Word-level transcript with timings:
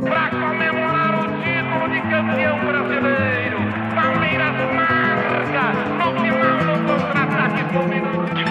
para 0.00 0.30
comemorar 0.30 1.14
o 1.20 1.26
título 1.42 1.88
de 1.90 2.00
campeão 2.10 2.58
brasileiro. 2.66 3.58
Palmeiras 3.94 4.56
marca 4.74 5.72
no 5.98 6.08
final 6.20 6.58
do 6.58 6.74
contra-ataque 6.86 7.62
fulminante. 7.72 8.42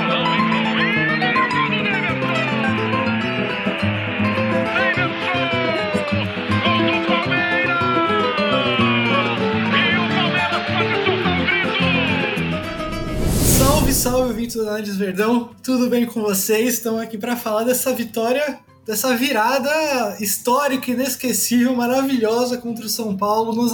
Salve, 13.57 13.93
salve, 13.93 14.29
ouvintes 14.29 14.55
do 14.55 14.61
Análise 14.63 14.97
Verdão, 14.97 15.49
tudo 15.63 15.89
bem 15.89 16.05
com 16.05 16.21
vocês? 16.21 16.75
Estamos 16.75 17.01
aqui 17.01 17.17
para 17.17 17.35
falar 17.35 17.63
dessa 17.63 17.93
vitória, 17.93 18.59
dessa 18.91 19.15
virada 19.15 20.17
histórica, 20.19 20.91
inesquecível, 20.91 21.73
maravilhosa 21.73 22.57
contra 22.57 22.85
o 22.85 22.89
São 22.89 23.15
Paulo 23.15 23.55
nos, 23.55 23.71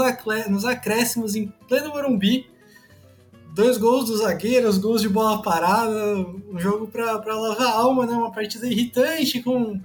nos 0.47 0.63
acréscimos 0.63 1.35
em 1.35 1.51
pleno 1.67 1.89
Morumbi. 1.89 2.45
Dois 3.55 3.79
gols 3.79 4.05
dos 4.05 4.19
zagueiros, 4.19 4.77
gols 4.77 5.01
de 5.01 5.09
bola 5.09 5.41
parada, 5.41 6.17
um 6.53 6.59
jogo 6.59 6.85
para 6.85 7.35
lavar 7.35 7.65
a 7.65 7.73
alma, 7.73 8.05
né? 8.05 8.13
Uma 8.13 8.31
partida 8.31 8.67
irritante 8.67 9.41
com, 9.41 9.81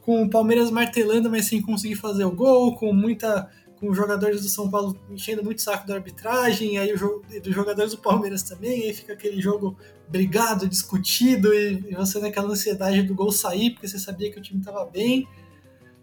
com 0.00 0.22
o 0.22 0.30
Palmeiras 0.30 0.70
martelando, 0.70 1.30
mas 1.30 1.44
sem 1.44 1.60
conseguir 1.60 1.96
fazer 1.96 2.24
o 2.24 2.32
gol, 2.32 2.74
com 2.74 2.90
muita 2.90 3.50
com 3.84 3.90
os 3.90 3.96
jogadores 3.96 4.40
do 4.42 4.48
São 4.48 4.70
Paulo 4.70 4.96
enchendo 5.10 5.44
muito 5.44 5.58
o 5.58 5.62
saco 5.62 5.86
da 5.86 5.94
arbitragem, 5.94 6.78
aí 6.78 6.94
o 6.94 7.22
dos 7.42 7.54
jogadores 7.54 7.92
do 7.92 7.98
Palmeiras 7.98 8.42
também, 8.42 8.84
aí 8.84 8.94
fica 8.94 9.12
aquele 9.12 9.40
jogo 9.40 9.76
brigado, 10.08 10.66
discutido, 10.66 11.52
e, 11.52 11.84
e 11.90 11.94
você 11.94 12.18
naquela 12.18 12.48
ansiedade 12.48 13.02
do 13.02 13.14
gol 13.14 13.30
sair, 13.30 13.70
porque 13.70 13.86
você 13.86 13.98
sabia 13.98 14.30
que 14.32 14.38
o 14.38 14.42
time 14.42 14.60
estava 14.60 14.84
bem. 14.86 15.28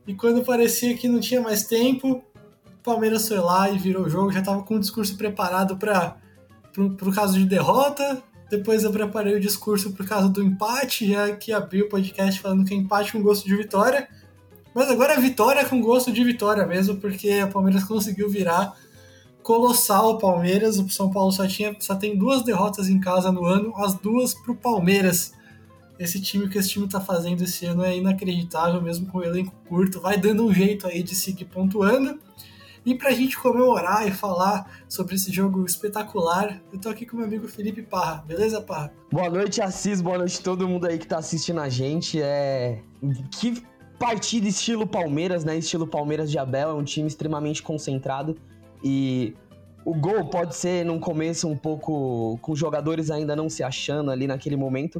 E 0.06 0.14
quando 0.14 0.44
parecia 0.44 0.96
que 0.96 1.08
não 1.08 1.20
tinha 1.20 1.42
mais 1.42 1.64
tempo, 1.64 2.24
o 2.66 2.84
Palmeiras 2.84 3.28
foi 3.28 3.40
lá 3.40 3.70
e 3.70 3.78
virou 3.78 4.06
o 4.06 4.10
jogo, 4.10 4.32
já 4.32 4.40
estava 4.40 4.62
com 4.64 4.76
o 4.76 4.80
discurso 4.80 5.18
preparado 5.18 5.78
para 5.78 6.18
o 6.78 7.12
caso 7.14 7.38
de 7.38 7.46
derrota. 7.46 8.22
Depois 8.50 8.84
eu 8.84 8.92
preparei 8.92 9.36
o 9.36 9.40
discurso 9.40 9.90
o 9.90 10.06
caso 10.06 10.30
do 10.30 10.44
empate, 10.44 11.10
já 11.10 11.32
que 11.36 11.52
abri 11.52 11.82
o 11.82 11.90
podcast 11.90 12.42
falando 12.42 12.66
que 12.66 12.74
é 12.74 12.78
empate 12.78 13.14
com 13.14 13.22
gosto 13.22 13.46
de 13.48 13.56
vitória. 13.56 14.08
Mas 14.74 14.90
agora 14.90 15.16
a 15.16 15.20
vitória 15.20 15.66
com 15.66 15.82
gosto 15.82 16.12
de 16.12 16.24
vitória 16.24 16.66
mesmo, 16.66 16.96
porque 16.98 17.44
o 17.44 17.50
Palmeiras 17.50 17.84
conseguiu 17.84 18.30
virar 18.30 18.74
colossal 19.44 20.12
o 20.12 20.18
Palmeiras. 20.18 20.80
O 20.80 20.90
São 20.90 21.10
Paulo 21.12 21.32
só, 21.32 21.46
tinha, 21.48 21.76
só 21.80 21.96
tem 21.96 22.18
duas 22.18 22.44
derrotas 22.44 22.90
em 22.90 23.00
casa 23.00 23.32
no 23.32 23.46
ano, 23.46 23.74
as 23.78 23.94
duas 23.96 24.34
pro 24.34 24.56
Palmeiras. 24.56 25.34
Esse 26.00 26.20
time 26.20 26.50
que 26.50 26.58
esse 26.58 26.70
time 26.70 26.88
tá 26.88 27.00
fazendo 27.00 27.44
esse 27.44 27.66
ano 27.66 27.84
é 27.84 27.96
inacreditável, 27.96 28.82
mesmo 28.82 29.06
com 29.08 29.20
o 29.20 29.24
elenco 29.24 29.54
curto. 29.68 30.02
Vai 30.02 30.18
dando 30.18 30.46
um 30.46 30.54
jeito 30.54 30.88
aí 30.88 31.04
de 31.04 31.14
seguir 31.14 31.46
pontuando. 31.46 32.20
E 32.84 32.96
pra 32.96 33.12
gente 33.12 33.38
comemorar 33.38 34.08
e 34.08 34.12
falar 34.12 34.82
sobre 34.90 35.14
esse 35.14 35.32
jogo 35.32 35.64
espetacular, 35.64 36.60
eu 36.74 36.80
tô 36.80 36.90
aqui 36.90 37.06
com 37.06 37.18
meu 37.18 37.28
amigo 37.28 37.48
Felipe 37.48 37.84
Parra. 37.84 38.24
Beleza, 38.28 38.60
Parra? 38.60 38.92
Boa 39.12 39.30
noite, 39.30 39.62
Assis. 39.62 40.02
Boa 40.02 40.18
noite 40.18 40.42
todo 40.42 40.68
mundo 40.68 40.88
aí 40.88 40.98
que 40.98 41.06
tá 41.06 41.20
assistindo 41.20 41.60
a 41.60 41.70
gente. 41.70 42.20
É. 42.20 42.82
Que 43.30 43.62
partida 44.02 44.48
estilo 44.48 44.88
Palmeiras, 44.88 45.46
né? 45.46 45.56
Estilo 45.56 45.86
Palmeiras 45.86 46.32
de 46.32 46.40
Abel, 46.40 46.72
é 46.72 46.74
um 46.74 46.84
time 46.84 47.08
extremamente 47.08 47.62
concentrado 47.62 48.36
e 48.84 49.36
o 49.86 49.94
gol 49.94 50.26
pode 50.26 50.56
ser 50.56 50.84
num 50.84 51.00
começo 51.00 51.48
um 51.48 51.56
pouco 51.56 52.36
com 52.42 52.56
jogadores 52.56 53.12
ainda 53.12 53.36
não 53.36 53.48
se 53.48 53.62
achando 53.62 54.10
ali 54.10 54.26
naquele 54.26 54.56
momento, 54.56 55.00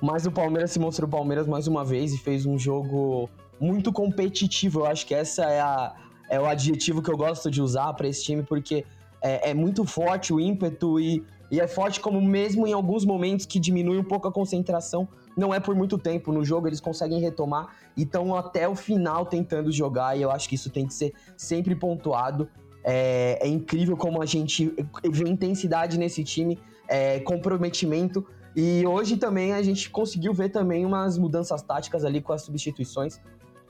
mas 0.00 0.24
o 0.24 0.32
Palmeiras 0.32 0.70
se 0.70 0.78
mostrou 0.78 1.06
Palmeiras 1.06 1.46
mais 1.46 1.66
uma 1.66 1.84
vez 1.84 2.14
e 2.14 2.18
fez 2.18 2.46
um 2.46 2.58
jogo 2.58 3.28
muito 3.60 3.92
competitivo. 3.92 4.80
Eu 4.80 4.86
acho 4.86 5.06
que 5.06 5.14
essa 5.14 5.44
é, 5.44 5.60
a, 5.60 5.94
é 6.30 6.40
o 6.40 6.46
adjetivo 6.46 7.02
que 7.02 7.10
eu 7.10 7.18
gosto 7.18 7.50
de 7.50 7.60
usar 7.60 7.92
para 7.92 8.08
esse 8.08 8.24
time 8.24 8.42
porque 8.42 8.82
é, 9.20 9.50
é, 9.50 9.54
muito 9.54 9.84
forte 9.84 10.32
o 10.32 10.40
ímpeto 10.40 10.98
e, 10.98 11.22
e 11.50 11.60
é 11.60 11.68
forte 11.68 12.00
como 12.00 12.18
mesmo 12.18 12.66
em 12.66 12.72
alguns 12.72 13.04
momentos 13.04 13.44
que 13.44 13.60
diminui 13.60 13.98
um 13.98 14.04
pouco 14.04 14.26
a 14.26 14.32
concentração, 14.32 15.06
não 15.38 15.54
é 15.54 15.60
por 15.60 15.74
muito 15.74 15.96
tempo 15.96 16.32
no 16.32 16.44
jogo, 16.44 16.66
eles 16.66 16.80
conseguem 16.80 17.20
retomar 17.20 17.68
e 17.96 18.02
estão 18.02 18.34
até 18.34 18.68
o 18.68 18.74
final 18.74 19.24
tentando 19.24 19.70
jogar, 19.70 20.16
e 20.18 20.22
eu 20.22 20.30
acho 20.30 20.48
que 20.48 20.56
isso 20.56 20.68
tem 20.68 20.86
que 20.86 20.92
ser 20.92 21.14
sempre 21.36 21.74
pontuado. 21.74 22.48
É, 22.84 23.38
é 23.40 23.48
incrível 23.48 23.96
como 23.96 24.20
a 24.20 24.26
gente 24.26 24.74
vê 25.10 25.28
intensidade 25.28 25.98
nesse 25.98 26.24
time, 26.24 26.58
é, 26.88 27.20
comprometimento, 27.20 28.26
e 28.56 28.84
hoje 28.86 29.16
também 29.16 29.52
a 29.52 29.62
gente 29.62 29.88
conseguiu 29.90 30.34
ver 30.34 30.48
também 30.48 30.84
umas 30.84 31.16
mudanças 31.16 31.62
táticas 31.62 32.04
ali 32.04 32.20
com 32.20 32.32
as 32.32 32.42
substituições. 32.42 33.20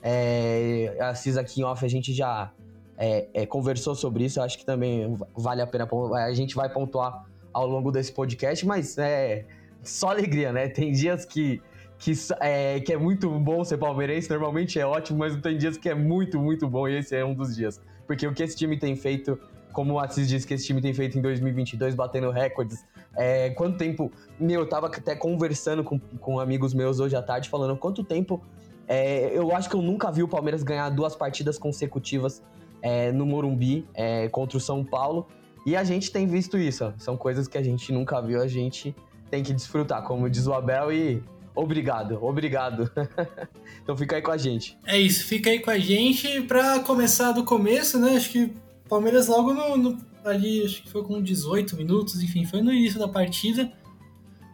É, 0.03 0.97
a 1.01 1.15
Cis 1.15 1.37
aqui 1.37 1.61
em 1.61 1.65
off 1.65 1.85
a 1.85 1.89
gente 1.89 2.15
já 2.15 2.53
é, 2.97 3.29
é, 3.35 3.47
conversou 3.47 3.95
sobre 3.95 4.25
isso, 4.25 4.39
eu 4.39 4.45
acho 4.45 4.57
que 4.57 4.65
também 4.65 5.17
vale 5.37 5.61
a 5.61 5.67
pena, 5.67 5.89
a 6.15 6.33
gente 6.33 6.55
vai 6.55 6.69
pontuar 6.73 7.27
ao 7.53 7.67
longo 7.67 7.91
desse 7.91 8.13
podcast, 8.13 8.65
mas 8.67 8.97
é 8.97 9.45
só 9.89 10.11
alegria, 10.11 10.53
né? 10.53 10.69
Tem 10.69 10.93
dias 10.93 11.25
que, 11.25 11.61
que, 11.99 12.13
é, 12.41 12.81
que 12.81 12.93
é 12.93 12.97
muito 12.97 13.31
bom 13.39 13.65
ser 13.65 13.79
palmeirense, 13.79 14.29
normalmente 14.31 14.79
é 14.79 14.87
ótimo, 14.87 15.19
mas 15.19 15.37
tem 15.37 15.57
dias 15.57 15.77
que 15.77 15.89
é 15.89 15.95
muito, 15.95 16.39
muito 16.39 16.69
bom 16.69 16.89
e 16.89 16.99
esse 16.99 17.17
é 17.17 17.25
um 17.25 17.35
dos 17.35 17.57
dias. 17.57 17.81
Porque 18.07 18.27
o 18.27 18.33
que 18.33 18.43
esse 18.43 18.57
time 18.57 18.79
tem 18.79 18.97
feito, 18.97 19.39
como 19.73 19.95
o 19.95 20.01
Assis 20.01 20.29
disse 20.29 20.47
que 20.47 20.55
esse 20.55 20.67
time 20.67 20.81
tem 20.81 20.95
feito 20.95 21.19
em 21.19 21.23
2022, 21.23 21.95
batendo 21.95 22.31
recordes, 22.31 22.85
é, 23.17 23.51
quanto 23.51 23.77
tempo... 23.77 24.11
Meu, 24.39 24.61
eu 24.61 24.69
tava 24.69 24.87
até 24.87 25.15
conversando 25.15 25.83
com, 25.83 25.99
com 25.99 26.41
amigos 26.41 26.73
meus 26.73 27.01
hoje 27.01 27.17
à 27.17 27.23
tarde, 27.23 27.49
falando 27.49 27.77
quanto 27.77 28.05
tempo... 28.05 28.43
É, 28.91 29.37
eu 29.37 29.55
acho 29.55 29.69
que 29.69 29.77
eu 29.77 29.83
nunca 29.83 30.11
vi 30.11 30.23
o 30.23 30.29
Palmeiras 30.29 30.63
ganhar 30.63 30.89
duas 30.89 31.15
partidas 31.15 31.59
consecutivas 31.59 32.43
é, 32.81 33.13
no 33.13 33.27
Morumbi 33.27 33.87
é, 33.93 34.29
contra 34.29 34.57
o 34.57 34.61
São 34.61 34.83
Paulo. 34.83 35.27
E 35.67 35.77
a 35.77 35.85
gente 35.85 36.11
tem 36.11 36.27
visto 36.27 36.57
isso, 36.57 36.95
são 36.97 37.15
coisas 37.15 37.47
que 37.47 37.59
a 37.59 37.63
gente 37.63 37.93
nunca 37.93 38.23
viu, 38.23 38.41
a 38.41 38.47
gente 38.47 38.97
tem 39.31 39.43
que 39.43 39.53
desfrutar, 39.53 40.03
como 40.03 40.29
diz 40.29 40.47
o 40.47 40.53
Abel, 40.53 40.93
e 40.93 41.23
obrigado, 41.55 42.23
obrigado. 42.23 42.91
então 43.83 43.97
fica 43.97 44.17
aí 44.17 44.23
com 44.23 44.31
a 44.31 44.37
gente. 44.37 44.79
É 44.87 44.99
isso, 44.99 45.25
fica 45.25 45.51
aí 45.51 45.61
com 45.61 45.71
a 45.71 45.79
gente. 45.79 46.43
Pra 46.43 46.81
começar 46.81 47.33
do 47.33 47.45
começo, 47.45 47.99
né? 47.99 48.17
Acho 48.17 48.31
que 48.31 48.53
Palmeiras 48.89 49.29
logo 49.29 49.53
no, 49.53 49.77
no, 49.77 49.99
ali, 50.25 50.65
acho 50.65 50.83
que 50.83 50.91
foi 50.91 51.03
com 51.05 51.23
18 51.23 51.77
minutos, 51.77 52.23
enfim, 52.23 52.45
foi 52.45 52.63
no 52.63 52.73
início 52.73 52.99
da 52.99 53.09
partida. 53.09 53.73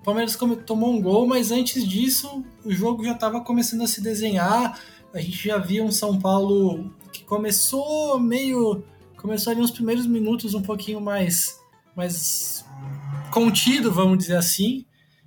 O 0.01 0.05
Palmeiras 0.05 0.37
tomou 0.67 0.93
um 0.93 1.01
gol, 1.01 1.27
mas 1.27 1.51
antes 1.51 1.87
disso 1.87 2.45
o 2.65 2.71
jogo 2.71 3.05
já 3.05 3.13
estava 3.13 3.41
começando 3.41 3.83
a 3.83 3.87
se 3.87 4.03
desenhar. 4.03 4.79
A 5.15 5.21
gente 5.21 5.49
já 5.49 5.57
via 5.59 5.83
um 5.83 5.93
São 5.93 6.19
Paulo 6.19 6.93
que 7.13 7.25
começou 7.25 8.19
meio. 8.19 8.83
Começou 9.17 9.53
ali 9.53 9.61
nos 9.61 9.71
primeiros 9.71 10.07
minutos 10.07 10.53
um 10.53 10.61
pouquinho 10.61 11.01
mais, 11.01 11.59
mais 11.97 12.65
contido, 13.35 13.93
vamos 13.93 14.19
dizer 14.19 14.37
assim. 14.37 14.87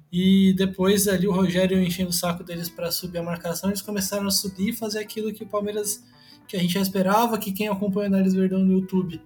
E 0.10 0.54
depois 0.54 1.08
ali 1.08 1.28
o 1.28 1.34
Rogério 1.34 1.82
enchendo 1.84 2.12
o 2.12 2.14
saco 2.14 2.42
deles 2.42 2.70
para 2.70 2.90
subir 2.90 3.18
a 3.18 3.24
marcação, 3.24 3.70
eles 3.70 3.82
começaram 3.82 4.26
a 4.26 4.32
subir 4.32 4.70
e 4.70 4.74
fazer 4.74 5.00
aquilo 5.00 5.34
que 5.34 5.44
o 5.44 5.48
Palmeiras, 5.48 6.02
que 6.48 6.56
a 6.56 6.60
gente 6.60 6.74
já 6.74 6.80
esperava, 6.80 7.38
que 7.38 7.52
quem 7.52 7.68
acompanha 7.68 8.10
o 8.10 8.14
Análise 8.14 8.38
Verdão 8.38 8.60
no 8.60 8.72
YouTube 8.72 9.22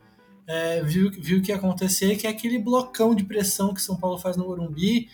é, 0.48 0.82
viu, 0.84 1.12
viu 1.12 1.42
que 1.42 1.52
ia 1.52 1.56
acontecer, 1.56 2.18
que 2.18 2.26
é 2.26 2.32
aquele 2.32 2.58
blocão 2.58 3.14
de 3.14 3.24
pressão 3.24 3.74
que 3.74 3.82
São 3.82 3.96
Paulo 3.96 4.18
faz 4.18 4.36
no 4.36 4.46
Morumbi, 4.46 5.08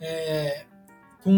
é, 0.00 0.66
com 1.22 1.32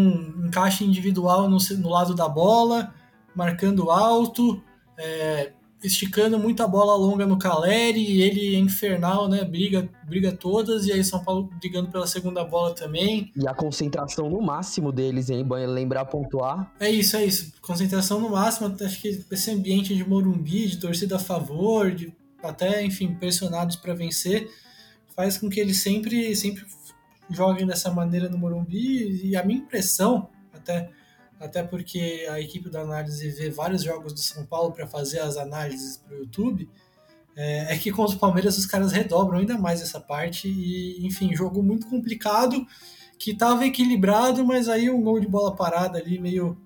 encaixe 0.45 0.83
individual 0.83 1.47
no, 1.47 1.57
no, 1.77 1.89
lado 1.89 2.15
da 2.15 2.27
bola, 2.27 2.93
marcando 3.35 3.91
alto, 3.91 4.61
é, 4.97 5.53
esticando 5.85 6.39
muita 6.39 6.67
bola 6.67 6.95
longa 6.95 7.25
no 7.25 7.37
Caleri, 7.37 8.21
ele 8.21 8.55
é 8.55 8.59
infernal, 8.59 9.27
né? 9.29 9.43
Briga, 9.43 9.87
briga 10.03 10.31
todas, 10.31 10.85
e 10.85 10.91
aí 10.91 11.03
São 11.03 11.23
Paulo 11.23 11.49
brigando 11.59 11.89
pela 11.89 12.07
segunda 12.07 12.43
bola 12.43 12.73
também. 12.73 13.31
E 13.35 13.47
a 13.47 13.53
concentração 13.53 14.29
no 14.29 14.41
máximo 14.41 14.91
deles, 14.91 15.29
hein? 15.29 15.45
Lembrar 15.67 16.05
pontuar. 16.05 16.73
É 16.79 16.89
isso, 16.89 17.15
é 17.17 17.25
isso. 17.25 17.53
Concentração 17.61 18.19
no 18.19 18.29
máximo. 18.29 18.75
Acho 18.81 19.01
que 19.01 19.23
esse 19.31 19.51
ambiente 19.51 19.95
de 19.95 20.07
Morumbi, 20.07 20.67
de 20.67 20.77
torcida 20.77 21.17
a 21.17 21.19
favor, 21.19 21.91
de 21.91 22.13
até, 22.43 22.83
enfim, 22.83 23.13
pressionados 23.15 23.75
para 23.75 23.93
vencer, 23.93 24.49
faz 25.15 25.37
com 25.37 25.49
que 25.49 25.59
eles 25.59 25.77
sempre, 25.77 26.35
sempre 26.35 26.63
joguem 27.29 27.65
dessa 27.65 27.91
maneira 27.91 28.29
no 28.29 28.37
Morumbi. 28.37 29.27
E 29.27 29.35
a 29.35 29.43
minha 29.43 29.59
impressão, 29.59 30.29
até 30.53 30.89
até 31.39 31.63
porque 31.63 32.25
a 32.29 32.39
equipe 32.39 32.69
da 32.69 32.81
análise 32.81 33.29
vê 33.31 33.49
vários 33.49 33.83
jogos 33.83 34.13
do 34.13 34.19
São 34.19 34.45
Paulo 34.45 34.71
para 34.71 34.87
fazer 34.87 35.19
as 35.19 35.37
análises 35.37 35.97
para 35.97 36.15
o 36.15 36.19
YouTube, 36.19 36.69
é, 37.35 37.73
é, 37.73 37.77
que 37.77 37.91
contra 37.91 38.15
o 38.15 38.19
Palmeiras 38.19 38.57
os 38.57 38.65
caras 38.65 38.91
redobram 38.91 39.39
ainda 39.39 39.57
mais 39.57 39.81
essa 39.81 39.99
parte 39.99 40.47
e, 40.47 41.05
enfim, 41.05 41.35
jogo 41.35 41.61
muito 41.61 41.87
complicado, 41.87 42.65
que 43.19 43.31
estava 43.31 43.65
equilibrado, 43.65 44.45
mas 44.45 44.69
aí 44.69 44.89
um 44.89 45.01
gol 45.01 45.19
de 45.19 45.27
bola 45.27 45.55
parada 45.55 45.97
ali 45.99 46.17
meio, 46.19 46.57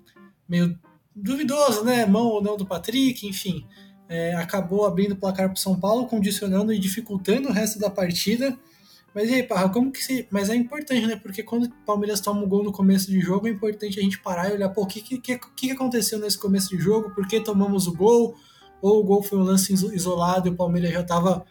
meio 0.48 0.77
duvidoso, 1.15 1.83
né? 1.83 2.06
Mão 2.06 2.27
ou 2.27 2.42
não 2.42 2.56
do 2.56 2.65
Patrick, 2.65 3.27
enfim, 3.27 3.65
é, 4.07 4.36
acabou 4.36 4.86
abrindo 4.86 5.13
o 5.13 5.18
placar 5.18 5.48
para 5.48 5.56
o 5.56 5.60
São 5.60 5.80
Paulo, 5.80 6.07
condicionando 6.07 6.74
e 6.74 6.80
dificultando 6.80 7.50
o 7.50 7.51
resto 7.51 7.80
da 7.80 7.89
partida. 7.89 8.57
Mas 9.13 9.29
e 9.29 9.35
aí, 9.35 9.44
Parra, 9.44 9.69
como 9.69 9.91
que 9.91 10.03
se. 10.03 10.27
Mas 10.29 10.50
é 10.50 10.56
importante, 10.56 11.06
né? 11.06 11.15
Porque 11.15 11.44
quando 11.44 11.65
o 11.65 11.71
Palmeiras 11.85 12.21
toma 12.21 12.41
um 12.41 12.47
gol 12.47 12.63
no 12.63 12.71
começo 12.71 13.09
de 13.09 13.19
jogo, 13.19 13.47
é 13.47 13.51
importante 13.51 14.00
a 14.00 14.03
gente 14.03 14.19
parar 14.21 14.50
e 14.50 14.53
olhar, 14.53 14.69
pô, 14.69 14.83
o 14.83 14.88
que, 14.88 15.01
que, 15.01 15.39
que, 15.39 15.71
aconteceu 15.71 16.19
nesse 16.19 16.38
começo 16.38 16.69
de 16.69 16.81
jogo? 16.81 17.09
Por 17.11 17.27
que 17.27 17.39
tomamos 17.39 17.88
o 17.88 17.94
gol? 17.94 18.35
ou 18.81 19.00
o 19.00 19.03
gol 19.03 19.21
foi 19.21 19.38
um 19.38 19.44
lance 19.44 19.73
isolado 19.73 20.47
e 20.47 20.51
o 20.51 20.56
Palmeiras 20.56 20.91
já 20.91 21.01
estava 21.01 21.45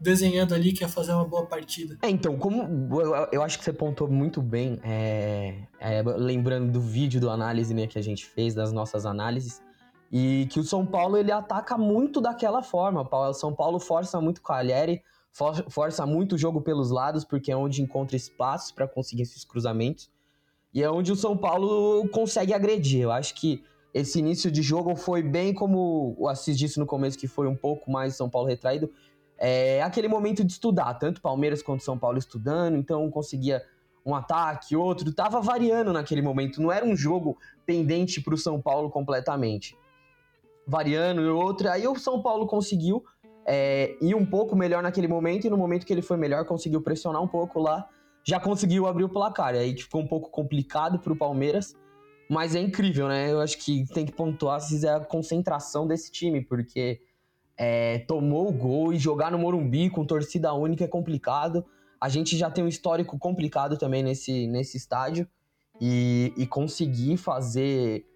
desenhando 0.00 0.52
ali 0.52 0.72
que 0.72 0.82
ia 0.82 0.88
fazer 0.88 1.12
uma 1.12 1.24
boa 1.24 1.46
partida. 1.46 1.96
É, 2.02 2.10
então, 2.10 2.36
como 2.36 3.00
eu, 3.30 3.42
acho 3.42 3.58
que 3.58 3.64
você 3.64 3.72
pontou 3.72 4.08
muito 4.08 4.42
bem, 4.42 4.80
é, 4.82 5.54
é, 5.78 6.02
lembrando 6.02 6.72
do 6.72 6.80
vídeo 6.80 7.20
do 7.20 7.30
análise 7.30 7.72
né, 7.72 7.86
que 7.86 7.98
a 7.98 8.02
gente 8.02 8.24
fez, 8.26 8.54
das 8.54 8.72
nossas 8.72 9.06
análises, 9.06 9.62
e 10.10 10.46
que 10.50 10.58
o 10.58 10.64
São 10.64 10.84
Paulo 10.84 11.16
ele 11.16 11.30
ataca 11.30 11.78
muito 11.78 12.20
daquela 12.20 12.62
forma. 12.62 13.08
O 13.10 13.32
São 13.32 13.54
Paulo 13.54 13.78
força 13.78 14.20
muito 14.20 14.38
o 14.38 14.42
Cagliari, 14.42 15.02
for, 15.32 15.64
força 15.70 16.06
muito 16.06 16.34
o 16.34 16.38
jogo 16.38 16.60
pelos 16.60 16.90
lados, 16.90 17.24
porque 17.24 17.50
é 17.50 17.56
onde 17.56 17.82
encontra 17.82 18.16
espaço 18.16 18.74
para 18.74 18.86
conseguir 18.86 19.22
esses 19.22 19.44
cruzamentos. 19.44 20.10
E 20.72 20.82
é 20.82 20.90
onde 20.90 21.12
o 21.12 21.16
São 21.16 21.36
Paulo 21.36 22.08
consegue 22.08 22.54
agredir. 22.54 23.02
Eu 23.02 23.12
acho 23.12 23.34
que 23.34 23.64
esse 23.92 24.18
início 24.18 24.50
de 24.50 24.62
jogo 24.62 24.94
foi 24.96 25.22
bem 25.22 25.52
como 25.52 26.14
o 26.18 26.28
Assis 26.28 26.56
disse 26.56 26.78
no 26.78 26.86
começo, 26.86 27.18
que 27.18 27.28
foi 27.28 27.46
um 27.46 27.56
pouco 27.56 27.90
mais 27.90 28.14
São 28.14 28.30
Paulo 28.30 28.48
retraído 28.48 28.90
é 29.44 29.82
aquele 29.82 30.06
momento 30.06 30.44
de 30.44 30.52
estudar, 30.52 30.94
tanto 30.94 31.20
Palmeiras 31.20 31.60
quanto 31.64 31.82
São 31.82 31.98
Paulo 31.98 32.16
estudando, 32.16 32.76
então 32.76 33.10
conseguia 33.10 33.60
um 34.06 34.14
ataque, 34.14 34.76
outro, 34.76 35.12
tava 35.12 35.40
variando 35.40 35.92
naquele 35.92 36.22
momento, 36.22 36.62
não 36.62 36.70
era 36.70 36.86
um 36.86 36.94
jogo 36.94 37.36
pendente 37.66 38.20
para 38.20 38.34
o 38.34 38.38
São 38.38 38.62
Paulo 38.62 38.88
completamente. 38.88 39.76
Variando 40.64 41.22
e 41.22 41.28
outro, 41.28 41.68
aí 41.68 41.88
o 41.88 41.98
São 41.98 42.22
Paulo 42.22 42.46
conseguiu 42.46 43.04
é, 43.46 43.96
ir 44.00 44.14
um 44.14 44.24
pouco 44.24 44.54
melhor 44.56 44.82
naquele 44.82 45.08
momento, 45.08 45.46
e 45.46 45.50
no 45.50 45.56
momento 45.56 45.86
que 45.86 45.92
ele 45.92 46.02
foi 46.02 46.16
melhor, 46.16 46.44
conseguiu 46.44 46.80
pressionar 46.80 47.22
um 47.22 47.28
pouco 47.28 47.60
lá, 47.60 47.88
já 48.24 48.38
conseguiu 48.38 48.86
abrir 48.86 49.04
o 49.04 49.08
placar. 49.08 49.54
Aí 49.54 49.76
ficou 49.76 50.00
um 50.00 50.06
pouco 50.06 50.30
complicado 50.30 50.98
para 50.98 51.12
o 51.12 51.16
Palmeiras, 51.16 51.74
mas 52.30 52.54
é 52.54 52.60
incrível, 52.60 53.08
né? 53.08 53.32
Eu 53.32 53.40
acho 53.40 53.58
que 53.58 53.84
tem 53.92 54.06
que 54.06 54.12
pontuar 54.12 54.60
se 54.60 54.86
é 54.86 54.90
a 54.90 55.00
concentração 55.00 55.86
desse 55.86 56.10
time, 56.10 56.40
porque 56.40 57.00
é, 57.56 57.98
tomou 58.00 58.48
o 58.48 58.52
gol 58.52 58.92
e 58.92 58.98
jogar 58.98 59.30
no 59.30 59.38
Morumbi 59.38 59.90
com 59.90 60.04
torcida 60.04 60.52
única 60.54 60.84
é 60.84 60.88
complicado. 60.88 61.64
A 62.00 62.08
gente 62.08 62.36
já 62.36 62.50
tem 62.50 62.64
um 62.64 62.68
histórico 62.68 63.18
complicado 63.18 63.76
também 63.76 64.02
nesse, 64.02 64.46
nesse 64.46 64.76
estádio 64.76 65.28
e, 65.80 66.32
e 66.36 66.46
conseguir 66.46 67.16
fazer. 67.16 68.06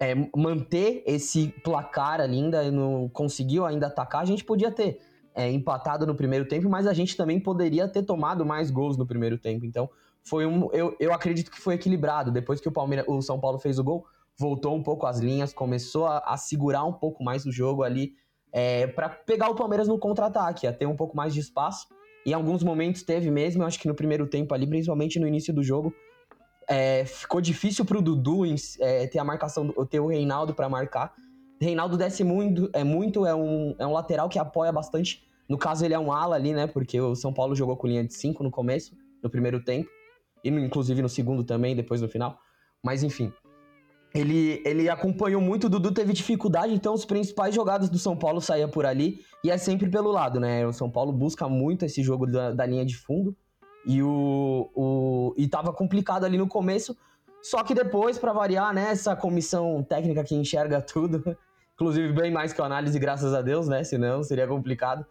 É, 0.00 0.14
manter 0.34 1.02
esse 1.06 1.48
placar 1.62 2.22
ali 2.22 2.38
ainda, 2.38 2.70
não 2.70 3.08
conseguiu 3.10 3.66
ainda 3.66 3.86
atacar. 3.86 4.22
A 4.22 4.24
gente 4.24 4.42
podia 4.42 4.70
ter 4.70 4.98
é, 5.34 5.50
empatado 5.50 6.06
no 6.06 6.14
primeiro 6.14 6.48
tempo, 6.48 6.70
mas 6.70 6.86
a 6.86 6.94
gente 6.94 7.16
também 7.16 7.38
poderia 7.38 7.86
ter 7.86 8.02
tomado 8.02 8.44
mais 8.44 8.70
gols 8.70 8.96
no 8.96 9.06
primeiro 9.06 9.36
tempo. 9.36 9.66
Então, 9.66 9.90
foi 10.22 10.46
um. 10.46 10.70
Eu, 10.72 10.96
eu 10.98 11.12
acredito 11.12 11.50
que 11.50 11.60
foi 11.60 11.74
equilibrado. 11.74 12.30
Depois 12.30 12.60
que 12.60 12.68
o, 12.68 12.72
Palmeiras, 12.72 13.06
o 13.08 13.20
São 13.20 13.38
Paulo 13.38 13.58
fez 13.58 13.78
o 13.78 13.84
gol, 13.84 14.06
voltou 14.38 14.74
um 14.74 14.82
pouco 14.82 15.06
as 15.06 15.18
linhas, 15.18 15.52
começou 15.52 16.06
a, 16.06 16.18
a 16.18 16.36
segurar 16.36 16.84
um 16.84 16.92
pouco 16.92 17.22
mais 17.22 17.44
o 17.44 17.52
jogo 17.52 17.82
ali 17.82 18.14
é, 18.52 18.86
para 18.86 19.08
pegar 19.08 19.48
o 19.48 19.54
Palmeiras 19.54 19.88
no 19.88 19.98
contra-ataque, 19.98 20.66
a 20.66 20.72
ter 20.72 20.86
um 20.86 20.96
pouco 20.96 21.16
mais 21.16 21.32
de 21.34 21.40
espaço. 21.40 21.86
Em 22.26 22.32
alguns 22.32 22.62
momentos 22.62 23.02
teve 23.02 23.30
mesmo, 23.30 23.62
eu 23.62 23.66
acho 23.66 23.78
que 23.78 23.88
no 23.88 23.94
primeiro 23.94 24.26
tempo 24.26 24.52
ali, 24.54 24.66
principalmente 24.66 25.18
no 25.18 25.26
início 25.26 25.54
do 25.54 25.62
jogo, 25.62 25.94
é, 26.70 27.04
ficou 27.04 27.40
difícil 27.40 27.84
pro 27.84 28.00
Dudu 28.00 28.42
é, 28.78 29.06
ter 29.06 29.18
a 29.18 29.24
marcação, 29.24 29.68
ter 29.90 30.00
o 30.00 30.06
Reinaldo 30.06 30.54
para 30.54 30.68
marcar. 30.68 31.12
Reinaldo 31.60 31.96
desce 31.96 32.24
muito, 32.24 32.70
é 32.72 32.84
muito, 32.84 33.26
é 33.26 33.34
um, 33.34 33.74
é 33.78 33.86
um 33.86 33.92
lateral 33.92 34.28
que 34.28 34.38
apoia 34.38 34.72
bastante. 34.72 35.22
No 35.48 35.58
caso, 35.58 35.84
ele 35.84 35.92
é 35.92 35.98
um 35.98 36.12
ala 36.12 36.36
ali, 36.36 36.54
né? 36.54 36.66
Porque 36.66 37.00
o 37.00 37.14
São 37.14 37.32
Paulo 37.32 37.54
jogou 37.56 37.76
com 37.76 37.88
linha 37.88 38.04
de 38.04 38.14
5 38.14 38.42
no 38.42 38.50
começo, 38.50 38.96
no 39.22 39.28
primeiro 39.28 39.62
tempo. 39.62 39.90
E 40.44 40.48
inclusive 40.48 41.02
no 41.02 41.08
segundo 41.08 41.44
também, 41.44 41.74
depois 41.74 42.00
no 42.00 42.08
final. 42.08 42.38
Mas 42.82 43.02
enfim 43.02 43.32
ele, 44.14 44.60
ele 44.64 44.88
acompanhou 44.88 45.40
muito, 45.40 45.66
o 45.66 45.70
Dudu 45.70 45.92
teve 45.92 46.12
dificuldade, 46.12 46.74
então 46.74 46.92
os 46.92 47.04
principais 47.04 47.54
jogados 47.54 47.88
do 47.88 47.98
São 47.98 48.16
Paulo 48.16 48.40
saíam 48.40 48.68
por 48.68 48.84
ali, 48.84 49.20
e 49.44 49.50
é 49.50 49.56
sempre 49.56 49.88
pelo 49.88 50.10
lado, 50.10 50.40
né? 50.40 50.66
O 50.66 50.72
São 50.72 50.90
Paulo 50.90 51.12
busca 51.12 51.48
muito 51.48 51.84
esse 51.84 52.02
jogo 52.02 52.26
da, 52.26 52.52
da 52.52 52.66
linha 52.66 52.84
de 52.84 52.96
fundo, 52.96 53.36
e 53.86 54.02
o, 54.02 54.70
o 54.74 55.19
e 55.40 55.48
tava 55.48 55.72
complicado 55.72 56.24
ali 56.24 56.36
no 56.36 56.46
começo, 56.46 56.96
só 57.42 57.64
que 57.64 57.74
depois, 57.74 58.18
para 58.18 58.32
variar, 58.32 58.74
né, 58.74 58.90
essa 58.90 59.16
comissão 59.16 59.82
técnica 59.82 60.22
que 60.22 60.34
enxerga 60.34 60.80
tudo, 60.82 61.36
inclusive 61.74 62.12
bem 62.12 62.30
mais 62.30 62.52
que 62.52 62.60
a 62.60 62.64
análise, 62.64 62.98
graças 62.98 63.32
a 63.32 63.40
Deus, 63.40 63.66
né? 63.68 63.82
Senão 63.82 64.22
seria 64.22 64.46
complicado. 64.46 65.04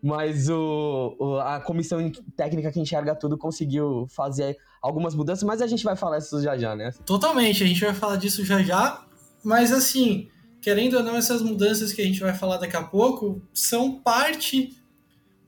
Mas 0.00 0.48
o, 0.48 1.16
o, 1.18 1.36
a 1.38 1.60
comissão 1.60 2.10
técnica 2.36 2.72
que 2.72 2.80
enxerga 2.80 3.14
tudo 3.14 3.38
conseguiu 3.38 4.06
fazer 4.08 4.56
algumas 4.80 5.14
mudanças, 5.14 5.44
mas 5.44 5.62
a 5.62 5.66
gente 5.66 5.84
vai 5.84 5.94
falar 5.94 6.18
isso 6.18 6.40
já 6.42 6.56
já, 6.56 6.74
né? 6.74 6.90
Totalmente, 7.06 7.62
a 7.62 7.66
gente 7.66 7.80
vai 7.84 7.94
falar 7.94 8.16
disso 8.16 8.44
já 8.44 8.60
já. 8.62 9.04
Mas 9.44 9.72
assim, 9.72 10.28
querendo 10.60 10.96
ou 10.96 11.02
não, 11.04 11.16
essas 11.16 11.40
mudanças 11.40 11.92
que 11.92 12.02
a 12.02 12.04
gente 12.04 12.20
vai 12.20 12.34
falar 12.34 12.56
daqui 12.56 12.76
a 12.76 12.82
pouco 12.82 13.42
são 13.54 14.00
parte 14.00 14.81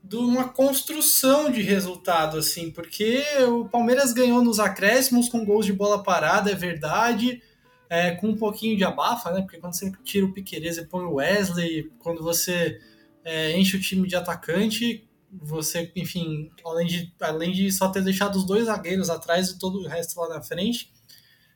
de 0.07 0.17
uma 0.17 0.49
construção 0.49 1.49
de 1.49 1.61
resultado, 1.63 2.37
assim, 2.37 2.69
porque 2.69 3.23
o 3.47 3.65
Palmeiras 3.65 4.13
ganhou 4.13 4.43
nos 4.43 4.59
acréscimos 4.59 5.27
com 5.27 5.43
gols 5.43 5.65
de 5.65 5.73
bola 5.73 6.03
parada, 6.03 6.51
é 6.51 6.55
verdade, 6.55 7.41
é, 7.89 8.11
com 8.11 8.29
um 8.29 8.37
pouquinho 8.37 8.77
de 8.77 8.83
abafa, 8.83 9.31
né? 9.31 9.41
Porque 9.41 9.57
quando 9.57 9.73
você 9.73 9.91
tira 10.03 10.25
o 10.25 10.31
Piquerez 10.31 10.77
e 10.77 10.85
põe 10.85 11.03
o 11.05 11.15
Wesley, 11.15 11.91
quando 11.99 12.21
você 12.21 12.79
é, 13.23 13.57
enche 13.57 13.75
o 13.75 13.81
time 13.81 14.07
de 14.07 14.15
atacante. 14.15 15.07
Você, 15.31 15.91
enfim, 15.95 16.51
além 16.63 16.87
de, 16.87 17.13
além 17.19 17.51
de 17.51 17.71
só 17.71 17.89
ter 17.89 18.03
deixado 18.03 18.35
os 18.35 18.45
dois 18.45 18.65
zagueiros 18.65 19.09
atrás 19.09 19.49
e 19.49 19.59
todo 19.59 19.79
o 19.79 19.87
resto 19.87 20.17
lá 20.21 20.29
na 20.29 20.41
frente, 20.41 20.93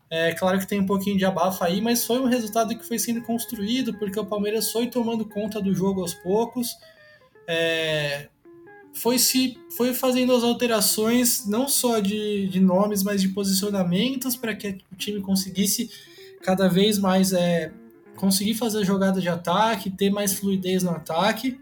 é 0.10 0.34
claro 0.34 0.58
que 0.58 0.68
tem 0.68 0.82
um 0.82 0.86
pouquinho 0.88 1.18
de 1.18 1.24
abafa 1.24 1.66
aí, 1.66 1.80
mas 1.80 2.04
foi 2.04 2.20
um 2.20 2.26
resultado 2.26 2.76
que 2.76 2.86
foi 2.86 2.98
sendo 2.98 3.22
construído 3.22 3.98
porque 4.00 4.20
o 4.20 4.26
Palmeiras 4.26 4.72
foi 4.72 4.88
tomando 4.88 5.24
conta 5.24 5.62
do 5.62 5.74
jogo 5.74 6.02
aos 6.02 6.16
poucos. 6.16 6.76
É, 7.48 8.28
foi 8.94 9.18
se 9.18 9.58
foi 9.76 9.94
fazendo 9.94 10.34
as 10.34 10.44
alterações 10.44 11.46
não 11.46 11.68
só 11.68 12.00
de, 12.00 12.48
de 12.48 12.60
nomes, 12.60 13.04
mas 13.04 13.22
de 13.22 13.30
posicionamentos 13.30 14.36
para 14.36 14.56
que 14.56 14.78
o 14.92 14.96
time 14.96 15.22
conseguisse 15.22 15.90
cada 16.42 16.68
vez 16.68 16.98
mais 16.98 17.34
é, 17.34 17.72
conseguir 18.16 18.56
fazer 18.56 18.84
jogada 18.84 19.22
de 19.22 19.30
ataque, 19.30 19.90
ter 19.90 20.10
mais 20.10 20.34
fluidez 20.34 20.84
no 20.84 20.92
ataque. 20.92 21.60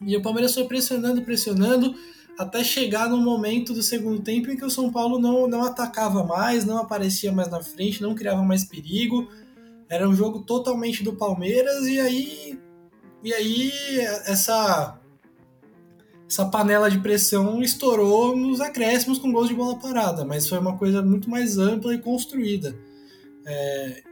E 0.00 0.16
o 0.16 0.22
Palmeiras 0.22 0.54
foi 0.54 0.64
pressionando, 0.64 1.22
pressionando, 1.22 1.94
até 2.38 2.62
chegar 2.62 3.08
no 3.08 3.16
momento 3.16 3.72
do 3.72 3.82
segundo 3.82 4.20
tempo 4.20 4.50
em 4.50 4.56
que 4.56 4.64
o 4.64 4.70
São 4.70 4.90
Paulo 4.90 5.18
não, 5.18 5.48
não 5.48 5.62
atacava 5.62 6.22
mais, 6.24 6.64
não 6.64 6.78
aparecia 6.78 7.32
mais 7.32 7.50
na 7.50 7.62
frente, 7.62 8.02
não 8.02 8.14
criava 8.14 8.42
mais 8.42 8.64
perigo. 8.64 9.28
Era 9.88 10.08
um 10.08 10.14
jogo 10.14 10.40
totalmente 10.40 11.02
do 11.02 11.14
Palmeiras 11.14 11.86
e 11.86 12.00
aí 12.00 12.58
e 13.22 13.32
aí 13.32 13.72
essa 14.26 14.98
essa 16.28 16.44
panela 16.46 16.90
de 16.90 16.98
pressão 16.98 17.62
estourou 17.62 18.36
nos 18.36 18.60
acréscimos 18.60 19.18
com 19.18 19.30
gols 19.30 19.48
de 19.48 19.54
bola 19.54 19.78
parada, 19.78 20.24
mas 20.24 20.48
foi 20.48 20.58
uma 20.58 20.76
coisa 20.76 21.00
muito 21.02 21.30
mais 21.30 21.56
ampla 21.56 21.94
e 21.94 21.98
construída. 21.98 22.76
É, 23.46 24.02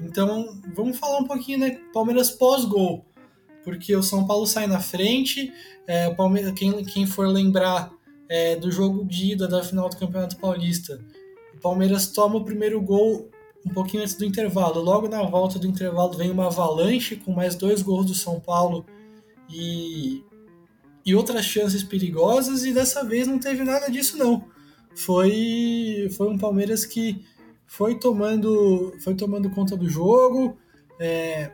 então, 0.00 0.60
vamos 0.74 0.98
falar 0.98 1.18
um 1.18 1.26
pouquinho, 1.26 1.60
né? 1.60 1.78
Palmeiras 1.92 2.30
pós-gol. 2.30 3.04
Porque 3.62 3.94
o 3.94 4.02
São 4.02 4.26
Paulo 4.26 4.46
sai 4.46 4.66
na 4.66 4.80
frente. 4.80 5.52
É, 5.86 6.08
o 6.08 6.16
Palmeiras, 6.16 6.52
quem, 6.52 6.84
quem 6.84 7.06
for 7.06 7.28
lembrar 7.28 7.92
é, 8.28 8.56
do 8.56 8.70
jogo 8.72 9.04
de 9.04 9.32
ida 9.32 9.46
da 9.46 9.62
final 9.62 9.88
do 9.88 9.96
Campeonato 9.96 10.38
Paulista, 10.38 11.00
o 11.54 11.60
Palmeiras 11.60 12.08
toma 12.08 12.36
o 12.36 12.44
primeiro 12.44 12.80
gol 12.80 13.28
um 13.64 13.70
pouquinho 13.70 14.02
antes 14.02 14.14
do 14.14 14.24
intervalo. 14.24 14.80
Logo 14.80 15.08
na 15.08 15.22
volta 15.22 15.58
do 15.58 15.66
intervalo 15.66 16.16
vem 16.16 16.30
uma 16.30 16.46
avalanche 16.46 17.16
com 17.16 17.32
mais 17.32 17.54
dois 17.54 17.82
gols 17.82 18.06
do 18.06 18.14
São 18.14 18.40
Paulo 18.40 18.86
e, 19.50 20.24
e 21.04 21.14
outras 21.14 21.44
chances 21.44 21.82
perigosas. 21.82 22.64
E 22.64 22.72
dessa 22.72 23.04
vez 23.04 23.26
não 23.26 23.38
teve 23.38 23.64
nada 23.64 23.88
disso, 23.90 24.16
não. 24.16 24.44
Foi, 24.94 26.08
foi 26.16 26.28
um 26.28 26.38
Palmeiras 26.38 26.84
que 26.84 27.24
foi 27.66 27.98
tomando, 27.98 28.92
foi 29.02 29.14
tomando 29.14 29.48
conta 29.50 29.76
do 29.76 29.88
jogo, 29.88 30.58
é, 30.98 31.52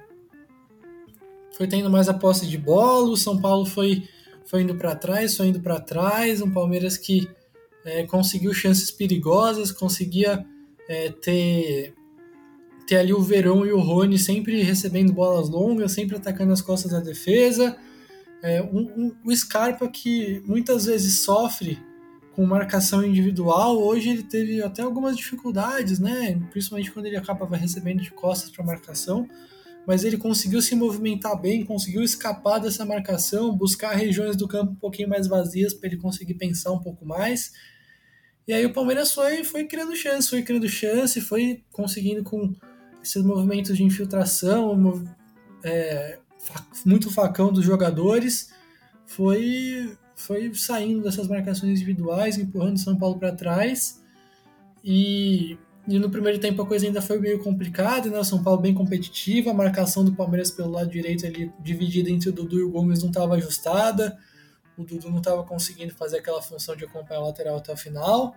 foi 1.56 1.66
tendo 1.66 1.90
mais 1.90 2.08
a 2.08 2.14
posse 2.14 2.46
de 2.46 2.56
bola, 2.56 3.10
o 3.10 3.16
São 3.16 3.38
Paulo 3.38 3.66
foi, 3.66 4.08
foi 4.46 4.62
indo 4.62 4.74
para 4.74 4.96
trás, 4.96 5.36
foi 5.36 5.48
indo 5.48 5.60
para 5.60 5.78
trás, 5.78 6.40
um 6.40 6.50
Palmeiras 6.50 6.96
que 6.96 7.28
é, 7.84 8.04
conseguiu 8.04 8.52
chances 8.54 8.90
perigosas, 8.90 9.70
conseguia 9.70 10.44
é, 10.88 11.10
ter, 11.10 11.94
ter 12.86 12.96
ali 12.96 13.12
o 13.12 13.22
Verão 13.22 13.66
e 13.66 13.72
o 13.72 13.80
Rony 13.80 14.18
sempre 14.18 14.62
recebendo 14.62 15.12
bolas 15.12 15.48
longas, 15.48 15.92
sempre 15.92 16.16
atacando 16.16 16.52
as 16.52 16.62
costas 16.62 16.92
da 16.92 17.00
defesa. 17.00 17.76
É, 18.42 18.62
um, 18.62 18.80
um, 18.96 19.16
o 19.24 19.34
Scarpa 19.34 19.88
que 19.88 20.42
muitas 20.46 20.86
vezes 20.86 21.20
sofre 21.20 21.78
com 22.32 22.44
marcação 22.44 23.02
individual, 23.02 23.82
hoje 23.82 24.10
ele 24.10 24.22
teve 24.22 24.62
até 24.62 24.82
algumas 24.82 25.16
dificuldades, 25.16 25.98
né? 25.98 26.38
Principalmente 26.50 26.92
quando 26.92 27.06
ele 27.06 27.16
acaba 27.16 27.56
recebendo 27.56 28.02
de 28.02 28.10
costas 28.10 28.50
para 28.50 28.62
marcação, 28.62 29.26
mas 29.86 30.04
ele 30.04 30.18
conseguiu 30.18 30.60
se 30.60 30.74
movimentar 30.74 31.40
bem, 31.40 31.64
conseguiu 31.64 32.02
escapar 32.02 32.58
dessa 32.58 32.84
marcação, 32.84 33.56
buscar 33.56 33.94
regiões 33.94 34.36
do 34.36 34.46
campo 34.46 34.72
um 34.72 34.76
pouquinho 34.76 35.08
mais 35.08 35.26
vazias 35.26 35.72
para 35.72 35.88
ele 35.88 35.96
conseguir 35.96 36.34
pensar 36.34 36.72
um 36.72 36.80
pouco 36.80 37.06
mais. 37.06 37.52
E 38.46 38.52
aí 38.52 38.66
o 38.66 38.72
Palmeiras 38.72 39.12
foi, 39.12 39.42
foi 39.42 39.64
criando 39.64 39.96
chance, 39.96 40.28
foi 40.28 40.42
criando 40.42 40.68
chance, 40.68 41.20
foi 41.20 41.64
conseguindo 41.72 42.22
com 42.22 42.54
esses 43.02 43.22
movimentos 43.24 43.76
de 43.76 43.82
infiltração, 43.82 45.04
é, 45.64 46.18
muito 46.84 47.10
facão 47.10 47.52
dos 47.52 47.64
jogadores, 47.64 48.52
foi, 49.06 49.96
foi 50.14 50.52
saindo 50.54 51.02
dessas 51.02 51.28
marcações 51.28 51.72
individuais, 51.72 52.38
empurrando 52.38 52.76
o 52.76 52.80
São 52.80 52.96
Paulo 52.96 53.18
para 53.18 53.32
trás. 53.32 54.02
E, 54.84 55.58
e, 55.88 55.98
no 55.98 56.10
primeiro 56.10 56.38
tempo 56.38 56.62
a 56.62 56.66
coisa 56.66 56.86
ainda 56.86 57.02
foi 57.02 57.18
meio 57.18 57.42
complicada, 57.42 58.10
né? 58.10 58.18
O 58.18 58.24
São 58.24 58.42
Paulo 58.42 58.60
bem 58.60 58.74
competitivo, 58.74 59.50
a 59.50 59.54
marcação 59.54 60.04
do 60.04 60.14
Palmeiras 60.14 60.50
pelo 60.50 60.70
lado 60.70 60.90
direito 60.90 61.26
ali, 61.26 61.52
dividida 61.60 62.10
entre 62.10 62.28
o 62.28 62.32
Dudu 62.32 62.58
e 62.58 62.62
o 62.62 62.70
Gomes, 62.70 63.02
não 63.02 63.08
estava 63.08 63.34
ajustada. 63.34 64.16
O 64.76 64.84
Dudu 64.84 65.10
não 65.10 65.18
estava 65.18 65.42
conseguindo 65.42 65.94
fazer 65.94 66.18
aquela 66.18 66.42
função 66.42 66.76
de 66.76 66.84
acompanhar 66.84 67.20
o 67.20 67.26
lateral 67.26 67.56
até 67.56 67.72
o 67.72 67.76
final. 67.76 68.36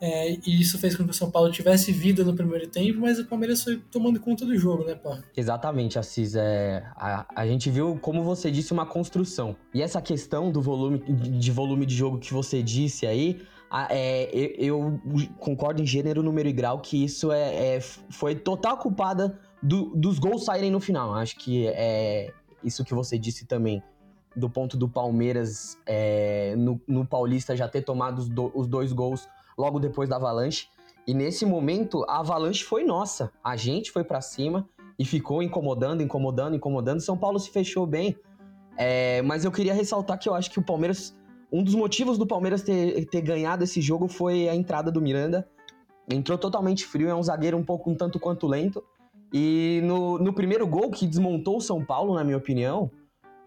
É, 0.00 0.30
e 0.32 0.60
isso 0.60 0.78
fez 0.78 0.96
com 0.96 1.04
que 1.04 1.10
o 1.10 1.14
São 1.14 1.30
Paulo 1.30 1.50
tivesse 1.50 1.92
vida 1.92 2.24
no 2.24 2.34
primeiro 2.34 2.66
tempo, 2.68 3.00
mas 3.00 3.18
o 3.18 3.26
Palmeiras 3.26 3.62
foi 3.62 3.76
tomando 3.90 4.18
conta 4.18 4.46
do 4.46 4.56
jogo, 4.56 4.84
né, 4.84 4.94
pô? 4.94 5.16
Exatamente, 5.36 5.98
Assis. 5.98 6.34
É, 6.34 6.82
a, 6.96 7.26
a 7.34 7.46
gente 7.46 7.68
viu, 7.68 7.98
como 8.00 8.24
você 8.24 8.50
disse, 8.50 8.72
uma 8.72 8.86
construção. 8.86 9.54
E 9.74 9.82
essa 9.82 10.00
questão 10.00 10.50
do 10.50 10.62
volume 10.62 10.98
de 10.98 11.50
volume 11.50 11.84
de 11.84 11.94
jogo 11.94 12.18
que 12.18 12.32
você 12.32 12.62
disse 12.62 13.06
aí, 13.06 13.42
é, 13.90 14.28
eu, 14.32 14.98
eu, 15.12 15.28
concordo 15.38 15.82
em 15.82 15.86
gênero, 15.86 16.22
número 16.22 16.48
e 16.48 16.52
grau 16.52 16.80
que 16.80 17.04
isso 17.04 17.30
é, 17.30 17.76
é 17.76 17.80
foi 17.80 18.34
total 18.34 18.78
culpada 18.78 19.38
do, 19.62 19.94
dos 19.94 20.18
gols 20.18 20.44
saírem 20.44 20.70
no 20.70 20.80
final. 20.80 21.14
Acho 21.14 21.36
que 21.36 21.66
é 21.68 22.32
isso 22.64 22.84
que 22.84 22.94
você 22.94 23.18
disse 23.18 23.46
também 23.46 23.82
do 24.34 24.48
ponto 24.48 24.76
do 24.76 24.88
Palmeiras 24.88 25.76
é, 25.84 26.54
no, 26.56 26.80
no, 26.86 27.04
Paulista 27.04 27.56
já 27.56 27.68
ter 27.68 27.82
tomado 27.82 28.20
os, 28.20 28.28
do, 28.28 28.50
os 28.54 28.66
dois 28.66 28.92
gols 28.92 29.28
logo 29.60 29.78
depois 29.78 30.08
da 30.08 30.16
Avalanche. 30.16 30.68
E 31.06 31.14
nesse 31.14 31.44
momento, 31.44 32.04
a 32.08 32.20
Avalanche 32.20 32.64
foi 32.64 32.82
nossa. 32.84 33.30
A 33.44 33.56
gente 33.56 33.90
foi 33.90 34.02
para 34.02 34.20
cima 34.20 34.68
e 34.98 35.04
ficou 35.04 35.42
incomodando, 35.42 36.02
incomodando, 36.02 36.56
incomodando. 36.56 37.00
São 37.00 37.16
Paulo 37.16 37.38
se 37.38 37.50
fechou 37.50 37.86
bem. 37.86 38.16
É, 38.76 39.20
mas 39.22 39.44
eu 39.44 39.52
queria 39.52 39.74
ressaltar 39.74 40.18
que 40.18 40.28
eu 40.28 40.34
acho 40.34 40.50
que 40.50 40.58
o 40.58 40.62
Palmeiras. 40.62 41.16
Um 41.52 41.64
dos 41.64 41.74
motivos 41.74 42.16
do 42.16 42.26
Palmeiras 42.26 42.62
ter, 42.62 43.04
ter 43.06 43.20
ganhado 43.22 43.64
esse 43.64 43.80
jogo 43.80 44.06
foi 44.06 44.48
a 44.48 44.54
entrada 44.54 44.90
do 44.90 45.00
Miranda. 45.00 45.48
Entrou 46.08 46.38
totalmente 46.38 46.86
frio, 46.86 47.08
é 47.08 47.14
um 47.14 47.22
zagueiro 47.22 47.56
um 47.56 47.64
pouco 47.64 47.90
um 47.90 47.94
tanto 47.94 48.18
quanto 48.20 48.46
lento. 48.46 48.82
E 49.32 49.80
no, 49.84 50.18
no 50.18 50.32
primeiro 50.32 50.66
gol, 50.66 50.90
que 50.90 51.06
desmontou 51.06 51.56
o 51.56 51.60
São 51.60 51.84
Paulo, 51.84 52.14
na 52.14 52.24
minha 52.24 52.36
opinião, 52.36 52.90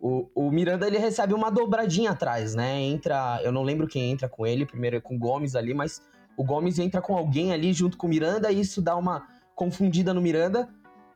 o, 0.03 0.29
o 0.35 0.51
Miranda 0.51 0.85
ele 0.85 0.97
recebe 0.97 1.33
uma 1.33 1.49
dobradinha 1.49 2.11
atrás, 2.11 2.53
né? 2.53 2.81
Entra, 2.81 3.39
eu 3.41 3.53
não 3.53 3.63
lembro 3.63 3.87
quem 3.87 4.11
entra 4.11 4.27
com 4.27 4.45
ele, 4.45 4.65
primeiro 4.65 4.97
é 4.97 4.99
com 4.99 5.15
o 5.15 5.17
Gomes 5.17 5.55
ali, 5.55 5.73
mas 5.73 6.01
o 6.35 6.43
Gomes 6.43 6.77
entra 6.77 7.01
com 7.01 7.15
alguém 7.15 7.53
ali 7.53 7.71
junto 7.71 7.95
com 7.95 8.05
o 8.05 8.09
Miranda 8.09 8.51
e 8.51 8.59
isso 8.59 8.81
dá 8.81 8.97
uma 8.97 9.25
confundida 9.55 10.13
no 10.13 10.19
Miranda. 10.19 10.67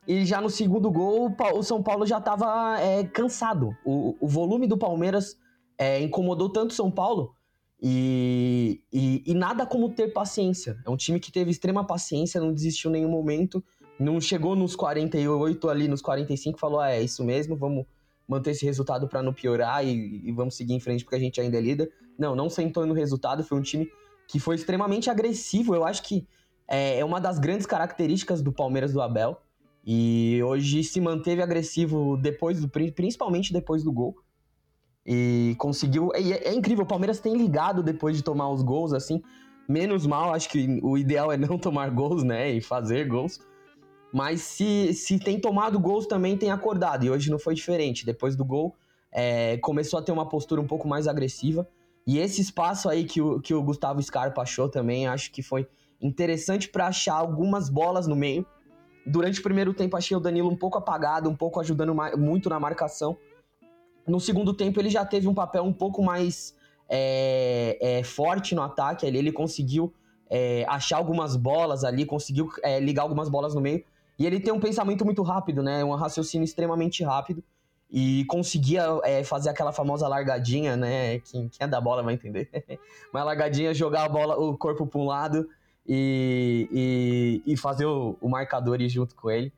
E 0.06 0.24
já 0.24 0.40
no 0.40 0.48
segundo 0.48 0.90
gol, 0.90 1.36
o 1.54 1.62
São 1.62 1.82
Paulo 1.82 2.06
já 2.06 2.16
estava 2.16 2.80
é, 2.80 3.04
cansado. 3.04 3.76
O, 3.84 4.16
o, 4.18 4.26
volume 4.26 4.66
do 4.66 4.78
Palmeiras 4.78 5.36
é, 5.76 6.00
incomodou 6.00 6.48
tanto 6.48 6.70
o 6.70 6.74
São 6.74 6.90
Paulo 6.90 7.34
e, 7.82 8.80
e, 8.90 9.22
e, 9.26 9.34
nada 9.34 9.66
como 9.66 9.90
ter 9.90 10.14
paciência. 10.14 10.78
É 10.86 10.88
um 10.88 10.96
time 10.96 11.20
que 11.20 11.30
teve 11.30 11.50
extrema 11.50 11.86
paciência, 11.86 12.40
não 12.40 12.54
desistiu 12.54 12.88
em 12.88 12.94
nenhum 12.94 13.10
momento, 13.10 13.62
não 14.00 14.18
chegou 14.18 14.56
nos 14.56 14.74
48 14.74 15.68
ali, 15.68 15.88
nos 15.88 16.00
45, 16.00 16.58
falou: 16.58 16.80
ah, 16.80 16.90
é 16.90 17.02
isso 17.02 17.22
mesmo, 17.22 17.54
vamos 17.54 17.84
manter 18.28 18.50
esse 18.50 18.64
resultado 18.66 19.08
para 19.08 19.22
não 19.22 19.32
piorar 19.32 19.84
e, 19.84 20.28
e, 20.28 20.32
vamos 20.32 20.54
seguir 20.54 20.74
em 20.74 20.80
frente 20.80 21.02
porque 21.02 21.16
a 21.16 21.20
gente 21.20 21.40
ainda 21.40 21.56
é 21.56 21.60
líder. 21.60 21.90
Não, 22.18 22.36
não 22.36 22.50
sentou 22.50 22.84
no 22.84 22.92
resultado, 22.92 23.42
foi 23.42 23.58
um 23.58 23.62
time 23.62 23.90
que 24.28 24.38
foi 24.38 24.54
extremamente 24.54 25.08
agressivo. 25.08 25.74
Eu 25.74 25.84
acho 25.84 26.02
que 26.02 26.26
é, 26.68 26.98
é 26.98 27.04
uma 27.04 27.20
das 27.20 27.38
grandes 27.38 27.64
características 27.66 28.42
do 28.42 28.52
Palmeiras 28.52 28.92
do 28.92 29.00
Abel. 29.00 29.40
E 29.86 30.42
hoje 30.42 30.84
se 30.84 31.00
manteve 31.00 31.40
agressivo 31.40 32.18
depois 32.18 32.60
do 32.60 32.68
principalmente 32.68 33.52
depois 33.52 33.82
do 33.82 33.90
gol. 33.90 34.14
E 35.06 35.54
conseguiu. 35.56 36.10
É, 36.12 36.50
é 36.50 36.54
incrível, 36.54 36.84
o 36.84 36.86
Palmeiras 36.86 37.18
tem 37.18 37.34
ligado 37.34 37.82
depois 37.82 38.14
de 38.14 38.22
tomar 38.22 38.50
os 38.50 38.62
gols, 38.62 38.92
assim. 38.92 39.22
Menos 39.66 40.06
mal, 40.06 40.34
acho 40.34 40.50
que 40.50 40.78
o 40.82 40.98
ideal 40.98 41.32
é 41.32 41.38
não 41.38 41.56
tomar 41.58 41.88
gols, 41.90 42.22
né? 42.22 42.50
E 42.50 42.60
fazer 42.60 43.08
gols. 43.08 43.40
Mas 44.12 44.40
se, 44.40 44.94
se 44.94 45.18
tem 45.18 45.40
tomado 45.40 45.78
gols 45.78 46.06
também 46.06 46.36
tem 46.36 46.50
acordado. 46.50 47.04
E 47.04 47.10
hoje 47.10 47.30
não 47.30 47.38
foi 47.38 47.54
diferente. 47.54 48.06
Depois 48.06 48.34
do 48.34 48.44
gol, 48.44 48.74
é, 49.12 49.56
começou 49.58 49.98
a 49.98 50.02
ter 50.02 50.12
uma 50.12 50.28
postura 50.28 50.60
um 50.60 50.66
pouco 50.66 50.88
mais 50.88 51.06
agressiva. 51.06 51.68
E 52.06 52.18
esse 52.18 52.40
espaço 52.40 52.88
aí 52.88 53.04
que 53.04 53.20
o, 53.20 53.40
que 53.40 53.52
o 53.52 53.62
Gustavo 53.62 54.02
Scarpa 54.02 54.42
achou 54.42 54.68
também, 54.68 55.06
acho 55.06 55.30
que 55.30 55.42
foi 55.42 55.68
interessante 56.00 56.68
para 56.68 56.86
achar 56.86 57.14
algumas 57.14 57.68
bolas 57.68 58.06
no 58.06 58.16
meio. 58.16 58.46
Durante 59.06 59.40
o 59.40 59.42
primeiro 59.42 59.74
tempo, 59.74 59.96
achei 59.96 60.16
o 60.16 60.20
Danilo 60.20 60.50
um 60.50 60.56
pouco 60.56 60.78
apagado, 60.78 61.28
um 61.28 61.36
pouco 61.36 61.60
ajudando 61.60 61.94
muito 62.16 62.48
na 62.48 62.58
marcação. 62.58 63.16
No 64.06 64.18
segundo 64.20 64.54
tempo, 64.54 64.80
ele 64.80 64.88
já 64.88 65.04
teve 65.04 65.28
um 65.28 65.34
papel 65.34 65.64
um 65.64 65.72
pouco 65.72 66.02
mais 66.02 66.54
é, 66.88 67.78
é, 67.80 68.02
forte 68.02 68.54
no 68.54 68.62
ataque. 68.62 69.06
Ali, 69.06 69.18
ele 69.18 69.32
conseguiu 69.32 69.92
é, 70.30 70.64
achar 70.68 70.96
algumas 70.96 71.36
bolas 71.36 71.84
ali, 71.84 72.06
conseguiu 72.06 72.48
é, 72.62 72.80
ligar 72.80 73.02
algumas 73.02 73.28
bolas 73.28 73.54
no 73.54 73.60
meio. 73.60 73.84
E 74.18 74.26
ele 74.26 74.40
tem 74.40 74.52
um 74.52 74.58
pensamento 74.58 75.04
muito 75.04 75.22
rápido, 75.22 75.62
né? 75.62 75.84
Um 75.84 75.94
raciocínio 75.94 76.44
extremamente 76.44 77.04
rápido. 77.04 77.42
E 77.90 78.24
conseguia 78.26 78.84
é, 79.04 79.22
fazer 79.24 79.48
aquela 79.48 79.72
famosa 79.72 80.08
largadinha, 80.08 80.76
né? 80.76 81.20
Quem, 81.20 81.48
quem 81.48 81.64
é 81.64 81.66
da 81.66 81.80
bola 81.80 82.02
vai 82.02 82.14
entender. 82.14 82.50
Uma 83.14 83.24
largadinha, 83.24 83.72
jogar 83.72 84.04
a 84.04 84.08
bola, 84.08 84.36
o 84.36 84.58
corpo 84.58 84.86
para 84.86 85.00
um 85.00 85.06
lado 85.06 85.48
e, 85.86 86.68
e, 87.46 87.52
e 87.52 87.56
fazer 87.56 87.86
o, 87.86 88.18
o, 88.20 88.28
marcador 88.28 88.80
ir 88.80 88.88
junto 88.90 89.14
com 89.14 89.30
ele. 89.30 89.52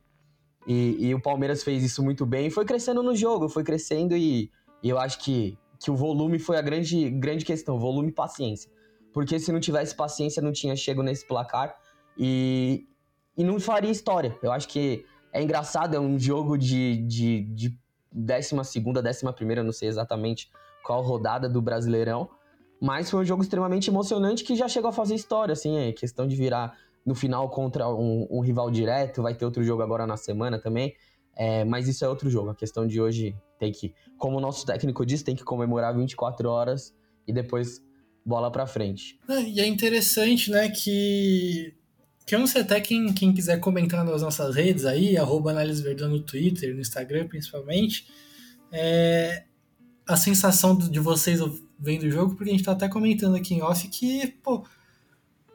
E, 0.66 1.08
e, 1.08 1.14
o 1.14 1.20
Palmeiras 1.20 1.64
fez 1.64 1.82
isso 1.82 2.04
muito 2.04 2.24
bem. 2.24 2.46
E 2.46 2.50
foi 2.50 2.64
crescendo 2.64 3.02
no 3.02 3.16
jogo, 3.16 3.48
foi 3.48 3.64
crescendo 3.64 4.16
e, 4.16 4.50
eu 4.84 4.98
acho 4.98 5.18
que, 5.18 5.58
que 5.80 5.90
o 5.90 5.96
volume 5.96 6.38
foi 6.38 6.56
a 6.56 6.62
grande, 6.62 7.10
grande 7.10 7.44
questão. 7.44 7.78
Volume 7.78 8.10
e 8.10 8.12
paciência. 8.12 8.70
Porque 9.12 9.40
se 9.40 9.50
não 9.50 9.58
tivesse 9.58 9.96
paciência, 9.96 10.40
não 10.40 10.52
tinha 10.52 10.76
chego 10.76 11.02
nesse 11.02 11.26
placar. 11.26 11.74
E, 12.16 12.86
e 13.36 13.44
não 13.44 13.58
faria 13.58 13.90
história. 13.90 14.36
Eu 14.42 14.52
acho 14.52 14.68
que 14.68 15.04
é 15.32 15.42
engraçado, 15.42 15.94
é 15.94 16.00
um 16.00 16.18
jogo 16.18 16.56
de, 16.58 16.96
de, 17.06 17.42
de 17.44 17.78
décima 18.12 18.64
segunda, 18.64 19.02
décima 19.02 19.32
primeira, 19.32 19.62
não 19.62 19.72
sei 19.72 19.88
exatamente 19.88 20.50
qual 20.84 21.02
rodada 21.02 21.48
do 21.48 21.62
Brasileirão, 21.62 22.28
mas 22.80 23.10
foi 23.10 23.20
um 23.20 23.24
jogo 23.24 23.42
extremamente 23.42 23.90
emocionante 23.90 24.42
que 24.42 24.56
já 24.56 24.68
chegou 24.68 24.88
a 24.88 24.92
fazer 24.92 25.14
história, 25.14 25.52
assim, 25.52 25.76
é 25.76 25.92
questão 25.92 26.26
de 26.26 26.34
virar 26.34 26.76
no 27.04 27.14
final 27.14 27.48
contra 27.50 27.88
um, 27.88 28.26
um 28.30 28.40
rival 28.40 28.70
direto, 28.70 29.22
vai 29.22 29.34
ter 29.34 29.44
outro 29.44 29.62
jogo 29.62 29.82
agora 29.82 30.06
na 30.06 30.16
semana 30.16 30.58
também, 30.58 30.94
é, 31.36 31.64
mas 31.64 31.86
isso 31.86 32.04
é 32.04 32.08
outro 32.08 32.28
jogo, 32.28 32.50
a 32.50 32.54
questão 32.54 32.86
de 32.86 33.00
hoje 33.00 33.36
tem 33.58 33.70
que, 33.70 33.94
como 34.18 34.38
o 34.38 34.40
nosso 34.40 34.64
técnico 34.66 35.04
disse, 35.04 35.24
tem 35.24 35.36
que 35.36 35.44
comemorar 35.44 35.94
24 35.94 36.48
horas 36.48 36.94
e 37.26 37.32
depois 37.32 37.82
bola 38.24 38.50
para 38.50 38.66
frente. 38.66 39.18
É, 39.28 39.42
e 39.42 39.60
é 39.60 39.66
interessante, 39.66 40.50
né, 40.50 40.68
que 40.70 41.74
que 42.26 42.34
eu 42.34 42.38
não 42.38 42.46
sei 42.46 42.62
até 42.62 42.80
quem, 42.80 43.12
quem 43.12 43.32
quiser 43.32 43.58
comentar 43.58 44.04
nas 44.04 44.22
nossas 44.22 44.54
redes 44.54 44.84
aí, 44.84 45.16
arroba 45.16 45.50
Análise 45.50 45.82
Verdão 45.82 46.08
no 46.08 46.20
Twitter, 46.20 46.74
no 46.74 46.80
Instagram 46.80 47.26
principalmente, 47.26 48.06
é 48.72 49.44
a 50.06 50.16
sensação 50.16 50.76
de 50.76 50.98
vocês 50.98 51.40
vendo 51.78 52.04
o 52.04 52.10
jogo, 52.10 52.34
porque 52.34 52.50
a 52.50 52.52
gente 52.52 52.64
tá 52.64 52.72
até 52.72 52.88
comentando 52.88 53.36
aqui 53.36 53.54
em 53.54 53.62
off 53.62 53.86
que, 53.88 54.26
pô, 54.42 54.64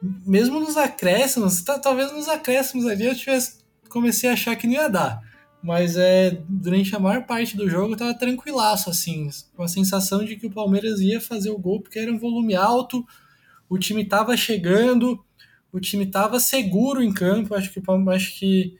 mesmo 0.02 0.60
nos 0.60 0.76
acréscimos, 0.76 1.62
talvez 1.62 2.12
nos 2.12 2.28
acréscimos 2.28 2.86
ali 2.86 3.06
eu 3.06 3.14
tivesse, 3.14 3.58
comecei 3.88 4.28
a 4.28 4.32
achar 4.32 4.56
que 4.56 4.66
não 4.66 4.74
ia 4.74 4.88
dar. 4.88 5.20
Mas 5.62 5.96
é, 5.96 6.42
durante 6.48 6.94
a 6.94 6.98
maior 6.98 7.26
parte 7.26 7.56
do 7.56 7.68
jogo 7.68 7.94
eu 7.94 7.96
tava 7.96 8.14
tranquilaço, 8.14 8.88
assim, 8.88 9.28
com 9.54 9.62
a 9.62 9.68
sensação 9.68 10.24
de 10.24 10.36
que 10.36 10.46
o 10.46 10.50
Palmeiras 10.50 11.00
ia 11.00 11.20
fazer 11.20 11.50
o 11.50 11.58
gol, 11.58 11.80
porque 11.80 11.98
era 11.98 12.12
um 12.12 12.18
volume 12.18 12.54
alto, 12.54 13.04
o 13.68 13.78
time 13.78 14.04
tava 14.04 14.36
chegando, 14.36 15.24
o 15.76 15.80
time 15.80 16.04
estava 16.04 16.40
seguro 16.40 17.02
em 17.02 17.12
campo. 17.12 17.54
Acho 17.54 17.70
que, 17.70 17.82
acho 18.10 18.38
que 18.38 18.78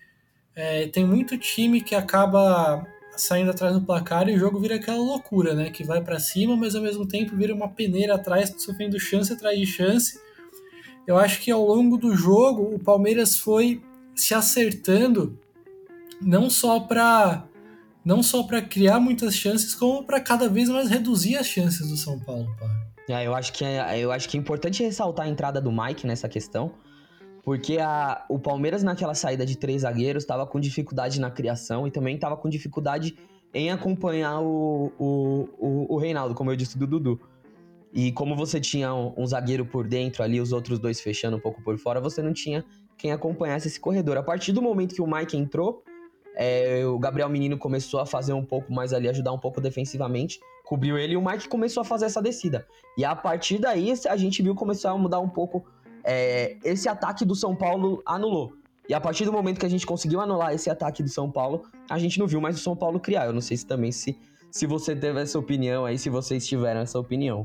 é, 0.54 0.86
tem 0.88 1.04
muito 1.04 1.36
time 1.36 1.82
que 1.82 1.94
acaba 1.94 2.86
saindo 3.14 3.50
atrás 3.50 3.74
do 3.74 3.82
placar 3.82 4.28
e 4.28 4.34
o 4.34 4.38
jogo 4.38 4.58
vira 4.58 4.76
aquela 4.76 4.98
loucura, 4.98 5.54
né? 5.54 5.70
Que 5.70 5.84
vai 5.84 6.02
para 6.02 6.18
cima, 6.18 6.56
mas 6.56 6.74
ao 6.74 6.82
mesmo 6.82 7.06
tempo 7.06 7.36
vira 7.36 7.54
uma 7.54 7.68
peneira 7.68 8.14
atrás, 8.14 8.54
sofrendo 8.56 8.98
chance 8.98 9.30
atrás 9.30 9.58
de 9.58 9.66
chance. 9.66 10.18
Eu 11.06 11.18
acho 11.18 11.40
que 11.40 11.50
ao 11.50 11.64
longo 11.64 11.98
do 11.98 12.16
jogo 12.16 12.74
o 12.74 12.78
Palmeiras 12.78 13.36
foi 13.36 13.82
se 14.14 14.32
acertando 14.32 15.38
não 16.20 16.48
só 16.48 16.80
para 16.80 17.46
não 18.02 18.22
só 18.22 18.44
para 18.44 18.62
criar 18.62 19.00
muitas 19.00 19.34
chances, 19.34 19.74
como 19.74 20.04
para 20.04 20.20
cada 20.20 20.48
vez 20.48 20.68
mais 20.68 20.88
reduzir 20.88 21.36
as 21.36 21.46
chances 21.46 21.88
do 21.88 21.96
São 21.96 22.18
Paulo. 22.20 22.46
Pá. 22.58 22.86
É, 23.08 23.26
eu 23.26 23.34
acho 23.34 23.52
que 23.52 23.64
é, 23.64 23.98
eu 24.00 24.10
acho 24.10 24.28
que 24.28 24.36
é 24.36 24.40
importante 24.40 24.82
ressaltar 24.82 25.26
a 25.26 25.28
entrada 25.28 25.60
do 25.60 25.70
Mike 25.70 26.06
nessa 26.06 26.28
questão, 26.28 26.72
porque 27.46 27.78
a, 27.78 28.24
o 28.28 28.40
Palmeiras 28.40 28.82
naquela 28.82 29.14
saída 29.14 29.46
de 29.46 29.56
três 29.56 29.82
zagueiros 29.82 30.24
estava 30.24 30.44
com 30.44 30.58
dificuldade 30.58 31.20
na 31.20 31.30
criação 31.30 31.86
e 31.86 31.92
também 31.92 32.16
estava 32.16 32.36
com 32.36 32.48
dificuldade 32.48 33.16
em 33.54 33.70
acompanhar 33.70 34.40
o, 34.40 34.92
o, 34.98 35.48
o, 35.56 35.94
o, 35.94 35.96
Reinaldo, 35.96 36.34
como 36.34 36.50
eu 36.50 36.56
disse 36.56 36.76
do 36.76 36.88
Dudu. 36.88 37.20
E 37.94 38.10
como 38.10 38.34
você 38.34 38.60
tinha 38.60 38.92
um, 38.92 39.14
um, 39.16 39.24
zagueiro 39.24 39.64
por 39.64 39.86
dentro 39.86 40.24
ali, 40.24 40.40
os 40.40 40.50
outros 40.50 40.80
dois 40.80 41.00
fechando 41.00 41.36
um 41.36 41.40
pouco 41.40 41.62
por 41.62 41.78
fora, 41.78 42.00
você 42.00 42.20
não 42.20 42.32
tinha 42.32 42.64
quem 42.98 43.12
acompanhasse 43.12 43.68
esse 43.68 43.78
corredor. 43.78 44.16
A 44.16 44.24
partir 44.24 44.50
do 44.50 44.60
momento 44.60 44.92
que 44.92 45.00
o 45.00 45.06
Mike 45.06 45.36
entrou, 45.36 45.84
É, 46.34 46.84
o 46.84 46.98
Gabriel 46.98 47.28
Menino 47.28 47.56
começou 47.56 48.00
a 48.00 48.04
fazer 48.04 48.32
um 48.32 48.44
pouco 48.44 48.72
mais 48.72 48.92
ali, 48.92 49.08
ajudar 49.08 49.32
um 49.32 49.38
pouco 49.38 49.60
defensivamente, 49.60 50.40
cobriu 50.64 50.98
ele 50.98 51.12
e 51.14 51.16
o 51.16 51.24
Mike 51.24 51.48
começou 51.48 51.80
a 51.80 51.84
fazer 51.84 52.06
essa 52.06 52.20
descida. 52.20 52.66
E 52.98 53.04
a 53.04 53.14
partir 53.14 53.58
daí 53.58 53.92
a 54.08 54.16
gente 54.16 54.42
viu 54.42 54.54
começar 54.54 54.90
a 54.90 54.98
mudar 54.98 55.20
um 55.20 55.28
pouco. 55.28 55.64
É, 56.08 56.56
esse 56.62 56.88
ataque 56.88 57.24
do 57.24 57.34
São 57.34 57.56
Paulo 57.56 58.00
anulou. 58.06 58.52
E 58.88 58.94
a 58.94 59.00
partir 59.00 59.24
do 59.24 59.32
momento 59.32 59.58
que 59.58 59.66
a 59.66 59.68
gente 59.68 59.84
conseguiu 59.84 60.20
anular 60.20 60.54
esse 60.54 60.70
ataque 60.70 61.02
do 61.02 61.08
São 61.08 61.28
Paulo, 61.28 61.64
a 61.90 61.98
gente 61.98 62.20
não 62.20 62.28
viu 62.28 62.40
mais 62.40 62.56
o 62.56 62.60
São 62.60 62.76
Paulo 62.76 63.00
criar. 63.00 63.26
Eu 63.26 63.32
não 63.32 63.40
sei 63.40 63.56
se 63.56 63.66
também 63.66 63.90
se, 63.90 64.16
se 64.48 64.66
você 64.66 64.94
teve 64.94 65.20
essa 65.20 65.36
opinião 65.36 65.84
aí, 65.84 65.98
se 65.98 66.08
vocês 66.08 66.46
tiveram 66.46 66.80
essa 66.80 66.96
opinião. 66.96 67.44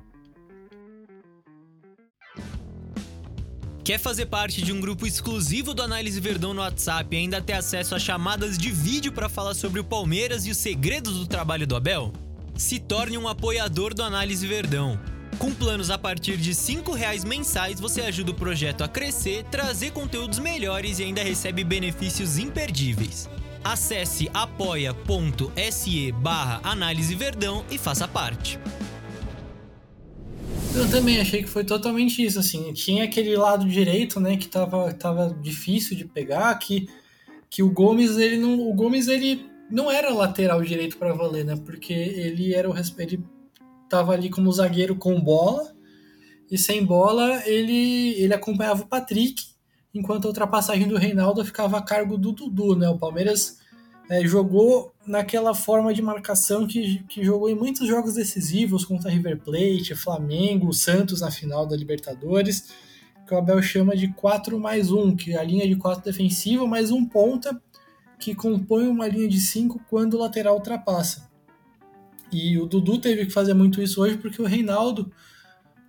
Quer 3.84 3.98
fazer 3.98 4.27
parte 4.27 4.62
de 4.62 4.72
um 4.72 4.80
grupo 4.80 5.08
exclusivo 5.08 5.74
do 5.74 5.82
Análise 5.82 6.20
Verdão 6.20 6.53
no 6.53 6.62
WhatsApp 6.62 7.15
e 7.15 7.20
ainda 7.20 7.41
ter 7.41 7.53
acesso 7.53 7.96
a 7.96 8.00
chamadas 8.00 8.56
de 8.56 8.70
vídeo 8.70 9.12
para 9.12 9.27
falar 9.27 9.56
sobre 9.56 9.80
o 9.80 9.84
Palmeiras 9.84 10.46
e 10.46 10.51
os 10.51 10.58
segredos 10.58 11.18
do 11.18 11.25
trabalho 11.25 11.65
do 11.65 11.75
Abel? 11.75 12.13
Se 12.56 12.80
torne 12.80 13.18
um 13.18 13.27
apoiador 13.27 13.96
do 13.96 14.03
Análise 14.03 14.46
Verdão. 14.46 15.00
Com 15.38 15.53
planos 15.53 15.89
a 15.89 15.97
partir 15.97 16.38
de 16.38 16.51
R$ 16.51 16.81
reais 16.95 17.23
mensais, 17.23 17.79
você 17.79 18.01
ajuda 18.01 18.31
o 18.31 18.35
projeto 18.35 18.83
a 18.83 18.88
crescer, 18.88 19.43
trazer 19.45 19.91
conteúdos 19.91 20.39
melhores 20.39 21.00
e 21.00 21.03
ainda 21.03 21.23
recebe 21.23 21.63
benefícios 21.63 22.38
imperdíveis. 22.38 23.29
Acesse 23.63 24.29
apoia.se 24.33 26.11
barra 26.13 26.59
Análise 26.63 27.15
Verdão 27.15 27.63
e 27.69 27.77
faça 27.77 28.07
parte. 28.07 28.59
Eu 30.73 30.89
também 30.89 31.19
achei 31.19 31.43
que 31.43 31.50
foi 31.50 31.65
totalmente 31.65 32.23
isso, 32.23 32.39
assim, 32.39 32.71
tinha 32.71 33.03
aquele 33.03 33.35
lado 33.35 33.67
direito, 33.67 34.21
né, 34.21 34.38
que 34.38 34.47
tava, 34.47 34.93
tava 34.93 35.38
difícil 35.41 35.97
de 35.97 36.05
pegar, 36.05 36.53
que, 36.55 36.88
que 37.50 37.61
o 37.61 37.69
Gomes, 37.69 38.17
ele 38.17 38.38
não, 38.38 38.69
o 38.69 38.73
Gomes, 38.73 39.07
ele 39.09 39.45
não 39.69 39.91
era 39.91 40.13
lateral 40.13 40.61
direito 40.63 40.97
para 40.97 41.13
valer, 41.13 41.43
né, 41.43 41.57
porque 41.65 41.91
ele 41.91 42.53
era 42.53 42.69
o, 42.69 42.73
ele 42.97 43.21
tava 43.91 44.13
ali 44.13 44.29
como 44.29 44.51
zagueiro 44.51 44.95
com 44.95 45.19
bola, 45.19 45.75
e 46.50 46.57
sem 46.57 46.83
bola 46.86 47.43
ele, 47.45 48.13
ele 48.13 48.33
acompanhava 48.33 48.83
o 48.83 48.88
Patrick, 48.88 49.43
enquanto 49.93 50.25
a 50.25 50.29
ultrapassagem 50.29 50.88
do 50.88 50.98
Reinaldo 50.98 51.43
ficava 51.43 51.77
a 51.77 51.81
cargo 51.81 52.17
do 52.17 52.31
Dudu, 52.31 52.74
né, 52.74 52.88
o 52.88 52.98
Palmeiras 52.98 53.60
é, 54.10 54.25
jogou 54.25 54.93
naquela 55.05 55.53
forma 55.53 55.93
de 55.93 56.01
marcação 56.01 56.65
que, 56.65 57.03
que 57.10 57.24
jogou 57.24 57.50
em 57.50 57.55
muitos 57.55 57.86
jogos 57.86 58.13
decisivos 58.13 58.86
contra 58.86 59.12
River 59.12 59.39
Plate, 59.39 59.93
Flamengo, 59.93 60.74
Santos 60.74 61.19
na 61.19 61.29
final 61.29 61.65
da 61.65 61.75
Libertadores, 61.75 62.69
que 63.27 63.33
o 63.33 63.38
Abel 63.38 63.62
chama 63.62 63.95
de 63.95 64.07
4 64.13 64.57
mais 64.57 64.89
1, 64.89 65.15
que 65.17 65.33
é 65.33 65.38
a 65.38 65.43
linha 65.43 65.67
de 65.67 65.75
4 65.75 66.03
defensiva 66.03 66.65
mais 66.65 66.91
um 66.91 67.05
ponta 67.05 67.62
que 68.19 68.36
compõe 68.36 68.88
uma 68.88 69.07
linha 69.07 69.27
de 69.27 69.39
5 69.39 69.81
quando 69.89 70.13
o 70.13 70.19
lateral 70.19 70.55
ultrapassa. 70.55 71.30
E 72.31 72.57
o 72.57 72.65
Dudu 72.65 72.97
teve 72.97 73.25
que 73.25 73.31
fazer 73.31 73.53
muito 73.53 73.81
isso 73.81 74.01
hoje 74.01 74.17
porque 74.17 74.41
o 74.41 74.45
Reinaldo, 74.45 75.11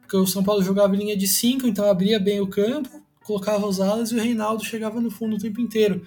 porque 0.01 0.17
o 0.17 0.27
São 0.27 0.43
Paulo 0.43 0.63
jogava 0.63 0.95
em 0.95 0.99
linha 0.99 1.17
de 1.17 1.27
5, 1.27 1.67
então 1.67 1.89
abria 1.89 2.19
bem 2.19 2.41
o 2.41 2.47
campo, 2.47 3.03
colocava 3.25 3.67
os 3.67 3.81
alas 3.81 4.11
e 4.11 4.17
o 4.17 4.21
Reinaldo 4.21 4.65
chegava 4.65 5.01
no 5.01 5.11
fundo 5.11 5.37
o 5.37 5.39
tempo 5.39 5.61
inteiro 5.61 6.03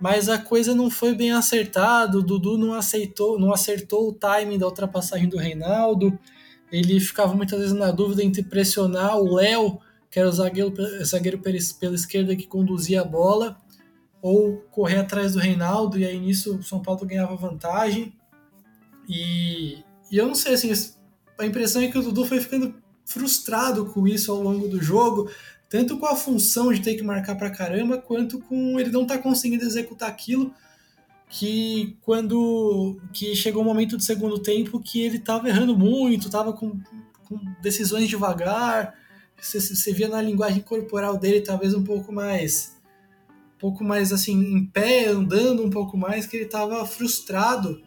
mas 0.00 0.28
a 0.28 0.38
coisa 0.38 0.74
não 0.74 0.90
foi 0.90 1.14
bem 1.14 1.32
acertada. 1.32 2.18
O 2.18 2.22
Dudu 2.22 2.58
não 2.58 2.74
aceitou, 2.74 3.38
não 3.38 3.52
acertou 3.52 4.08
o 4.08 4.12
timing 4.12 4.58
da 4.58 4.66
ultrapassagem 4.66 5.28
do 5.28 5.38
Reinaldo. 5.38 6.18
Ele 6.70 6.98
ficava 7.00 7.34
muitas 7.34 7.58
vezes 7.58 7.74
na 7.74 7.90
dúvida 7.90 8.22
entre 8.22 8.42
pressionar 8.42 9.18
o 9.18 9.34
Léo, 9.34 9.78
que 10.10 10.18
era 10.18 10.28
o 10.28 10.32
zagueiro, 10.32 10.74
zagueiro 11.04 11.38
pela 11.38 11.94
esquerda 11.94 12.36
que 12.36 12.46
conduzia 12.46 13.00
a 13.00 13.04
bola, 13.04 13.56
ou 14.20 14.58
correr 14.70 14.98
atrás 14.98 15.34
do 15.34 15.38
Reinaldo, 15.38 15.98
e 15.98 16.04
aí 16.04 16.18
nisso 16.18 16.56
o 16.56 16.62
São 16.62 16.80
Paulo 16.80 17.06
ganhava 17.06 17.36
vantagem. 17.36 18.12
E, 19.08 19.82
e 20.10 20.16
eu 20.16 20.26
não 20.26 20.34
sei, 20.34 20.54
assim, 20.54 20.72
a 21.38 21.46
impressão 21.46 21.82
é 21.82 21.88
que 21.88 21.98
o 21.98 22.02
Dudu 22.02 22.24
foi 22.24 22.40
ficando 22.40 22.74
frustrado 23.04 23.86
com 23.86 24.08
isso 24.08 24.32
ao 24.32 24.42
longo 24.42 24.66
do 24.66 24.82
jogo 24.82 25.28
tanto 25.74 25.98
com 25.98 26.06
a 26.06 26.14
função 26.14 26.72
de 26.72 26.80
ter 26.80 26.94
que 26.94 27.02
marcar 27.02 27.34
pra 27.34 27.50
caramba, 27.50 27.98
quanto 27.98 28.38
com 28.38 28.78
ele 28.78 28.92
não 28.92 29.04
tá 29.04 29.18
conseguindo 29.18 29.64
executar 29.64 30.08
aquilo 30.08 30.54
que 31.28 31.96
quando 32.02 33.00
que 33.12 33.34
chegou 33.34 33.60
o 33.60 33.64
momento 33.64 33.96
do 33.96 34.02
segundo 34.04 34.38
tempo 34.38 34.78
que 34.78 35.00
ele 35.00 35.18
tava 35.18 35.48
errando 35.48 35.76
muito, 35.76 36.30
tava 36.30 36.52
com, 36.52 36.78
com 37.28 37.40
decisões 37.60 38.08
devagar, 38.08 38.94
você, 39.36 39.58
você 39.58 39.92
via 39.92 40.06
na 40.06 40.22
linguagem 40.22 40.62
corporal 40.62 41.18
dele 41.18 41.40
talvez 41.40 41.74
um 41.74 41.82
pouco 41.82 42.12
mais 42.12 42.80
um 43.56 43.58
pouco 43.58 43.82
mais 43.82 44.12
assim 44.12 44.38
em 44.38 44.66
pé, 44.66 45.08
andando 45.08 45.64
um 45.64 45.70
pouco 45.70 45.96
mais, 45.96 46.24
que 46.24 46.36
ele 46.36 46.46
tava 46.46 46.86
frustrado. 46.86 47.82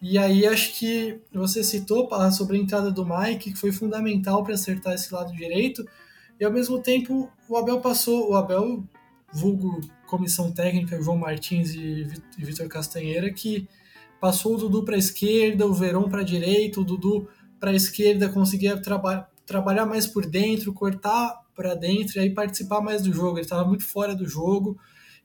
E 0.00 0.16
aí 0.16 0.46
acho 0.46 0.78
que 0.78 1.20
você 1.32 1.64
citou 1.64 2.08
sobre 2.32 2.56
a 2.56 2.60
entrada 2.60 2.90
do 2.90 3.04
Mike, 3.04 3.52
que 3.52 3.58
foi 3.58 3.72
fundamental 3.72 4.44
para 4.44 4.54
acertar 4.54 4.94
esse 4.94 5.12
lado 5.12 5.32
direito 5.32 5.84
e 6.40 6.44
ao 6.44 6.52
mesmo 6.52 6.80
tempo, 6.80 7.30
o 7.48 7.56
Abel 7.56 7.80
passou, 7.80 8.30
o 8.30 8.36
Abel, 8.36 8.84
vulgo 9.32 9.80
comissão 10.06 10.52
técnica, 10.52 11.02
João 11.02 11.18
Martins 11.18 11.74
e 11.74 12.06
Vitor 12.38 12.68
Castanheira, 12.68 13.32
que 13.32 13.68
passou 14.20 14.54
o 14.54 14.58
Dudu 14.58 14.84
para 14.84 14.94
a 14.94 14.98
esquerda, 14.98 15.66
o 15.66 15.74
Verón 15.74 16.08
para 16.08 16.20
a 16.20 16.24
direita, 16.24 16.80
o 16.80 16.84
Dudu 16.84 17.28
para 17.58 17.72
a 17.72 17.74
esquerda 17.74 18.28
conseguia 18.28 18.80
traba 18.80 19.28
trabalhar 19.44 19.84
mais 19.84 20.06
por 20.06 20.26
dentro, 20.26 20.72
cortar 20.72 21.40
para 21.56 21.74
dentro 21.74 22.18
e 22.18 22.20
aí 22.20 22.30
participar 22.30 22.80
mais 22.80 23.02
do 23.02 23.12
jogo. 23.12 23.38
Ele 23.38 23.44
estava 23.44 23.64
muito 23.66 23.84
fora 23.84 24.14
do 24.14 24.28
jogo, 24.28 24.78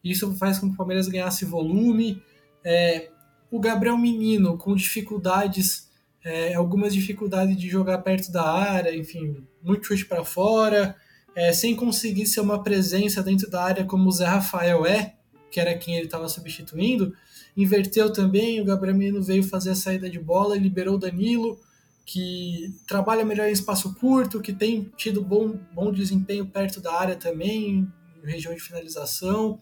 e 0.03 0.11
isso 0.11 0.35
faz 0.37 0.57
com 0.57 0.67
que 0.67 0.73
o 0.73 0.77
Palmeiras 0.77 1.07
ganhasse 1.07 1.45
volume. 1.45 2.23
É, 2.63 3.11
o 3.53 3.59
Gabriel 3.59 3.97
Menino 3.99 4.57
com 4.57 4.75
dificuldades, 4.75 5.87
é, 6.25 6.55
algumas 6.55 6.91
dificuldades 6.91 7.55
de 7.55 7.69
jogar 7.69 7.99
perto 7.99 8.31
da 8.31 8.43
área, 8.43 8.95
enfim, 8.95 9.45
muito 9.61 9.85
chute 9.85 10.05
para 10.05 10.25
fora 10.25 10.95
é, 11.35 11.53
sem 11.53 11.75
conseguir 11.75 12.25
ser 12.25 12.41
uma 12.41 12.63
presença 12.63 13.21
dentro 13.21 13.47
da 13.49 13.63
área 13.63 13.85
como 13.85 14.09
o 14.09 14.11
Zé 14.11 14.25
Rafael 14.25 14.87
é, 14.87 15.13
que 15.51 15.59
era 15.59 15.77
quem 15.77 15.95
ele 15.95 16.05
estava 16.05 16.27
substituindo, 16.27 17.13
inverteu 17.55 18.11
também, 18.11 18.59
o 18.59 18.65
Gabriel 18.65 18.97
Menino 18.97 19.21
veio 19.21 19.43
fazer 19.43 19.69
a 19.69 19.75
saída 19.75 20.09
de 20.09 20.19
bola 20.19 20.57
liberou 20.57 20.95
o 20.95 20.99
Danilo, 20.99 21.59
que 22.07 22.73
trabalha 22.87 23.23
melhor 23.23 23.47
em 23.47 23.51
espaço 23.51 23.93
curto, 23.93 24.41
que 24.41 24.51
tem 24.51 24.91
tido 24.97 25.21
bom, 25.21 25.59
bom 25.71 25.91
desempenho 25.91 26.47
perto 26.47 26.81
da 26.81 26.91
área 26.91 27.15
também, 27.15 27.87
região 28.23 28.53
de 28.53 28.59
finalização. 28.59 29.59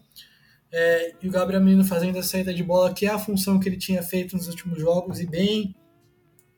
É, 0.72 1.14
e 1.22 1.28
o 1.28 1.30
Gabriel 1.30 1.62
Menino 1.62 1.84
fazendo 1.84 2.18
a 2.18 2.22
saída 2.22 2.52
de 2.52 2.62
bola, 2.62 2.94
que 2.94 3.04
é 3.04 3.10
a 3.10 3.18
função 3.18 3.60
que 3.60 3.68
ele 3.68 3.76
tinha 3.76 4.02
feito 4.02 4.36
nos 4.36 4.48
últimos 4.48 4.78
jogos, 4.80 5.20
e 5.20 5.26
bem. 5.26 5.74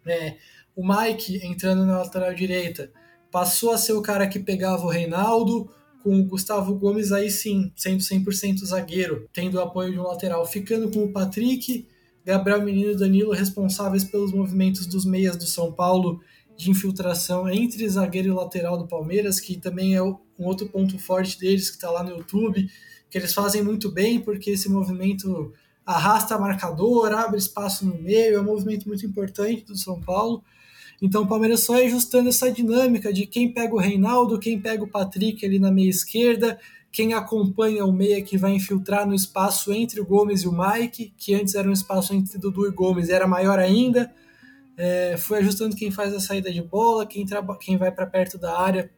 É, 0.06 0.36
o 0.76 0.86
Mike 0.86 1.44
entrando 1.44 1.86
na 1.86 1.98
lateral 1.98 2.34
direita, 2.34 2.90
passou 3.30 3.72
a 3.72 3.78
ser 3.78 3.92
o 3.92 4.02
cara 4.02 4.26
que 4.26 4.38
pegava 4.38 4.84
o 4.84 4.88
Reinaldo, 4.88 5.70
com 6.02 6.20
o 6.20 6.24
Gustavo 6.26 6.74
Gomes 6.74 7.10
aí 7.12 7.30
sim, 7.30 7.72
sendo 7.74 8.00
100% 8.00 8.58
zagueiro, 8.66 9.26
tendo 9.32 9.54
o 9.54 9.60
apoio 9.60 9.90
de 9.90 9.98
um 9.98 10.02
lateral, 10.02 10.44
ficando 10.44 10.90
com 10.90 11.04
o 11.04 11.12
Patrick, 11.12 11.88
Gabriel 12.24 12.62
Menino 12.62 12.92
e 12.92 12.96
Danilo 12.96 13.32
responsáveis 13.32 14.04
pelos 14.04 14.32
movimentos 14.32 14.86
dos 14.86 15.04
meias 15.06 15.36
do 15.36 15.46
São 15.46 15.72
Paulo 15.72 16.20
de 16.56 16.70
infiltração 16.70 17.48
entre 17.48 17.88
zagueiro 17.88 18.28
e 18.28 18.32
lateral 18.32 18.78
do 18.78 18.86
Palmeiras, 18.86 19.40
que 19.40 19.56
também 19.56 19.94
é 19.94 20.02
um 20.02 20.16
outro 20.38 20.68
ponto 20.68 20.98
forte 20.98 21.38
deles 21.38 21.70
que 21.70 21.76
está 21.76 21.90
lá 21.90 22.02
no 22.02 22.10
YouTube, 22.10 22.68
que 23.14 23.18
eles 23.18 23.32
fazem 23.32 23.62
muito 23.62 23.92
bem 23.92 24.18
porque 24.18 24.50
esse 24.50 24.68
movimento 24.68 25.52
arrasta 25.86 26.36
marcador, 26.36 27.12
abre 27.12 27.38
espaço 27.38 27.86
no 27.86 27.96
meio, 27.96 28.34
é 28.34 28.40
um 28.40 28.44
movimento 28.44 28.88
muito 28.88 29.06
importante 29.06 29.64
do 29.64 29.78
São 29.78 30.00
Paulo. 30.00 30.42
Então 31.00 31.22
o 31.22 31.26
Palmeiras 31.28 31.60
só 31.60 31.76
é 31.76 31.86
ajustando 31.86 32.28
essa 32.28 32.50
dinâmica 32.50 33.12
de 33.12 33.24
quem 33.24 33.54
pega 33.54 33.72
o 33.72 33.78
Reinaldo, 33.78 34.36
quem 34.36 34.60
pega 34.60 34.82
o 34.82 34.88
Patrick 34.88 35.46
ali 35.46 35.60
na 35.60 35.70
meia 35.70 35.88
esquerda, 35.88 36.58
quem 36.90 37.14
acompanha 37.14 37.84
o 37.84 37.92
meia 37.92 38.20
que 38.20 38.36
vai 38.36 38.50
infiltrar 38.50 39.06
no 39.06 39.14
espaço 39.14 39.72
entre 39.72 40.00
o 40.00 40.04
Gomes 40.04 40.42
e 40.42 40.48
o 40.48 40.52
Mike, 40.52 41.14
que 41.16 41.36
antes 41.36 41.54
era 41.54 41.68
um 41.68 41.72
espaço 41.72 42.12
entre 42.12 42.36
Dudu 42.36 42.66
e 42.66 42.72
Gomes, 42.72 43.10
era 43.10 43.28
maior 43.28 43.60
ainda. 43.60 44.12
É, 44.76 45.16
foi 45.16 45.38
ajustando 45.38 45.76
quem 45.76 45.92
faz 45.92 46.12
a 46.12 46.18
saída 46.18 46.52
de 46.52 46.62
bola, 46.62 47.06
quem, 47.06 47.24
quem 47.60 47.76
vai 47.76 47.92
para 47.92 48.06
perto 48.08 48.36
da 48.36 48.58
área 48.58 48.90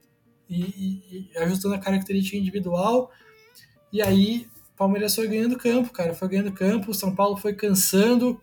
e, 0.49 0.63
e, 0.63 1.29
e, 1.35 1.39
ajustando 1.39 1.75
a 1.75 1.79
característica 1.79 2.39
individual. 2.39 3.11
E 3.97 4.03
aí, 4.03 4.47
Palmeiras 4.77 5.15
foi 5.15 5.27
ganhando 5.27 5.57
campo, 5.57 5.91
cara, 5.91 6.13
foi 6.13 6.29
ganhando 6.29 6.53
campo, 6.53 6.93
São 6.93 7.15
Paulo 7.15 7.35
foi 7.35 7.55
cansando. 7.55 8.39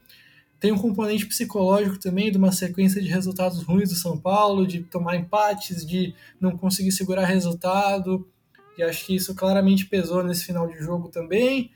Tem 0.59 0.71
um 0.71 0.79
componente 0.79 1.27
psicológico 1.27 1.99
também 1.99 2.31
de 2.31 2.39
uma 2.39 2.51
sequência 2.51 2.99
de 2.99 3.07
resultados 3.07 3.61
ruins 3.61 3.89
do 3.89 3.95
São 3.95 4.17
Paulo, 4.17 4.65
de 4.65 4.81
tomar 4.81 5.15
empates, 5.15 5.85
de 5.85 6.15
não 6.41 6.57
conseguir 6.57 6.91
segurar 6.91 7.25
resultado. 7.25 8.27
E 8.75 8.81
acho 8.81 9.05
que 9.05 9.15
isso 9.15 9.35
claramente 9.35 9.85
pesou 9.85 10.23
nesse 10.23 10.43
final 10.43 10.67
de 10.67 10.79
jogo 10.79 11.09
também. 11.09 11.69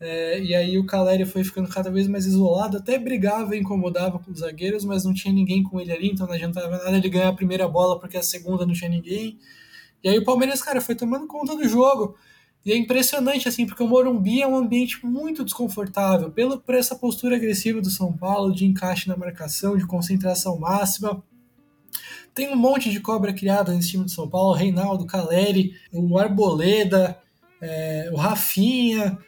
É, 0.00 0.42
e 0.42 0.52
aí 0.52 0.76
o 0.76 0.84
Caleri 0.84 1.24
foi 1.24 1.44
ficando 1.44 1.68
cada 1.68 1.88
vez 1.88 2.08
mais 2.08 2.26
isolado, 2.26 2.78
até 2.78 2.98
brigava 2.98 3.54
e 3.54 3.60
incomodava 3.60 4.18
com 4.18 4.32
os 4.32 4.40
zagueiros, 4.40 4.84
mas 4.84 5.04
não 5.04 5.14
tinha 5.14 5.32
ninguém 5.32 5.62
com 5.62 5.80
ele 5.80 5.92
ali, 5.92 6.10
então 6.10 6.26
não 6.26 6.34
adiantava 6.34 6.68
nada 6.68 6.96
ele 6.96 7.08
ganhar 7.08 7.28
a 7.28 7.32
primeira 7.32 7.68
bola 7.68 7.96
porque 8.00 8.16
a 8.16 8.24
segunda 8.24 8.66
não 8.66 8.74
tinha 8.74 8.90
ninguém. 8.90 9.38
E 10.02 10.08
aí 10.08 10.18
o 10.18 10.24
Palmeiras, 10.24 10.60
cara, 10.60 10.80
foi 10.80 10.96
tomando 10.96 11.28
conta 11.28 11.54
do 11.54 11.68
jogo. 11.68 12.16
E 12.64 12.72
é 12.72 12.76
impressionante, 12.76 13.48
assim, 13.48 13.66
porque 13.66 13.82
o 13.82 13.88
Morumbi 13.88 14.42
é 14.42 14.46
um 14.46 14.56
ambiente 14.56 15.04
muito 15.04 15.44
desconfortável 15.44 16.30
pelo, 16.30 16.58
por 16.58 16.74
essa 16.74 16.94
postura 16.94 17.36
agressiva 17.36 17.80
do 17.80 17.90
São 17.90 18.12
Paulo, 18.12 18.54
de 18.54 18.66
encaixe 18.66 19.08
na 19.08 19.16
marcação, 19.16 19.76
de 19.76 19.86
concentração 19.86 20.58
máxima. 20.58 21.22
Tem 22.34 22.50
um 22.52 22.56
monte 22.56 22.90
de 22.90 23.00
cobra 23.00 23.32
criada 23.32 23.72
nesse 23.72 23.90
time 23.90 24.04
do 24.04 24.10
São 24.10 24.28
Paulo, 24.28 24.54
Reinaldo, 24.54 25.06
Caleri, 25.06 25.74
o 25.90 26.18
Arboleda, 26.18 27.18
é, 27.62 28.10
o 28.12 28.16
Rafinha, 28.16 29.18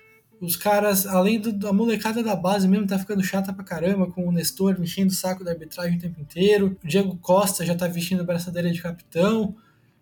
os 0.42 0.56
caras, 0.56 1.06
além 1.06 1.40
do, 1.40 1.52
da 1.52 1.72
molecada 1.72 2.22
da 2.22 2.34
base 2.34 2.66
mesmo, 2.66 2.86
tá 2.86 2.98
ficando 2.98 3.22
chata 3.22 3.52
pra 3.52 3.64
caramba, 3.64 4.10
com 4.10 4.26
o 4.26 4.32
Nestor 4.32 4.76
enchendo 4.80 5.12
o 5.12 5.14
saco 5.14 5.44
da 5.44 5.52
arbitragem 5.52 5.96
o 5.96 6.00
tempo 6.00 6.20
inteiro. 6.20 6.76
O 6.82 6.86
Diego 6.86 7.16
Costa 7.16 7.64
já 7.64 7.74
tá 7.74 7.86
vestindo 7.86 8.20
a 8.20 8.24
braçadeira 8.24 8.70
de 8.70 8.82
capitão. 8.82 9.54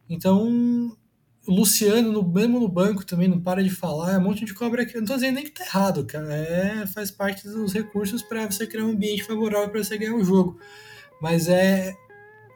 Então, 0.09 0.97
o 1.47 1.53
Luciano, 1.53 2.13
no, 2.13 2.27
mesmo 2.27 2.61
no 2.61 2.69
banco 2.69 3.05
também, 3.05 3.29
não 3.29 3.41
para 3.41 3.63
de 3.63 3.71
falar, 3.71 4.15
é 4.15 4.19
um 4.19 4.23
monte 4.23 4.45
de 4.45 4.55
cobra 4.55 4.83
aqui. 4.83 4.97
Não 4.97 5.05
tô 5.05 5.15
dizendo 5.15 5.37
nem 5.37 5.45
que 5.45 5.51
tá 5.51 5.65
errado, 5.65 6.05
cara. 6.05 6.35
É, 6.35 6.87
faz 6.87 7.11
parte 7.11 7.49
dos 7.49 7.73
recursos 7.73 8.23
para 8.23 8.47
você 8.47 8.67
criar 8.67 8.85
um 8.85 8.91
ambiente 8.91 9.25
favorável 9.25 9.71
para 9.71 9.83
você 9.83 9.97
ganhar 9.97 10.15
o 10.15 10.25
jogo. 10.25 10.59
Mas 11.21 11.49
é. 11.49 11.95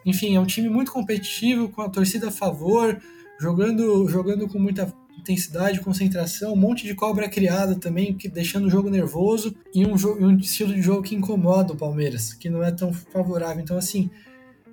Enfim, 0.07 0.37
é 0.37 0.41
um 0.41 0.47
time 0.47 0.69
muito 0.69 0.93
competitivo, 0.93 1.71
com 1.71 1.81
a 1.81 1.89
torcida 1.89 2.29
a 2.29 2.31
favor, 2.31 3.01
jogando, 3.41 4.07
jogando 4.07 4.47
com 4.47 4.59
muita 4.59 4.93
intensidade, 5.19 5.81
concentração, 5.81 6.53
um 6.53 6.57
monte 6.57 6.85
de 6.85 6.95
cobra 6.95 7.27
criada 7.27 7.75
também, 7.75 8.13
que 8.13 8.29
deixando 8.29 8.67
o 8.67 8.71
jogo 8.71 8.91
nervoso 8.91 9.55
e 9.75 9.87
um, 9.87 9.95
um 10.21 10.37
estilo 10.37 10.75
de 10.75 10.83
jogo 10.83 11.03
que 11.03 11.15
incomoda 11.15 11.73
o 11.73 11.77
Palmeiras, 11.77 12.35
que 12.35 12.51
não 12.51 12.63
é 12.63 12.71
tão 12.71 12.93
favorável. 12.93 13.63
Então, 13.63 13.79
assim, 13.79 14.11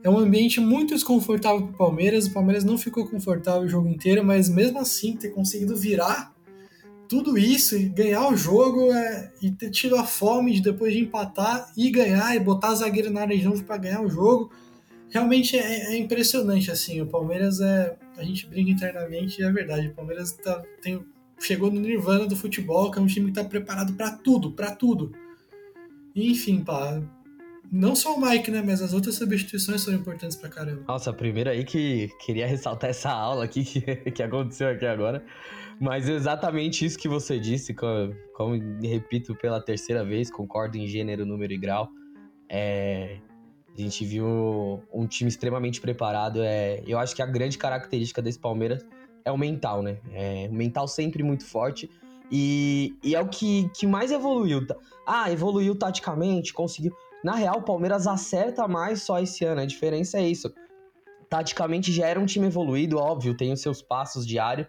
é 0.04 0.10
um 0.10 0.18
ambiente 0.18 0.60
muito 0.60 0.94
desconfortável 0.94 1.62
para 1.62 1.74
o 1.74 1.78
Palmeiras. 1.78 2.28
O 2.28 2.34
Palmeiras 2.34 2.64
não 2.64 2.78
ficou 2.78 3.08
confortável 3.08 3.62
o 3.62 3.70
jogo 3.70 3.88
inteiro, 3.88 4.24
mas 4.24 4.50
mesmo 4.50 4.80
assim 4.80 5.16
ter 5.16 5.30
conseguido 5.30 5.76
virar 5.76 6.34
tudo 7.08 7.38
isso 7.38 7.76
e 7.76 7.90
ganhar 7.90 8.30
o 8.30 8.38
jogo 8.38 8.92
é, 8.92 9.34
e 9.42 9.52
ter 9.52 9.70
tido 9.70 9.98
a 9.98 10.06
fome 10.06 10.54
de 10.54 10.62
depois 10.62 10.94
de 10.94 11.02
empatar 11.02 11.72
e 11.76 11.92
ganhar 11.92 12.34
e 12.36 12.40
botar 12.40 12.70
a 12.70 12.76
zagueira 12.76 13.10
na 13.10 13.22
área 13.22 13.38
de 13.38 13.44
novo 13.44 13.64
para 13.66 13.76
ganhar 13.76 14.02
o 14.02 14.10
jogo, 14.10 14.50
realmente 15.10 15.58
é, 15.58 15.94
é, 15.94 15.98
impressionante 15.98 16.72
assim. 16.72 17.02
O 17.02 17.06
Palmeiras 17.06 17.60
é, 17.60 17.98
a 18.18 18.24
gente 18.24 18.48
brinca 18.48 18.72
internamente, 18.72 19.44
é 19.44 19.52
verdade. 19.52 19.88
O 19.88 19.94
Palmeiras 19.94 20.32
tá, 20.32 20.64
tem, 20.82 21.06
chegou 21.38 21.70
no 21.70 21.82
nirvana 21.82 22.26
do 22.26 22.36
futebol, 22.36 22.90
que 22.90 22.98
é 22.98 23.02
um 23.02 23.08
time 23.08 23.26
que 23.26 23.38
está 23.38 23.44
preparado 23.44 23.94
para 23.94 24.12
tudo, 24.12 24.54
para 24.54 24.72
tudo. 24.72 25.12
E, 26.16 26.32
enfim, 26.32 26.64
pá, 26.64 27.02
não 27.72 27.96
só 27.96 28.16
o 28.16 28.22
Mike, 28.22 28.52
né? 28.52 28.62
Mas 28.62 28.82
as 28.82 28.94
outras 28.94 29.16
substituições 29.16 29.82
são 29.82 29.94
importantes 29.94 30.36
pra 30.36 30.50
caramba. 30.50 30.84
Nossa, 30.88 31.14
primeiro 31.14 31.50
aí 31.50 31.64
que 31.64 32.10
queria 32.20 32.46
ressaltar 32.46 32.90
essa 32.90 33.10
aula 33.10 33.46
aqui 33.46 33.64
que, 33.64 34.12
que 34.12 34.22
aconteceu 34.22 34.70
aqui 34.70 34.86
agora. 34.86 35.24
Mas 35.80 36.08
exatamente 36.08 36.86
isso 36.86 36.98
que 37.00 37.08
você 37.08 37.40
disse, 37.40 37.74
como, 37.74 38.14
como 38.36 38.56
repito 38.82 39.34
pela 39.36 39.60
terceira 39.60 40.04
vez, 40.04 40.30
concordo 40.30 40.78
em 40.78 40.86
gênero, 40.86 41.26
número 41.26 41.54
e 41.54 41.58
grau. 41.58 41.90
É, 42.48 43.18
a 43.76 43.82
gente 43.82 44.06
viu 44.06 44.84
um 44.94 45.08
time 45.08 45.30
extremamente 45.30 45.80
preparado. 45.80 46.44
É, 46.44 46.84
eu 46.86 47.00
acho 47.00 47.16
que 47.16 47.22
a 47.22 47.26
grande 47.26 47.58
característica 47.58 48.22
desse 48.22 48.38
Palmeiras 48.38 48.86
é 49.24 49.32
o 49.32 49.38
mental, 49.38 49.82
né? 49.82 49.98
É, 50.12 50.48
o 50.52 50.54
mental 50.54 50.88
sempre 50.88 51.24
muito 51.24 51.46
forte. 51.46 51.90
E, 52.30 52.96
e 53.04 53.16
é 53.16 53.22
o 53.22 53.28
que, 53.28 53.70
que 53.76 53.88
mais 53.88 54.12
evoluiu. 54.12 54.66
Ah, 55.08 55.32
evoluiu 55.32 55.76
taticamente, 55.76 56.54
conseguiu. 56.54 56.94
Na 57.24 57.36
real, 57.36 57.60
o 57.60 57.64
Palmeiras 57.64 58.08
acerta 58.08 58.68
mais 58.68 59.04
só 59.04 59.20
esse 59.20 59.46
ano. 59.46 59.62
A 59.62 59.66
diferença 59.66 60.18
é 60.18 60.28
isso. 60.28 60.52
Taticamente 61.30 61.92
já 61.92 62.08
era 62.08 62.20
um 62.20 62.26
time 62.26 62.48
evoluído, 62.48 62.98
óbvio, 62.98 63.36
tem 63.36 63.54
os 63.54 63.62
seus 63.62 63.82
passos 63.82 64.28
diário, 64.28 64.68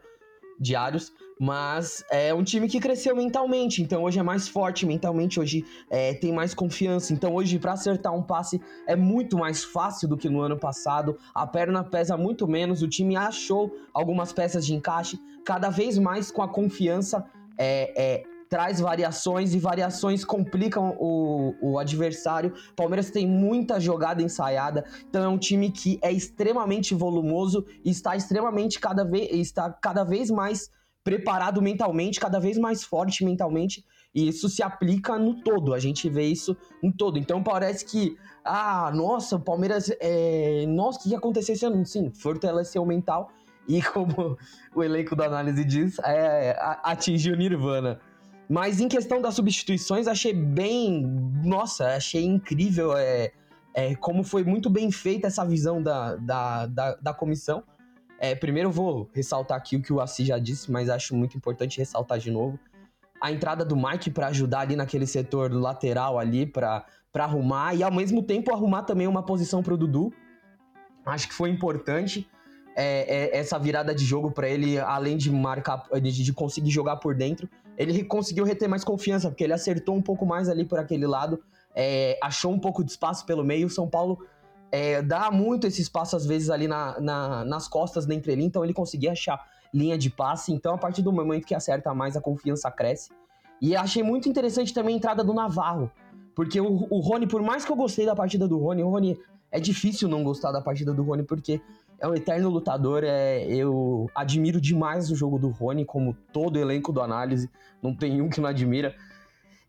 diários, 0.60 1.12
mas 1.40 2.04
é 2.08 2.32
um 2.32 2.44
time 2.44 2.68
que 2.68 2.78
cresceu 2.78 3.16
mentalmente. 3.16 3.82
Então 3.82 4.04
hoje 4.04 4.20
é 4.20 4.22
mais 4.22 4.46
forte 4.46 4.86
mentalmente, 4.86 5.40
hoje 5.40 5.64
é, 5.90 6.14
tem 6.14 6.32
mais 6.32 6.54
confiança. 6.54 7.12
Então 7.12 7.34
hoje, 7.34 7.58
para 7.58 7.72
acertar 7.72 8.14
um 8.14 8.22
passe, 8.22 8.60
é 8.86 8.94
muito 8.94 9.36
mais 9.36 9.64
fácil 9.64 10.08
do 10.08 10.16
que 10.16 10.28
no 10.28 10.40
ano 10.40 10.56
passado. 10.56 11.18
A 11.34 11.46
perna 11.46 11.82
pesa 11.82 12.16
muito 12.16 12.46
menos, 12.46 12.80
o 12.80 12.88
time 12.88 13.16
achou 13.16 13.74
algumas 13.92 14.32
peças 14.32 14.64
de 14.64 14.72
encaixe, 14.72 15.18
cada 15.44 15.68
vez 15.68 15.98
mais 15.98 16.30
com 16.30 16.42
a 16.42 16.48
confiança. 16.48 17.24
É, 17.58 17.92
é, 18.00 18.31
traz 18.52 18.80
variações 18.80 19.54
e 19.54 19.58
variações 19.58 20.26
complicam 20.26 20.94
o, 21.00 21.54
o 21.62 21.78
adversário. 21.78 22.52
Palmeiras 22.76 23.10
tem 23.10 23.26
muita 23.26 23.80
jogada 23.80 24.22
ensaiada, 24.22 24.84
então 25.08 25.24
é 25.24 25.28
um 25.28 25.38
time 25.38 25.70
que 25.70 25.98
é 26.02 26.12
extremamente 26.12 26.94
volumoso 26.94 27.64
e 27.82 27.88
está 27.88 28.14
extremamente 28.14 28.78
cada 28.78 29.04
vez 29.04 29.30
está 29.32 29.72
cada 29.72 30.04
vez 30.04 30.30
mais 30.30 30.70
preparado 31.02 31.62
mentalmente, 31.62 32.20
cada 32.20 32.38
vez 32.38 32.58
mais 32.58 32.84
forte 32.84 33.24
mentalmente. 33.24 33.86
E 34.14 34.28
isso 34.28 34.50
se 34.50 34.62
aplica 34.62 35.18
no 35.18 35.42
todo, 35.42 35.72
a 35.72 35.78
gente 35.78 36.10
vê 36.10 36.24
isso 36.24 36.54
no 36.82 36.92
todo. 36.92 37.18
Então 37.18 37.42
parece 37.42 37.86
que, 37.86 38.18
ah, 38.44 38.92
nossa, 38.94 39.36
o 39.36 39.40
Palmeiras, 39.40 39.90
é... 39.98 40.66
nossa, 40.68 40.98
o 40.98 41.02
que 41.04 41.14
aconteceu 41.14 41.54
esse 41.54 41.64
ano? 41.64 41.86
Sim, 41.86 42.12
fortaleceu 42.12 42.82
o 42.82 42.86
mental 42.86 43.30
e, 43.66 43.80
como 43.80 44.36
o 44.74 44.84
elenco 44.84 45.16
da 45.16 45.24
análise 45.24 45.64
diz, 45.64 45.98
é, 46.00 46.54
atingiu 46.82 47.34
Nirvana. 47.34 47.98
Mas 48.48 48.80
em 48.80 48.88
questão 48.88 49.20
das 49.20 49.34
substituições, 49.34 50.06
achei 50.06 50.32
bem. 50.32 51.02
Nossa, 51.44 51.96
achei 51.96 52.24
incrível 52.24 52.96
é, 52.96 53.32
é, 53.74 53.94
como 53.94 54.22
foi 54.22 54.44
muito 54.44 54.68
bem 54.68 54.90
feita 54.90 55.26
essa 55.26 55.44
visão 55.44 55.82
da, 55.82 56.16
da, 56.16 56.66
da, 56.66 56.94
da 56.96 57.14
comissão. 57.14 57.62
É, 58.18 58.34
primeiro 58.34 58.70
vou 58.70 59.10
ressaltar 59.12 59.56
aqui 59.56 59.76
o 59.76 59.82
que 59.82 59.92
o 59.92 60.00
Assis 60.00 60.26
já 60.26 60.38
disse, 60.38 60.70
mas 60.70 60.88
acho 60.88 61.14
muito 61.14 61.36
importante 61.36 61.78
ressaltar 61.78 62.18
de 62.18 62.30
novo. 62.30 62.58
A 63.20 63.32
entrada 63.32 63.64
do 63.64 63.76
Mike 63.76 64.10
para 64.10 64.28
ajudar 64.28 64.60
ali 64.60 64.76
naquele 64.76 65.06
setor 65.06 65.52
lateral 65.52 66.18
ali, 66.18 66.46
para 66.46 66.84
arrumar, 67.14 67.74
e 67.74 67.82
ao 67.82 67.92
mesmo 67.92 68.22
tempo 68.22 68.52
arrumar 68.52 68.82
também 68.82 69.06
uma 69.06 69.24
posição 69.24 69.62
para 69.62 69.74
o 69.74 69.76
Dudu. 69.76 70.12
Acho 71.04 71.28
que 71.28 71.34
foi 71.34 71.50
importante 71.50 72.28
é, 72.76 73.34
é, 73.34 73.38
essa 73.38 73.58
virada 73.58 73.94
de 73.94 74.04
jogo 74.04 74.30
para 74.30 74.48
ele, 74.48 74.78
além 74.78 75.16
de 75.16 75.30
marcar, 75.30 75.84
de, 76.00 76.10
de 76.24 76.32
conseguir 76.32 76.70
jogar 76.70 76.96
por 76.96 77.14
dentro 77.14 77.48
ele 77.82 78.04
conseguiu 78.04 78.44
reter 78.44 78.68
mais 78.68 78.84
confiança, 78.84 79.28
porque 79.28 79.44
ele 79.44 79.52
acertou 79.52 79.94
um 79.94 80.02
pouco 80.02 80.24
mais 80.24 80.48
ali 80.48 80.64
por 80.64 80.78
aquele 80.78 81.06
lado, 81.06 81.40
é, 81.74 82.18
achou 82.22 82.52
um 82.52 82.58
pouco 82.58 82.84
de 82.84 82.90
espaço 82.90 83.26
pelo 83.26 83.44
meio. 83.44 83.66
O 83.66 83.70
São 83.70 83.88
Paulo 83.88 84.18
é, 84.70 85.02
dá 85.02 85.30
muito 85.30 85.66
esse 85.66 85.82
espaço, 85.82 86.16
às 86.16 86.24
vezes, 86.24 86.50
ali 86.50 86.68
na, 86.68 87.00
na, 87.00 87.44
nas 87.44 87.68
costas 87.68 88.06
da 88.06 88.14
entrelinha, 88.14 88.46
então 88.46 88.64
ele 88.64 88.72
conseguia 88.72 89.12
achar 89.12 89.44
linha 89.72 89.96
de 89.98 90.10
passe. 90.10 90.52
Então, 90.52 90.74
a 90.74 90.78
partir 90.78 91.02
do 91.02 91.12
momento 91.12 91.46
que 91.46 91.54
acerta 91.54 91.94
mais, 91.94 92.16
a 92.16 92.20
confiança 92.20 92.70
cresce. 92.70 93.10
E 93.60 93.76
achei 93.76 94.02
muito 94.02 94.28
interessante 94.28 94.74
também 94.74 94.94
a 94.94 94.98
entrada 94.98 95.22
do 95.22 95.32
Navarro, 95.32 95.90
porque 96.34 96.60
o, 96.60 96.86
o 96.90 97.00
Rony, 97.00 97.26
por 97.26 97.42
mais 97.42 97.64
que 97.64 97.70
eu 97.70 97.76
gostei 97.76 98.06
da 98.06 98.14
partida 98.14 98.48
do 98.48 98.58
Rony, 98.58 98.82
o 98.82 98.88
Rony 98.88 99.18
é 99.50 99.60
difícil 99.60 100.08
não 100.08 100.24
gostar 100.24 100.50
da 100.50 100.60
partida 100.60 100.92
do 100.92 101.02
Rony, 101.02 101.22
porque 101.22 101.60
é 102.02 102.08
um 102.08 102.14
eterno 102.14 102.50
lutador. 102.50 103.04
É, 103.04 103.46
eu 103.46 104.10
admiro 104.12 104.60
demais 104.60 105.10
o 105.10 105.14
jogo 105.14 105.38
do 105.38 105.48
Rony, 105.48 105.84
como 105.84 106.14
todo 106.32 106.58
elenco 106.58 106.92
do 106.92 107.00
análise. 107.00 107.48
Não 107.80 107.94
tem 107.94 108.20
um 108.20 108.28
que 108.28 108.40
não 108.40 108.48
admira. 108.48 108.94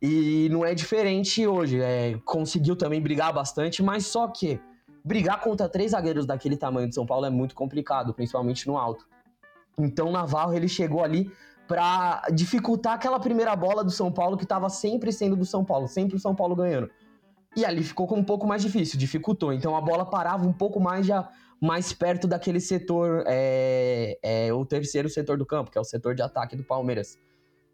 E 0.02 0.50
não 0.52 0.66
é 0.66 0.74
diferente 0.74 1.46
hoje. 1.46 1.80
É, 1.80 2.18
conseguiu 2.26 2.76
também 2.76 3.00
brigar 3.00 3.32
bastante, 3.32 3.84
mas 3.84 4.08
só 4.08 4.28
que 4.28 4.60
brigar 5.06 5.42
contra 5.42 5.70
três 5.70 5.92
zagueiros 5.92 6.26
daquele 6.26 6.58
tamanho 6.58 6.90
de 6.90 6.96
São 6.96 7.06
Paulo 7.06 7.28
é 7.28 7.30
muito 7.30 7.54
complicado, 7.54 8.14
principalmente 8.16 8.66
no 8.68 8.78
alto. 8.78 9.08
Então 9.78 10.12
Navarro 10.12 10.54
ele 10.54 10.68
chegou 10.68 11.04
ali 11.04 11.32
para 11.68 12.24
dificultar 12.34 12.94
aquela 12.94 13.20
primeira 13.20 13.56
bola 13.56 13.84
do 13.84 13.92
São 13.92 14.12
Paulo 14.12 14.38
que 14.38 14.44
estava 14.44 14.70
sempre 14.70 15.12
sendo 15.12 15.36
do 15.36 15.46
São 15.46 15.64
Paulo, 15.64 15.88
sempre 15.88 16.16
o 16.16 16.20
São 16.20 16.34
Paulo 16.34 16.56
ganhando. 16.56 16.90
E 17.56 17.64
ali 17.64 17.84
ficou 17.84 18.12
um 18.16 18.24
pouco 18.24 18.48
mais 18.48 18.64
difícil, 18.64 18.98
dificultou. 18.98 19.54
Então 19.54 19.76
a 19.76 19.82
bola 19.82 20.04
parava 20.04 20.48
um 20.48 20.54
pouco 20.54 20.80
mais 20.80 21.06
já 21.06 21.30
mais 21.64 21.94
perto 21.94 22.28
daquele 22.28 22.60
setor, 22.60 23.24
é, 23.26 24.20
é, 24.22 24.54
o 24.54 24.66
terceiro 24.66 25.08
setor 25.08 25.38
do 25.38 25.46
campo, 25.46 25.72
que 25.72 25.78
é 25.78 25.82
o 25.82 25.84
setor 25.86 26.14
de 26.14 26.22
ataque 26.22 26.58
do 26.58 26.64
Palmeiras. 26.64 27.18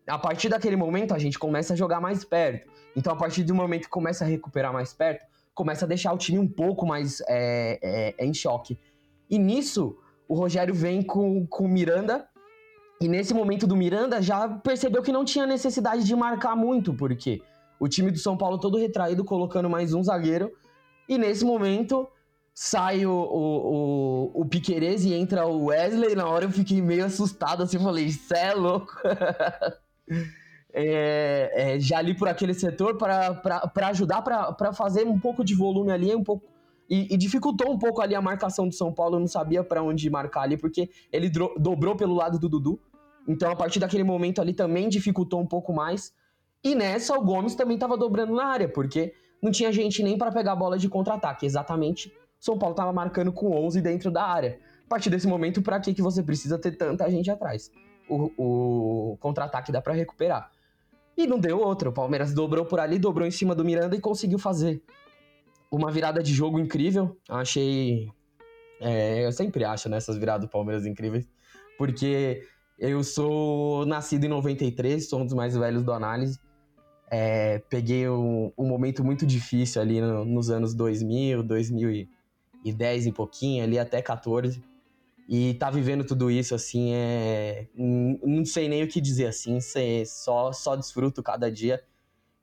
A 0.07 0.19
partir 0.19 0.47
daquele 0.47 0.75
momento, 0.75 1.11
a 1.11 1.17
gente 1.17 1.39
começa 1.39 1.73
a 1.73 1.75
jogar 1.75 1.99
mais 1.99 2.23
perto. 2.23 2.71
Então, 2.95 3.11
a 3.11 3.15
partir 3.15 3.41
do 3.41 3.55
momento 3.55 3.85
que 3.85 3.89
começa 3.89 4.23
a 4.23 4.27
recuperar 4.27 4.71
mais 4.71 4.93
perto, 4.93 5.25
começa 5.55 5.85
a 5.85 5.87
deixar 5.87 6.13
o 6.13 6.19
time 6.19 6.37
um 6.37 6.47
pouco 6.47 6.85
mais 6.85 7.19
é, 7.21 7.79
é, 7.81 8.15
é 8.15 8.25
em 8.27 8.31
choque. 8.31 8.77
E 9.27 9.39
nisso, 9.39 9.97
o 10.27 10.35
Rogério 10.35 10.75
vem 10.75 11.01
com, 11.01 11.47
com 11.47 11.65
o 11.65 11.67
Miranda. 11.67 12.29
E 13.01 13.07
nesse 13.07 13.33
momento 13.33 13.65
do 13.65 13.75
Miranda, 13.75 14.21
já 14.21 14.47
percebeu 14.47 15.01
que 15.01 15.11
não 15.11 15.25
tinha 15.25 15.47
necessidade 15.47 16.03
de 16.03 16.15
marcar 16.15 16.55
muito, 16.55 16.93
porque 16.93 17.41
o 17.79 17.87
time 17.87 18.11
do 18.11 18.19
São 18.19 18.37
Paulo 18.37 18.59
todo 18.59 18.77
retraído, 18.77 19.25
colocando 19.25 19.67
mais 19.67 19.95
um 19.95 20.03
zagueiro. 20.03 20.51
E 21.07 21.17
nesse 21.17 21.43
momento, 21.43 22.07
sai 22.61 23.05
o, 23.05 23.13
o, 23.13 24.31
o, 24.35 24.41
o 24.41 24.45
Piquerez 24.45 25.05
e 25.05 25.13
entra 25.13 25.47
o 25.47 25.67
Wesley, 25.67 26.13
na 26.13 26.27
hora 26.27 26.43
eu 26.43 26.51
fiquei 26.51 26.81
meio 26.81 27.05
assustado, 27.05 27.63
assim, 27.63 27.79
falei, 27.79 28.11
cê 28.11 28.35
é 28.35 28.53
louco. 28.53 28.93
é, 30.73 31.51
é, 31.55 31.79
já 31.79 31.99
ali 31.99 32.13
por 32.13 32.27
aquele 32.27 32.53
setor 32.53 32.97
para 32.97 33.87
ajudar, 33.87 34.21
para 34.21 34.73
fazer 34.73 35.05
um 35.05 35.17
pouco 35.17 35.41
de 35.41 35.55
volume 35.55 35.93
ali, 35.93 36.13
um 36.13 36.21
pouco 36.21 36.45
e, 36.89 37.13
e, 37.13 37.15
dificultou 37.15 37.71
um 37.71 37.79
pouco 37.79 38.01
ali 38.01 38.13
a 38.13 38.21
marcação 38.21 38.67
do 38.67 38.75
São 38.75 38.91
Paulo, 38.91 39.15
eu 39.15 39.21
não 39.21 39.27
sabia 39.27 39.63
para 39.63 39.81
onde 39.81 40.09
marcar 40.09 40.41
ali, 40.41 40.57
porque 40.57 40.89
ele 41.13 41.31
dobrou 41.57 41.95
pelo 41.95 42.13
lado 42.13 42.37
do 42.37 42.49
Dudu, 42.49 42.77
Então, 43.25 43.49
a 43.49 43.55
partir 43.55 43.79
daquele 43.79 44.03
momento 44.03 44.41
ali 44.41 44.53
também 44.53 44.89
dificultou 44.89 45.39
um 45.39 45.47
pouco 45.47 45.71
mais. 45.71 46.13
E 46.61 46.75
nessa, 46.75 47.17
o 47.17 47.23
Gomes 47.23 47.55
também 47.55 47.75
estava 47.75 47.95
dobrando 47.95 48.35
na 48.35 48.47
área, 48.47 48.67
porque 48.67 49.13
não 49.41 49.49
tinha 49.49 49.71
gente 49.71 50.03
nem 50.03 50.17
para 50.17 50.29
pegar 50.29 50.51
a 50.51 50.57
bola 50.57 50.77
de 50.77 50.89
contra-ataque. 50.89 51.45
Exatamente, 51.45 52.11
São 52.39 52.57
Paulo 52.57 52.73
estava 52.73 52.93
marcando 52.93 53.31
com 53.31 53.51
11 53.65 53.81
dentro 53.81 54.09
da 54.09 54.23
área. 54.23 54.59
A 54.85 54.89
partir 54.89 55.09
desse 55.09 55.27
momento, 55.27 55.61
para 55.61 55.79
que, 55.79 55.93
que 55.93 56.01
você 56.01 56.23
precisa 56.23 56.57
ter 56.57 56.71
tanta 56.71 57.09
gente 57.11 57.29
atrás? 57.29 57.71
O, 58.09 58.31
o 59.13 59.17
contra-ataque 59.17 59.71
dá 59.71 59.81
para 59.81 59.93
recuperar. 59.93 60.51
E 61.15 61.27
não 61.27 61.37
deu 61.37 61.59
outra. 61.59 61.89
O 61.89 61.93
Palmeiras 61.93 62.33
dobrou 62.33 62.65
por 62.65 62.79
ali, 62.79 62.97
dobrou 62.97 63.27
em 63.27 63.31
cima 63.31 63.53
do 63.53 63.65
Miranda 63.65 63.95
e 63.95 63.99
conseguiu 63.99 64.39
fazer 64.39 64.81
uma 65.69 65.91
virada 65.91 66.23
de 66.23 66.33
jogo 66.33 66.59
incrível. 66.59 67.17
Achei. 67.27 68.09
É, 68.81 69.25
eu 69.25 69.31
sempre 69.31 69.65
acho 69.65 69.89
nessas 69.89 70.15
né, 70.15 70.19
viradas 70.19 70.47
do 70.47 70.49
Palmeiras 70.49 70.85
incríveis, 70.85 71.29
porque 71.77 72.41
eu 72.79 73.03
sou 73.03 73.85
nascido 73.85 74.23
em 74.23 74.29
93, 74.29 75.07
sou 75.07 75.19
um 75.19 75.25
dos 75.25 75.33
mais 75.33 75.55
velhos 75.55 75.83
do 75.83 75.91
análise. 75.91 76.39
É, 77.11 77.59
peguei 77.69 78.07
um, 78.07 78.53
um, 78.57 78.65
momento 78.65 79.03
muito 79.03 79.25
difícil 79.25 79.81
ali 79.81 79.99
no, 79.99 80.23
nos 80.23 80.49
anos 80.49 80.73
2000, 80.73 81.43
2010 81.43 82.07
e 82.07 82.18
pouquinho, 83.13 83.63
ali 83.63 83.77
até 83.79 84.01
14. 84.01 84.63
E 85.27 85.53
tá 85.55 85.69
vivendo 85.69 86.03
tudo 86.03 86.31
isso, 86.31 86.55
assim, 86.55 86.91
é. 86.93 87.67
Não 87.75 88.43
sei 88.43 88.67
nem 88.67 88.83
o 88.83 88.87
que 88.87 88.99
dizer, 88.99 89.27
assim, 89.27 89.59
só, 90.05 90.51
só 90.51 90.75
desfruto 90.75 91.21
cada 91.21 91.51
dia. 91.51 91.83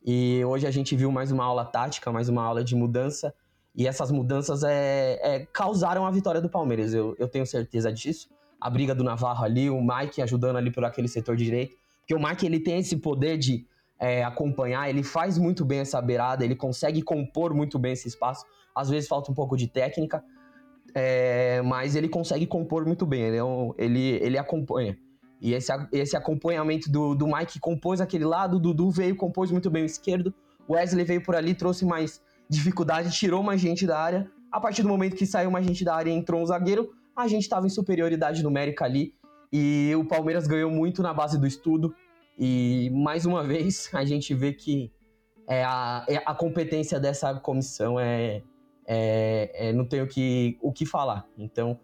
E 0.04 0.44
hoje 0.44 0.68
a 0.68 0.70
gente 0.70 0.94
viu 0.94 1.10
mais 1.10 1.32
uma 1.32 1.44
aula 1.44 1.64
tática, 1.64 2.12
mais 2.12 2.28
uma 2.28 2.44
aula 2.44 2.62
de 2.62 2.76
mudança. 2.76 3.34
E 3.74 3.86
essas 3.86 4.10
mudanças 4.10 4.62
é, 4.62 5.18
é, 5.20 5.46
causaram 5.52 6.06
a 6.06 6.10
vitória 6.10 6.40
do 6.40 6.48
Palmeiras, 6.48 6.94
eu, 6.94 7.14
eu 7.18 7.28
tenho 7.28 7.44
certeza 7.44 7.92
disso. 7.92 8.28
A 8.58 8.70
briga 8.70 8.94
do 8.94 9.04
Navarro 9.04 9.44
ali, 9.44 9.68
o 9.68 9.82
Mike 9.82 10.22
ajudando 10.22 10.56
ali 10.56 10.70
por 10.70 10.84
aquele 10.84 11.08
setor 11.08 11.36
direito. 11.36 11.76
Porque 11.98 12.14
o 12.14 12.18
Mike 12.18 12.46
ele 12.46 12.60
tem 12.60 12.78
esse 12.78 12.96
poder 12.96 13.36
de 13.36 13.66
é, 13.98 14.24
acompanhar, 14.24 14.88
ele 14.88 15.02
faz 15.02 15.36
muito 15.36 15.64
bem 15.64 15.80
essa 15.80 16.00
beirada, 16.00 16.44
ele 16.44 16.54
consegue 16.54 17.02
compor 17.02 17.52
muito 17.52 17.78
bem 17.78 17.92
esse 17.92 18.08
espaço. 18.08 18.46
Às 18.76 18.90
vezes 18.90 19.08
falta 19.08 19.32
um 19.32 19.34
pouco 19.34 19.56
de 19.56 19.66
técnica, 19.66 20.22
é, 20.94 21.62
mas 21.62 21.96
ele 21.96 22.08
consegue 22.08 22.46
compor 22.46 22.84
muito 22.84 23.06
bem, 23.06 23.22
ele, 23.22 23.36
é 23.36 23.44
um, 23.44 23.72
ele, 23.78 24.18
ele 24.22 24.38
acompanha. 24.38 24.96
E 25.40 25.54
esse, 25.54 25.72
esse 25.92 26.16
acompanhamento 26.16 26.90
do, 26.90 27.14
do 27.14 27.26
Mike 27.26 27.58
compôs 27.60 28.00
aquele 28.00 28.24
lado, 28.24 28.56
o 28.56 28.60
Dudu 28.60 28.90
veio, 28.90 29.16
compôs 29.16 29.50
muito 29.50 29.70
bem 29.70 29.82
o 29.82 29.86
esquerdo, 29.86 30.34
o 30.68 30.74
Wesley 30.74 31.04
veio 31.04 31.22
por 31.22 31.34
ali, 31.34 31.54
trouxe 31.54 31.84
mais 31.84 32.20
dificuldade, 32.48 33.10
tirou 33.10 33.42
mais 33.42 33.60
gente 33.60 33.86
da 33.86 33.98
área. 33.98 34.30
A 34.50 34.60
partir 34.60 34.82
do 34.82 34.88
momento 34.88 35.16
que 35.16 35.26
saiu 35.26 35.50
mais 35.50 35.66
gente 35.66 35.84
da 35.84 35.94
área 35.94 36.10
e 36.10 36.14
entrou 36.14 36.40
um 36.40 36.46
zagueiro, 36.46 36.90
a 37.14 37.26
gente 37.28 37.42
estava 37.42 37.66
em 37.66 37.70
superioridade 37.70 38.42
numérica 38.42 38.84
ali. 38.84 39.14
E 39.52 39.92
o 39.96 40.04
Palmeiras 40.04 40.46
ganhou 40.46 40.70
muito 40.70 41.02
na 41.02 41.14
base 41.14 41.38
do 41.38 41.46
estudo. 41.46 41.94
E 42.38 42.90
mais 42.92 43.24
uma 43.24 43.42
vez 43.42 43.88
a 43.94 44.04
gente 44.04 44.34
vê 44.34 44.52
que 44.52 44.90
é 45.48 45.64
a, 45.64 46.04
é 46.08 46.16
a 46.24 46.34
competência 46.34 46.98
dessa 46.98 47.34
comissão 47.34 47.98
é, 47.98 48.42
é, 48.86 49.68
é, 49.68 49.72
não 49.72 49.84
tenho 49.84 50.06
que, 50.06 50.56
o 50.62 50.72
que 50.72 50.86
falar. 50.86 51.26
Então, 51.36 51.78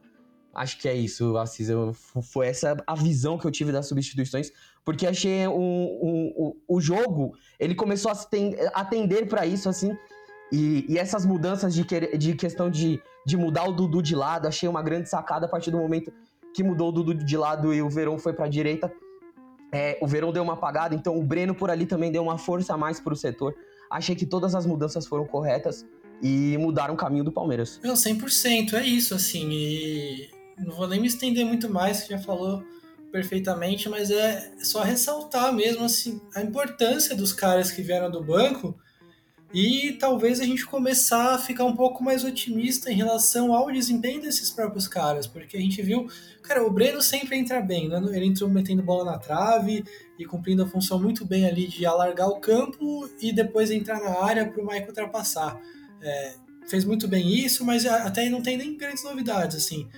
acho 0.54 0.78
que 0.78 0.88
é 0.88 0.94
isso, 0.94 1.36
Assis. 1.36 1.68
Eu, 1.68 1.92
foi 1.92 2.46
essa 2.46 2.76
a 2.86 2.94
visão 2.94 3.36
que 3.36 3.46
eu 3.46 3.50
tive 3.50 3.72
das 3.72 3.86
substituições, 3.88 4.52
porque 4.84 5.06
achei 5.06 5.46
um, 5.48 5.52
um 5.54 6.54
o 6.68 6.80
jogo, 6.80 7.34
ele 7.58 7.74
começou 7.74 8.10
a 8.10 8.80
atender 8.80 9.28
para 9.28 9.44
isso, 9.44 9.68
assim, 9.68 9.96
e, 10.52 10.84
e, 10.88 10.98
essas 10.98 11.24
mudanças 11.24 11.74
de, 11.74 11.84
que, 11.84 12.16
de 12.16 12.34
questão 12.34 12.70
de, 12.70 13.00
de 13.26 13.36
mudar 13.36 13.64
o 13.64 13.72
Dudu 13.72 14.02
de 14.02 14.14
lado, 14.14 14.46
achei 14.46 14.68
uma 14.68 14.82
grande 14.82 15.08
sacada 15.08 15.46
a 15.46 15.48
partir 15.48 15.70
do 15.70 15.78
momento 15.78 16.12
que 16.54 16.62
mudou 16.62 16.90
o 16.90 16.92
Dudu 16.92 17.14
de 17.14 17.36
lado 17.36 17.72
e 17.72 17.80
o 17.80 17.88
Verão 17.88 18.18
foi 18.18 18.34
para 18.34 18.44
a 18.44 18.48
direita. 18.48 18.92
É, 19.72 19.98
o 20.02 20.06
Verão 20.06 20.30
deu 20.30 20.42
uma 20.42 20.52
apagada, 20.52 20.94
então 20.94 21.18
o 21.18 21.22
Breno 21.22 21.54
por 21.54 21.70
ali 21.70 21.86
também 21.86 22.12
deu 22.12 22.22
uma 22.22 22.36
força 22.36 22.74
a 22.74 22.76
mais 22.76 23.00
para 23.00 23.14
o 23.14 23.16
setor. 23.16 23.54
Achei 23.90 24.14
que 24.14 24.26
todas 24.26 24.54
as 24.54 24.66
mudanças 24.66 25.06
foram 25.06 25.26
corretas 25.26 25.86
e 26.22 26.56
mudaram 26.58 26.94
o 26.94 26.96
caminho 26.96 27.24
do 27.24 27.32
Palmeiras. 27.32 27.80
Não, 27.82 27.94
100%, 27.94 28.74
é 28.74 28.86
isso, 28.86 29.14
assim, 29.14 29.50
e 29.50 30.30
não 30.58 30.74
vou 30.74 30.86
nem 30.86 31.00
me 31.00 31.08
estender 31.08 31.44
muito 31.44 31.68
mais, 31.68 31.98
você 31.98 32.16
já 32.16 32.18
falou 32.18 32.62
perfeitamente, 33.10 33.88
mas 33.88 34.10
é 34.10 34.52
só 34.62 34.82
ressaltar 34.82 35.52
mesmo, 35.52 35.84
assim, 35.84 36.20
a 36.34 36.40
importância 36.40 37.14
dos 37.14 37.32
caras 37.32 37.70
que 37.70 37.82
vieram 37.82 38.10
do 38.10 38.22
banco 38.22 38.78
e 39.52 39.92
talvez 40.00 40.40
a 40.40 40.44
gente 40.44 40.64
começar 40.64 41.34
a 41.34 41.38
ficar 41.38 41.64
um 41.64 41.76
pouco 41.76 42.02
mais 42.02 42.24
otimista 42.24 42.90
em 42.90 42.96
relação 42.96 43.54
ao 43.54 43.70
desempenho 43.70 44.22
desses 44.22 44.50
próprios 44.50 44.88
caras, 44.88 45.26
porque 45.26 45.58
a 45.58 45.60
gente 45.60 45.82
viu, 45.82 46.08
cara, 46.42 46.64
o 46.64 46.70
Breno 46.70 47.02
sempre 47.02 47.36
entra 47.36 47.60
bem, 47.60 47.86
né? 47.86 48.00
ele 48.12 48.26
entrou 48.26 48.48
metendo 48.48 48.82
bola 48.82 49.04
na 49.04 49.18
trave 49.18 49.84
e 50.18 50.24
cumprindo 50.24 50.62
a 50.62 50.66
função 50.66 50.98
muito 50.98 51.26
bem 51.26 51.44
ali 51.44 51.68
de 51.68 51.84
alargar 51.84 52.28
o 52.28 52.40
campo 52.40 53.06
e 53.20 53.30
depois 53.30 53.70
entrar 53.70 54.00
na 54.00 54.24
área 54.24 54.48
para 54.48 54.62
o 54.62 54.66
Mike 54.66 54.88
ultrapassar. 54.88 55.60
É, 56.02 56.34
fez 56.68 56.84
muito 56.84 57.06
bem 57.08 57.32
isso, 57.34 57.64
mas 57.64 57.86
até 57.86 58.28
não 58.28 58.42
tem 58.42 58.56
nem 58.56 58.76
grandes 58.76 59.04
novidades, 59.04 59.56
assim. 59.56 59.88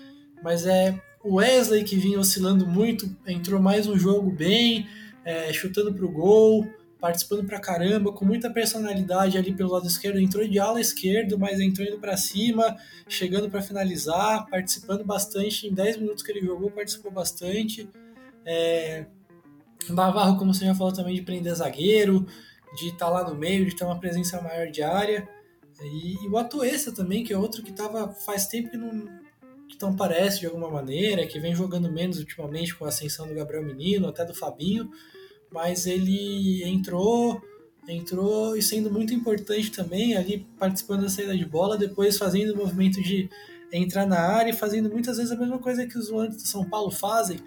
Mas 0.43 0.67
é 0.67 1.01
o 1.23 1.37
Wesley 1.37 1.85
que 1.85 1.97
vinha 1.97 2.21
oscilando 2.21 2.67
muito, 2.67 3.17
entrou 3.27 3.61
mais 3.61 3.87
um 3.87 3.99
jogo 3.99 4.31
bem, 4.31 4.87
é, 5.25 5.53
chutando 5.53 5.95
pro 5.95 6.11
gol, 6.11 6.67
participando 7.01 7.45
pra 7.45 7.61
caramba, 7.61 8.13
com 8.13 8.25
muita 8.25 8.51
personalidade 8.51 9.37
ali 9.37 9.53
pelo 9.53 9.73
lado 9.73 9.87
esquerdo, 9.87 10.19
entrou 10.19 10.47
de 10.47 10.59
ala 10.59 10.81
esquerdo, 10.81 11.39
mas 11.39 11.61
entrou 11.61 11.87
indo 11.87 11.99
para 11.99 12.17
cima, 12.17 12.77
chegando 13.09 13.51
para 13.51 13.61
finalizar, 13.61 14.47
participando 14.49 15.05
bastante, 15.05 15.67
em 15.67 15.75
10 15.75 15.99
minutos 15.99 16.23
que 16.23 16.33
ele 16.33 16.41
jogou, 16.41 16.71
participou 16.71 17.11
bastante. 17.11 17.89
É, 18.45 19.07
Navarro, 19.91 20.39
como 20.39 20.55
você 20.55 20.65
já 20.65 20.75
falou 20.75 20.93
também, 20.93 21.15
de 21.15 21.23
prender 21.23 21.55
zagueiro, 21.55 22.27
de 22.77 22.87
estar 22.87 23.07
tá 23.07 23.11
lá 23.11 23.29
no 23.29 23.35
meio, 23.35 23.67
de 23.67 23.77
ter 23.77 23.85
uma 23.85 24.01
presença 24.01 24.41
maior 24.41 24.69
de 24.69 24.83
área. 24.83 25.29
E, 25.87 26.25
e 26.25 26.29
o 26.29 26.37
Atuesta 26.37 26.93
também, 26.93 27.25
que 27.25 27.33
é 27.33 27.39
outro 27.39 27.63
que 27.63 27.73
tava 27.73 28.13
faz 28.13 28.47
tempo 28.47 28.71
que 28.71 28.77
não, 28.77 29.07
que 29.69 29.77
parece 29.97 30.41
de 30.41 30.47
alguma 30.47 30.71
maneira, 30.71 31.27
que 31.27 31.39
vem 31.39 31.55
jogando 31.55 31.91
menos 31.91 32.19
ultimamente 32.19 32.75
com 32.75 32.85
a 32.85 32.89
ascensão 32.89 33.27
do 33.27 33.35
Gabriel 33.35 33.65
Menino, 33.65 34.09
até 34.09 34.25
do 34.25 34.35
Fabinho, 34.35 34.91
mas 35.51 35.87
ele 35.87 36.63
entrou 36.65 37.41
entrou 37.87 38.57
e 38.57 38.63
sendo 38.63 38.91
muito 38.91 39.13
importante 39.13 39.71
também 39.71 40.17
ali 40.17 40.47
participando 40.59 41.03
da 41.03 41.09
saída 41.09 41.37
de 41.37 41.45
bola, 41.45 41.77
depois 41.77 42.17
fazendo 42.17 42.55
o 42.55 42.57
movimento 42.57 43.03
de 43.03 43.29
entrar 43.71 44.07
na 44.07 44.21
área 44.21 44.51
e 44.51 44.55
fazendo 44.55 44.89
muitas 44.91 45.19
vezes 45.19 45.33
a 45.33 45.37
mesma 45.37 45.59
coisa 45.59 45.87
que 45.87 45.99
os 45.99 46.09
volantes 46.09 46.39
do 46.39 46.49
São 46.49 46.65
Paulo 46.65 46.91
fazem, 46.91 47.41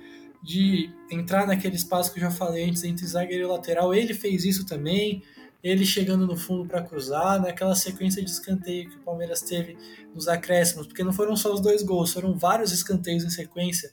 de 0.44 0.90
entrar 1.10 1.48
naquele 1.48 1.76
espaço 1.76 2.14
que 2.14 2.20
eu 2.20 2.24
já 2.24 2.32
falei 2.32 2.66
antes 2.66 2.84
entre 2.84 3.06
zagueiro 3.06 3.46
e 3.46 3.48
lateral. 3.48 3.94
Ele 3.94 4.14
fez 4.14 4.46
isso 4.46 4.66
também, 4.66 5.24
ele 5.64 5.86
chegando 5.86 6.26
no 6.26 6.38
fundo 6.38 6.68
para 6.68 6.82
cruzar, 6.82 7.42
naquela 7.42 7.76
sequência 7.76 8.24
de 8.24 8.30
escanteio 8.30 8.90
que 8.90 8.98
o 8.98 9.02
Palmeiras 9.02 9.42
teve 9.42 9.78
nos 10.14 10.28
acréscimos, 10.28 10.88
porque 10.88 11.04
não 11.04 11.12
foram 11.12 11.36
só 11.36 11.54
os 11.54 11.60
dois 11.60 11.82
gols, 11.84 12.14
foram 12.14 12.38
vários 12.38 12.72
escanteios 12.72 13.24
em 13.24 13.30
sequência. 13.30 13.92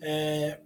É, 0.00 0.60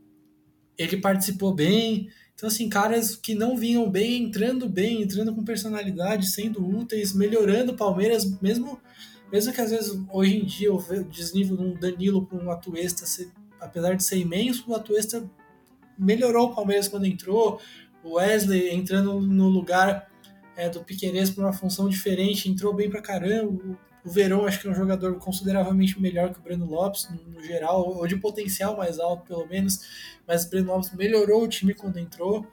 ele 0.78 0.96
participou 0.96 1.54
bem. 1.54 2.08
Então, 2.34 2.48
assim, 2.48 2.68
caras 2.68 3.14
que 3.14 3.34
não 3.34 3.56
vinham 3.56 3.88
bem, 3.90 4.24
entrando 4.24 4.68
bem, 4.68 5.02
entrando 5.02 5.34
com 5.34 5.44
personalidade, 5.44 6.30
sendo 6.30 6.66
úteis, 6.66 7.12
melhorando 7.12 7.72
o 7.72 7.76
Palmeiras, 7.76 8.40
mesmo, 8.40 8.80
mesmo 9.30 9.52
que 9.52 9.60
às 9.60 9.70
vezes 9.70 9.92
hoje 10.10 10.36
em 10.38 10.44
dia 10.46 10.72
o 10.72 11.04
desnível 11.04 11.56
de 11.56 11.62
um 11.62 11.74
Danilo 11.74 12.26
para 12.26 12.38
um 12.38 12.50
Atuesta, 12.50 13.04
apesar 13.60 13.94
de 13.94 14.02
ser 14.02 14.16
imenso, 14.16 14.64
o 14.66 14.74
Atuesta 14.74 15.30
melhorou 15.98 16.48
o 16.48 16.54
Palmeiras 16.54 16.88
quando 16.88 17.04
entrou. 17.04 17.60
O 18.02 18.14
Wesley 18.14 18.70
entrando 18.70 19.20
no 19.20 19.50
lugar 19.50 20.09
é, 20.60 20.68
do 20.68 20.84
Piqueires 20.84 21.30
para 21.30 21.44
uma 21.44 21.52
função 21.54 21.88
diferente, 21.88 22.50
entrou 22.50 22.74
bem 22.74 22.90
pra 22.90 23.00
caramba. 23.00 23.50
O, 23.50 23.76
Verão 24.02 24.46
acho 24.46 24.60
que 24.60 24.66
é 24.66 24.70
um 24.70 24.74
jogador 24.74 25.18
consideravelmente 25.18 26.00
melhor 26.00 26.32
que 26.32 26.38
o 26.38 26.42
Breno 26.42 26.64
Lopes, 26.64 27.06
no, 27.10 27.22
no, 27.32 27.42
geral, 27.42 27.86
ou 27.86 28.06
de 28.06 28.16
potencial 28.16 28.74
mais 28.74 28.98
alto, 28.98 29.26
pelo 29.26 29.46
menos. 29.46 30.18
Mas 30.26 30.44
o 30.44 30.48
Breno 30.48 30.72
Lopes 30.72 30.94
melhorou 30.94 31.42
o 31.44 31.48
time 31.48 31.74
quando 31.74 31.98
entrou. 31.98 32.46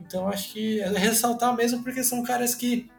Então 0.00 0.26
acho 0.26 0.52
que 0.52 0.80
é 0.80 0.88
ressaltar 0.88 1.54
mesmo 1.56 1.84
porque 1.84 2.02
são 2.02 2.24
caras 2.24 2.52
que 2.52 2.90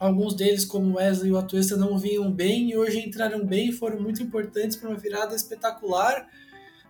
alguns 0.00 0.34
deles, 0.34 0.64
como 0.64 0.96
Wesley 0.96 1.30
e 1.30 1.32
o 1.32 1.38
Atuesta, 1.38 1.76
não 1.76 1.96
vinham 1.96 2.30
bem 2.30 2.70
e 2.70 2.76
hoje 2.76 2.98
entraram 2.98 3.46
bem 3.46 3.68
e 3.68 3.72
foram 3.72 4.00
muito 4.00 4.20
importantes 4.20 4.76
para 4.76 4.88
uma 4.88 4.98
virada 4.98 5.36
espetacular. 5.36 6.28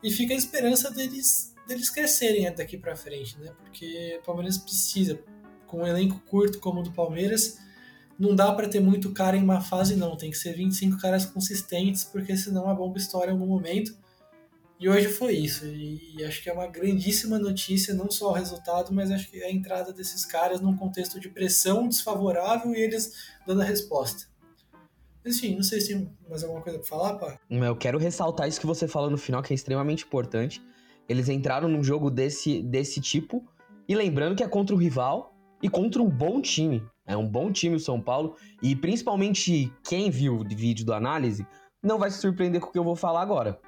E 0.02 0.10
fica 0.10 0.32
a 0.32 0.36
esperança 0.36 0.90
deles, 0.90 1.54
deles 1.68 1.90
crescerem 1.90 2.50
daqui 2.54 2.78
para 2.78 2.96
frente, 2.96 3.38
né? 3.38 3.52
Porque 3.62 4.18
o 4.18 4.24
Palmeiras 4.24 4.56
precisa 4.56 5.22
com 5.72 5.78
um 5.78 5.86
elenco 5.86 6.20
curto 6.28 6.60
como 6.60 6.80
o 6.80 6.82
do 6.82 6.92
Palmeiras, 6.92 7.58
não 8.18 8.36
dá 8.36 8.52
para 8.52 8.68
ter 8.68 8.78
muito 8.78 9.10
cara 9.12 9.38
em 9.38 9.42
uma 9.42 9.62
fase, 9.62 9.96
não. 9.96 10.18
Tem 10.18 10.30
que 10.30 10.36
ser 10.36 10.52
25 10.52 10.98
caras 10.98 11.24
consistentes, 11.24 12.04
porque 12.04 12.36
senão 12.36 12.68
a 12.68 12.74
bomba 12.74 12.98
estoura 12.98 13.30
em 13.30 13.32
algum 13.32 13.46
momento. 13.46 13.96
E 14.78 14.86
hoje 14.86 15.08
foi 15.08 15.32
isso. 15.32 15.64
E, 15.64 16.22
acho 16.26 16.42
que 16.42 16.50
é 16.50 16.52
uma 16.52 16.66
grandíssima 16.66 17.38
notícia, 17.38 17.94
não 17.94 18.10
só 18.10 18.30
o 18.30 18.32
resultado, 18.34 18.92
mas 18.92 19.10
acho 19.10 19.30
que 19.30 19.42
a 19.42 19.50
entrada 19.50 19.94
desses 19.94 20.26
caras 20.26 20.60
num 20.60 20.76
contexto 20.76 21.18
de 21.18 21.30
pressão 21.30 21.88
desfavorável 21.88 22.74
e 22.74 22.78
eles 22.78 23.12
dando 23.46 23.62
a 23.62 23.64
resposta. 23.64 24.26
Enfim, 25.24 25.54
não 25.54 25.62
sei 25.62 25.80
se 25.80 25.94
tem 25.94 26.12
mais 26.28 26.44
alguma 26.44 26.60
coisa 26.60 26.80
para 26.80 26.88
falar, 26.88 27.14
pá. 27.14 27.38
Eu 27.48 27.76
quero 27.76 27.96
ressaltar 27.96 28.46
isso 28.46 28.60
que 28.60 28.66
você 28.66 28.86
falou 28.86 29.08
no 29.08 29.16
final, 29.16 29.42
que 29.42 29.54
é 29.54 29.56
extremamente 29.56 30.04
importante, 30.04 30.60
Eles 31.08 31.28
entraram 31.28 31.68
num 31.68 31.82
jogo 31.82 32.10
desse, 32.10 32.62
desse 32.62 33.00
tipo, 33.00 33.44
e 33.88 33.94
lembrando 33.94 34.36
que 34.36 34.42
é 34.42 34.48
contra 34.48 34.74
o 34.74 34.78
rival 34.78 35.31
e 35.62 35.68
contra 35.68 36.02
um 36.02 36.08
bom 36.08 36.40
time. 36.40 36.84
É 37.06 37.16
um 37.16 37.28
bom 37.28 37.50
time 37.50 37.76
o 37.76 37.80
São 37.80 38.00
Paulo, 38.00 38.36
e 38.62 38.76
principalmente 38.76 39.72
quem 39.82 40.10
viu 40.10 40.36
o 40.36 40.44
vídeo 40.44 40.84
do 40.84 40.92
análise 40.92 41.46
não 41.82 41.98
vai 41.98 42.10
se 42.10 42.18
surpreender 42.18 42.60
com 42.60 42.68
o 42.68 42.72
que 42.72 42.78
eu 42.78 42.84
vou 42.84 42.96
falar 42.96 43.22
agora. 43.22 43.58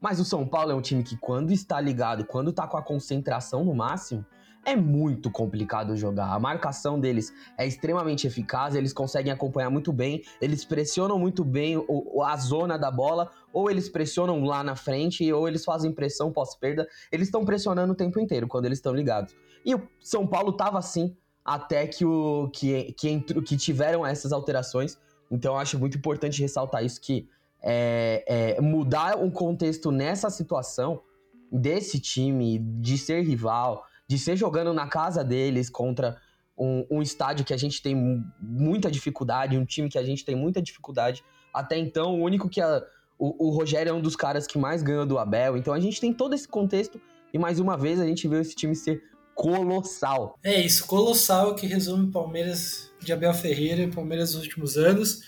Mas 0.00 0.20
o 0.20 0.24
São 0.24 0.46
Paulo 0.46 0.70
é 0.70 0.74
um 0.74 0.80
time 0.80 1.02
que, 1.02 1.16
quando 1.16 1.52
está 1.52 1.80
ligado, 1.80 2.24
quando 2.24 2.50
está 2.50 2.66
com 2.66 2.76
a 2.76 2.82
concentração 2.82 3.64
no 3.64 3.74
máximo, 3.74 4.24
é 4.64 4.76
muito 4.76 5.30
complicado 5.30 5.96
jogar. 5.96 6.32
A 6.32 6.40
marcação 6.40 6.98
deles 6.98 7.32
é 7.56 7.66
extremamente 7.66 8.26
eficaz, 8.26 8.74
eles 8.74 8.92
conseguem 8.92 9.32
acompanhar 9.32 9.70
muito 9.70 9.92
bem, 9.92 10.22
eles 10.40 10.64
pressionam 10.64 11.18
muito 11.18 11.44
bem 11.44 11.76
a 12.24 12.36
zona 12.36 12.76
da 12.76 12.90
bola, 12.90 13.30
ou 13.52 13.70
eles 13.70 13.88
pressionam 13.88 14.44
lá 14.44 14.62
na 14.62 14.74
frente, 14.74 15.32
ou 15.32 15.48
eles 15.48 15.64
fazem 15.64 15.92
pressão 15.92 16.32
pós-perda. 16.32 16.86
Eles 17.10 17.28
estão 17.28 17.44
pressionando 17.44 17.92
o 17.92 17.96
tempo 17.96 18.20
inteiro 18.20 18.48
quando 18.48 18.66
eles 18.66 18.78
estão 18.78 18.92
ligados. 18.92 19.34
E 19.66 19.74
o 19.74 19.82
São 20.00 20.24
Paulo 20.24 20.50
estava 20.50 20.78
assim 20.78 21.16
até 21.44 21.86
que, 21.88 22.04
o, 22.04 22.48
que, 22.52 22.92
que, 22.92 23.20
que 23.20 23.56
tiveram 23.56 24.06
essas 24.06 24.32
alterações. 24.32 24.96
Então 25.28 25.58
acho 25.58 25.76
muito 25.76 25.98
importante 25.98 26.40
ressaltar 26.40 26.84
isso 26.84 27.00
que 27.00 27.28
é, 27.60 28.24
é, 28.56 28.60
mudar 28.60 29.18
o 29.18 29.28
contexto 29.30 29.90
nessa 29.90 30.30
situação 30.30 31.02
desse 31.50 31.98
time, 31.98 32.58
de 32.58 32.96
ser 32.96 33.22
rival, 33.22 33.84
de 34.06 34.18
ser 34.18 34.36
jogando 34.36 34.72
na 34.72 34.86
casa 34.86 35.24
deles 35.24 35.68
contra 35.68 36.16
um, 36.56 36.86
um, 36.88 37.02
estádio 37.02 37.44
que 37.44 37.52
a 37.52 37.56
gente 37.56 37.82
tem 37.82 38.24
muita 38.40 38.88
dificuldade, 38.88 39.58
um 39.58 39.64
time 39.64 39.88
que 39.88 39.98
a 39.98 40.04
gente 40.04 40.24
tem 40.24 40.36
muita 40.36 40.62
dificuldade. 40.62 41.24
Até 41.52 41.76
então, 41.76 42.20
o 42.20 42.22
único 42.22 42.48
que 42.48 42.60
a, 42.60 42.84
o, 43.18 43.48
o, 43.48 43.50
Rogério 43.50 43.90
é 43.90 43.92
um 43.92 44.00
dos 44.00 44.14
caras 44.14 44.46
que 44.46 44.58
mais 44.58 44.82
ganhou 44.82 45.04
do 45.04 45.18
Abel. 45.18 45.56
Então 45.56 45.74
a 45.74 45.80
gente 45.80 46.00
tem 46.00 46.12
todo 46.12 46.34
esse 46.34 46.46
contexto 46.46 47.00
e 47.32 47.38
mais 47.38 47.58
uma 47.58 47.76
vez 47.76 48.00
a 48.00 48.06
gente 48.06 48.28
viu 48.28 48.40
esse 48.40 48.54
time 48.54 48.74
ser 48.76 49.02
colossal. 49.36 50.38
É 50.42 50.60
isso, 50.60 50.86
colossal 50.86 51.54
que 51.54 51.66
resume 51.66 52.10
Palmeiras 52.10 52.90
de 53.00 53.12
Abel 53.12 53.34
Ferreira 53.34 53.82
e 53.82 53.90
Palmeiras 53.90 54.34
nos 54.34 54.42
últimos 54.42 54.76
anos. 54.76 55.20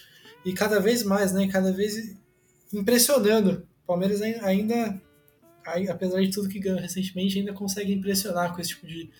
E 0.44 0.52
cada 0.52 0.80
vez 0.80 1.04
mais, 1.04 1.32
né? 1.32 1.46
Cada 1.46 1.70
vez 1.70 2.16
impressionando. 2.72 3.68
Palmeiras 3.86 4.22
ainda 4.22 5.00
apesar 5.90 6.20
de 6.22 6.30
tudo 6.30 6.48
que 6.48 6.58
ganhou 6.58 6.78
recentemente, 6.78 7.38
ainda 7.38 7.52
consegue 7.52 7.92
impressionar 7.92 8.54
com 8.54 8.60
esse 8.60 8.70
tipo 8.70 8.86
de, 8.86 9.10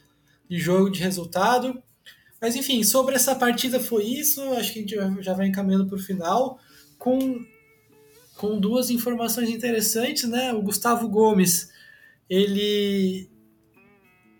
de 0.48 0.58
jogo, 0.58 0.90
de 0.90 1.00
resultado. 1.00 1.82
Mas 2.40 2.56
enfim, 2.56 2.82
sobre 2.82 3.14
essa 3.14 3.34
partida 3.34 3.78
foi 3.78 4.04
isso. 4.04 4.40
Acho 4.54 4.72
que 4.72 4.78
a 4.78 4.82
gente 4.82 5.22
já 5.22 5.34
vai 5.34 5.48
encaminhando 5.48 5.86
para 5.86 5.96
o 5.96 6.02
final 6.02 6.58
com, 6.98 7.44
com 8.36 8.58
duas 8.58 8.88
informações 8.88 9.50
interessantes, 9.50 10.24
né? 10.24 10.54
O 10.54 10.62
Gustavo 10.62 11.06
Gomes, 11.08 11.70
ele 12.30 13.28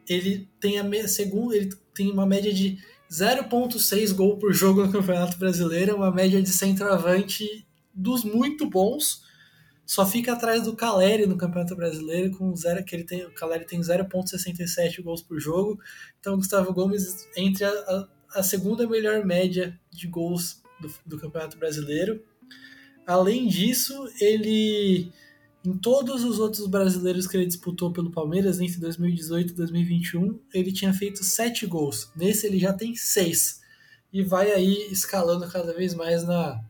ele 0.09 0.49
tem 0.61 0.79
a 0.79 1.09
segundo, 1.09 1.55
ele 1.55 1.71
tem 1.95 2.11
uma 2.11 2.27
média 2.27 2.53
de 2.53 2.79
0.6 3.11 4.15
gol 4.15 4.39
por 4.39 4.53
jogo 4.53 4.85
no 4.85 4.93
Campeonato 4.93 5.39
Brasileiro, 5.39 5.97
uma 5.97 6.11
média 6.11 6.43
de 6.43 6.51
centroavante 6.51 7.67
dos 7.95 8.25
muito 8.25 8.69
bons 8.69 9.27
só 9.89 10.05
fica 10.05 10.35
atrás 10.35 10.65
do 10.65 10.77
Caleri 10.77 11.25
no 11.25 11.39
Campeonato 11.39 11.75
Brasileiro, 11.75 12.37
com 12.37 12.55
zero, 12.55 12.85
que 12.85 12.95
ele 12.95 13.05
tem, 13.05 13.25
o 13.25 13.33
Caleri 13.33 13.65
tem 13.65 13.81
0,67 13.81 15.03
gols 15.03 15.23
por 15.23 15.41
jogo. 15.41 15.81
Então 16.21 16.37
Gustavo 16.37 16.75
Gomes 16.75 17.27
entre 17.35 17.65
a, 17.65 17.71
a, 17.71 18.09
a 18.35 18.43
segunda 18.43 18.87
melhor 18.87 19.25
média 19.25 19.81
de 19.91 20.07
gols 20.07 20.63
do, 20.79 20.93
do, 21.07 21.19
Campeonato 21.19 21.57
Brasileiro. 21.57 22.23
Além 23.07 23.49
disso, 23.49 23.95
ele 24.21 25.11
em 25.65 25.77
todos 25.77 26.25
os 26.25 26.39
outros 26.39 26.67
brasileiros 26.67 27.27
que 27.27 27.37
ele 27.37 27.47
disputou 27.47 27.93
pelo 27.93 28.11
Palmeiras 28.11 28.61
entre 28.61 28.79
2018 28.79 29.51
e 29.51 29.55
2021, 29.55 30.41
ele 30.55 30.73
tinha 30.73 30.93
feito 30.95 31.25
7 31.25 31.67
gols. 31.67 32.11
Nesse 32.17 32.47
ele 32.47 32.59
já 32.59 32.73
tem 32.73 32.95
6. 32.95 33.61
E 34.13 34.23
vai 34.23 34.53
aí 34.53 34.89
escalando 34.91 35.49
cada 35.49 35.75
vez 35.75 35.95
mais 35.95 36.25
na, 36.25 36.65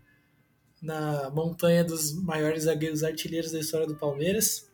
na 0.82 1.30
montanha 1.30 1.84
dos 1.84 2.12
maiores 2.12 2.64
zagueiros 2.64 3.04
artilheiros 3.04 3.52
da 3.52 3.60
história 3.60 3.86
do 3.86 3.94
Palmeiras. 3.94 4.68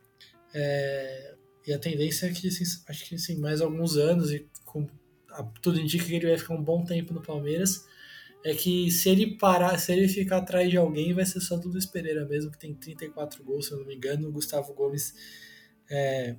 É, 0.54 1.34
e 1.66 1.72
a 1.72 1.78
tendência 1.78 2.26
é 2.26 2.32
que, 2.32 2.48
assim, 2.48 2.64
acho 2.88 3.04
que 3.06 3.14
assim, 3.16 3.36
mais 3.36 3.60
alguns 3.60 3.96
anos, 3.96 4.32
e 4.32 4.46
com, 4.64 4.86
a, 5.30 5.42
tudo 5.60 5.80
indica 5.80 6.04
que 6.04 6.14
ele 6.14 6.28
vai 6.28 6.38
ficar 6.38 6.54
um 6.54 6.62
bom 6.62 6.84
tempo 6.84 7.12
no 7.12 7.20
Palmeiras, 7.20 7.84
é 8.44 8.54
que 8.54 8.90
se 8.90 9.08
ele 9.08 9.38
parar, 9.38 9.78
se 9.78 9.90
ele 9.90 10.06
ficar 10.06 10.36
atrás 10.36 10.68
de 10.68 10.76
alguém, 10.76 11.14
vai 11.14 11.24
ser 11.24 11.40
só 11.40 11.56
do 11.56 11.70
Luiz 11.70 11.86
Pereira 11.86 12.26
mesmo, 12.26 12.50
que 12.50 12.58
tem 12.58 12.74
34 12.74 13.42
gols, 13.42 13.66
se 13.66 13.72
eu 13.72 13.78
não 13.78 13.86
me 13.86 13.96
engano. 13.96 14.28
O 14.28 14.32
Gustavo 14.32 14.74
Gomes, 14.74 15.14
é, 15.90 16.36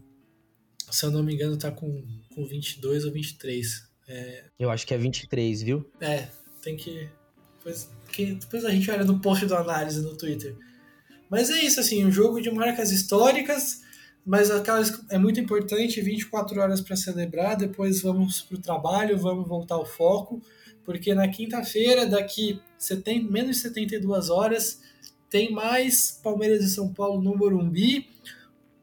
se 0.92 1.04
eu 1.04 1.10
não 1.10 1.24
me 1.24 1.34
engano, 1.34 1.58
tá 1.58 1.72
com, 1.72 2.06
com 2.36 2.46
22 2.46 3.06
ou 3.06 3.12
23. 3.12 3.90
É, 4.08 4.46
eu 4.60 4.70
acho 4.70 4.86
que 4.86 4.94
é 4.94 4.98
23, 5.00 5.64
viu? 5.64 5.92
É, 6.00 6.28
tem 6.62 6.78
que. 6.78 7.10
Depois, 7.58 7.90
que 8.12 8.36
depois 8.36 8.64
a 8.64 8.70
gente 8.70 8.92
olha 8.92 9.04
no 9.04 9.20
post 9.20 9.44
do 9.48 9.56
análise 9.56 10.00
no 10.04 10.16
Twitter. 10.16 10.56
Mas 11.28 11.50
é 11.50 11.60
isso, 11.64 11.80
assim, 11.80 12.06
um 12.06 12.12
jogo 12.12 12.40
de 12.40 12.52
marcas 12.52 12.92
históricas, 12.92 13.82
mas 14.24 14.52
aquelas, 14.52 15.04
é 15.10 15.18
muito 15.18 15.40
importante, 15.40 16.00
24 16.02 16.62
horas 16.62 16.82
para 16.82 16.96
celebrar, 16.96 17.58
depois 17.58 18.04
vamos 18.04 18.44
para 18.44 18.58
o 18.58 18.62
trabalho, 18.62 19.18
vamos 19.18 19.48
voltar 19.48 19.74
ao 19.74 19.88
foco, 19.88 20.40
porque 20.86 21.14
na 21.14 21.28
quinta-feira, 21.28 22.06
daqui 22.06 22.62
70, 22.78 23.32
menos 23.32 23.58
de 23.58 23.64
72 23.64 24.30
horas, 24.30 24.82
tem 25.30 25.52
mais 25.52 26.20
Palmeiras 26.24 26.64
e 26.64 26.70
São 26.70 26.94
Paulo 26.94 27.22
no 27.22 27.36
Morumbi. 27.36 28.08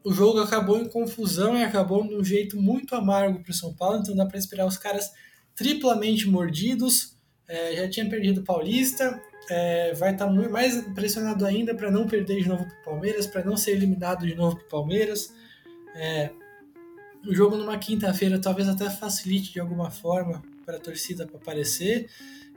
O 0.03 0.11
jogo 0.11 0.39
acabou 0.39 0.77
em 0.77 0.87
confusão 0.87 1.57
e 1.57 1.63
acabou 1.63 2.05
de 2.07 2.15
um 2.15 2.23
jeito 2.23 2.61
muito 2.61 2.93
amargo 2.93 3.41
para 3.41 3.51
o 3.51 3.55
São 3.55 3.73
Paulo, 3.73 4.01
então 4.01 4.15
dá 4.15 4.25
para 4.25 4.37
esperar 4.37 4.65
os 4.65 4.77
caras 4.77 5.11
triplamente 5.55 6.27
mordidos 6.27 7.13
é, 7.47 7.75
já 7.75 7.89
tinha 7.89 8.09
perdido 8.09 8.41
o 8.41 8.43
Paulista, 8.43 9.21
é, 9.49 9.93
vai 9.93 10.13
estar 10.13 10.27
tá 10.27 10.49
mais 10.49 10.81
pressionado 10.93 11.45
ainda 11.45 11.75
para 11.75 11.91
não 11.91 12.07
perder 12.07 12.41
de 12.41 12.49
novo 12.49 12.65
para 12.65 12.79
o 12.79 12.83
Palmeiras, 12.83 13.27
para 13.27 13.43
não 13.43 13.57
ser 13.57 13.71
eliminado 13.71 14.25
de 14.25 14.35
novo 14.35 14.55
para 14.55 14.65
o 14.65 14.69
Palmeiras. 14.69 15.33
É, 15.95 16.31
o 17.27 17.33
jogo 17.33 17.55
numa 17.55 17.77
quinta-feira 17.77 18.39
talvez 18.39 18.67
até 18.67 18.89
facilite 18.89 19.53
de 19.53 19.59
alguma 19.59 19.91
forma 19.91 20.41
para 20.65 20.77
a 20.77 20.79
torcida 20.79 21.25
para 21.25 21.37
aparecer. 21.37 22.09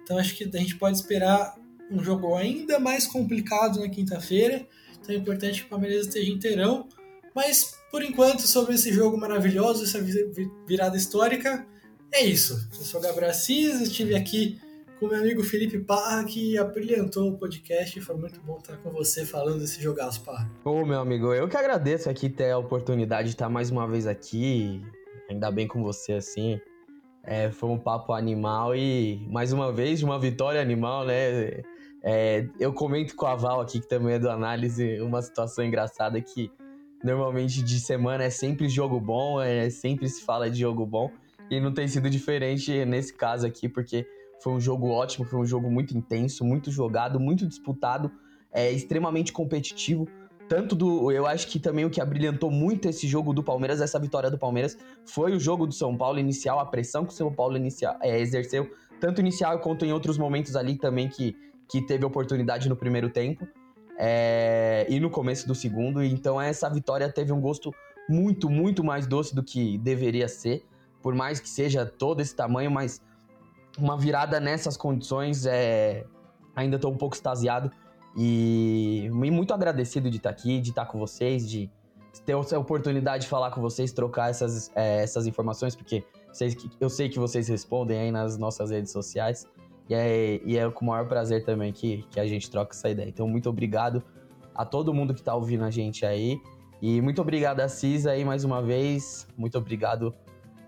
Então 0.03 0.19
acho 0.19 0.35
que 0.35 0.45
a 0.45 0.59
gente 0.59 0.77
pode 0.77 0.97
esperar 0.97 1.57
um 1.91 2.03
jogo 2.03 2.35
ainda 2.35 2.79
mais 2.79 3.07
complicado 3.07 3.81
na 3.81 3.89
quinta-feira. 3.89 4.67
Então 5.01 5.15
é 5.15 5.19
importante 5.19 5.61
que 5.61 5.67
o 5.67 5.71
Palmeiras 5.71 6.07
esteja 6.07 6.31
inteirão. 6.31 6.89
Mas 7.35 7.77
por 7.91 8.03
enquanto, 8.03 8.43
sobre 8.43 8.75
esse 8.75 8.93
jogo 8.93 9.17
maravilhoso, 9.17 9.85
essa 9.85 9.99
virada 10.67 10.97
histórica, 10.97 11.67
é 12.13 12.25
isso. 12.25 12.69
Eu 12.79 12.85
sou 12.85 13.01
o 13.01 13.03
Gabriel 13.03 13.31
Assis, 13.31 13.81
estive 13.81 14.15
aqui 14.15 14.61
com 14.99 15.07
meu 15.07 15.19
amigo 15.19 15.43
Felipe 15.43 15.79
Parra, 15.79 16.25
que 16.25 16.59
abrilhantou 16.59 17.31
o 17.31 17.39
podcast. 17.39 18.01
Foi 18.01 18.17
muito 18.17 18.41
bom 18.41 18.59
estar 18.59 18.77
com 18.79 18.91
você 18.91 19.25
falando 19.25 19.61
desse 19.61 19.83
jogaço, 19.83 20.23
Parra. 20.23 20.51
Ô, 20.65 20.85
meu 20.85 21.01
amigo, 21.01 21.33
eu 21.33 21.49
que 21.49 21.57
agradeço 21.57 22.11
aqui 22.11 22.29
ter 22.29 22.51
a 22.51 22.59
oportunidade 22.59 23.29
de 23.29 23.35
estar 23.35 23.49
mais 23.49 23.71
uma 23.71 23.87
vez 23.87 24.07
aqui, 24.07 24.83
ainda 25.31 25.51
bem 25.51 25.69
com 25.69 25.83
você 25.83 26.15
assim. 26.15 26.61
É, 27.27 27.51
foi 27.51 27.69
um 27.69 27.79
papo 27.79 28.13
animal 28.13 28.75
e, 28.75 29.27
mais 29.29 29.53
uma 29.53 29.73
vez, 29.73 30.03
uma 30.03 30.19
vitória 30.19 30.61
animal, 30.61 31.05
né? 31.05 31.63
É, 32.03 32.47
eu 32.61 32.73
comento 32.73 33.17
com 33.17 33.27
a 33.27 33.35
Val 33.35 33.61
aqui, 33.61 33.81
que 33.81 33.89
também 33.89 34.15
é 34.15 34.19
do 34.19 34.31
análise, 34.31 35.01
uma 35.01 35.21
situação 35.21 35.65
engraçada 35.65 36.21
que 36.21 36.53
normalmente 37.03 37.63
de 37.65 37.81
semana 37.81 38.25
é 38.25 38.31
sempre 38.31 38.69
jogo 38.69 39.01
bom, 39.01 39.41
é, 39.41 39.69
sempre 39.71 40.09
se 40.09 40.23
fala 40.23 40.49
de 40.49 40.61
jogo 40.61 40.87
bom. 40.87 41.11
E 41.51 41.61
não 41.61 41.73
tem 41.73 41.89
sido 41.89 42.09
diferente 42.09 42.85
nesse 42.85 43.13
caso 43.13 43.45
aqui, 43.45 43.69
porque 43.69 44.07
foi 44.41 44.53
um 44.53 44.61
jogo 44.61 44.89
ótimo, 44.89 45.25
foi 45.25 45.41
um 45.41 45.47
jogo 45.47 45.69
muito 45.69 45.97
intenso, 45.97 46.45
muito 46.45 46.71
jogado, 46.71 47.19
muito 47.19 47.47
disputado, 47.47 48.11
é, 48.53 48.71
extremamente 48.71 49.33
competitivo. 49.33 50.07
Tanto 50.49 50.77
do. 50.77 51.11
Eu 51.11 51.27
acho 51.27 51.49
que 51.49 51.59
também 51.59 51.85
o 51.85 51.91
que 51.91 52.01
abrilhantou 52.01 52.51
muito 52.51 52.89
esse 52.89 53.07
jogo 53.09 53.33
do 53.33 53.43
Palmeiras, 53.43 53.81
essa 53.81 53.99
vitória 53.99 54.31
do 54.31 54.39
Palmeiras, 54.39 54.79
foi 55.05 55.35
o 55.35 55.41
jogo 55.41 55.67
do 55.67 55.73
São 55.73 55.97
Paulo 55.97 56.19
inicial, 56.19 56.61
a 56.61 56.67
pressão 56.67 57.05
que 57.05 57.13
o 57.13 57.17
São 57.17 57.33
Paulo 57.33 57.57
inicial, 57.57 57.97
é, 58.01 58.21
exerceu, 58.21 58.71
tanto 59.01 59.21
inicial 59.21 59.59
quanto 59.59 59.85
em 59.85 59.93
outros 59.93 60.17
momentos 60.17 60.55
ali 60.55 60.77
também 60.77 61.09
que, 61.09 61.37
que 61.69 61.83
teve 61.83 62.05
oportunidade 62.05 62.69
no 62.69 62.77
primeiro 62.77 63.11
tempo. 63.11 63.47
É, 63.99 64.87
e 64.91 65.01
no 65.01 65.09
começo 65.09 65.49
do 65.49 65.55
segundo. 65.55 66.03
Então 66.03 66.41
essa 66.41 66.69
vitória 66.69 67.11
teve 67.11 67.33
um 67.33 67.41
gosto 67.41 67.75
muito, 68.09 68.49
muito 68.51 68.85
mais 68.85 69.07
doce 69.07 69.35
do 69.35 69.43
que 69.43 69.79
deveria 69.79 70.29
ser. 70.29 70.65
Por 71.03 71.15
mais 71.15 71.41
que 71.41 71.49
seja 71.49 71.87
todo 71.87 72.21
esse 72.21 72.35
tamanho, 72.37 72.71
mas 72.71 73.01
uma 73.79 73.97
virada 73.97 74.39
nessas 74.39 74.77
condições 74.77 75.47
é 75.47 76.05
ainda 76.55 76.77
estou 76.77 76.93
um 76.93 76.97
pouco 76.97 77.15
extasiado 77.15 77.71
e 78.17 79.11
muito 79.11 79.53
agradecido 79.53 80.11
de 80.11 80.17
estar 80.17 80.31
aqui, 80.31 80.61
de 80.61 80.71
estar 80.71 80.87
com 80.87 80.99
vocês, 80.99 81.49
de 81.49 81.71
ter 82.25 82.33
a 82.33 82.59
oportunidade 82.59 83.25
de 83.25 83.29
falar 83.29 83.51
com 83.51 83.61
vocês, 83.61 83.93
trocar 83.93 84.31
essas, 84.31 84.71
é, 84.75 85.03
essas 85.03 85.27
informações, 85.27 85.77
porque 85.77 86.03
eu 86.81 86.89
sei 86.89 87.09
que 87.09 87.19
vocês 87.19 87.49
respondem 87.49 87.99
aí 87.99 88.11
nas 88.11 88.39
nossas 88.39 88.71
redes 88.71 88.91
sociais. 88.91 89.47
E 89.89 89.95
é, 89.95 90.41
e 90.45 90.59
é 90.59 90.69
com 90.69 90.85
o 90.85 90.89
maior 90.89 91.07
prazer 91.07 91.45
também 91.45 91.73
que, 91.73 92.05
que 92.11 92.19
a 92.19 92.27
gente 92.27 92.51
troca 92.51 92.75
essa 92.75 92.89
ideia. 92.89 93.09
Então, 93.09 93.29
muito 93.29 93.49
obrigado 93.49 94.03
a 94.55 94.65
todo 94.65 94.93
mundo 94.93 95.15
que 95.15 95.21
está 95.21 95.35
ouvindo 95.35 95.65
a 95.65 95.71
gente 95.71 96.05
aí. 96.05 96.41
E 96.83 97.01
muito 97.01 97.21
obrigado, 97.23 97.61
Assis, 97.61 98.07
aí 98.07 98.25
mais 98.25 98.45
uma 98.45 98.61
vez. 98.61 99.27
Muito 99.37 99.57
obrigado, 99.57 100.15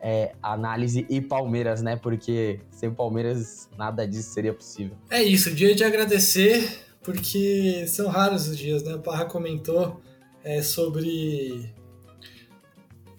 é, 0.01 0.33
Análise 0.43 1.05
e 1.11 1.21
Palmeiras, 1.21 1.83
né? 1.83 1.97
Porque 1.97 2.61
sem 2.71 2.93
Palmeiras 2.93 3.69
nada 3.77 4.07
disso 4.07 4.31
seria 4.31 4.55
possível. 4.55 4.97
É 5.11 5.23
isso, 5.23 5.53
dia 5.53 5.75
de 5.75 5.83
agradecer, 5.83 6.88
porque 7.03 7.87
são 7.87 8.09
raros 8.09 8.49
os 8.49 8.59
dias, 8.59 8.83
né? 8.83 8.95
O 8.95 9.01
Parra 9.01 9.25
comentou 9.25 10.01
é, 10.45 10.63
sobre 10.63 11.73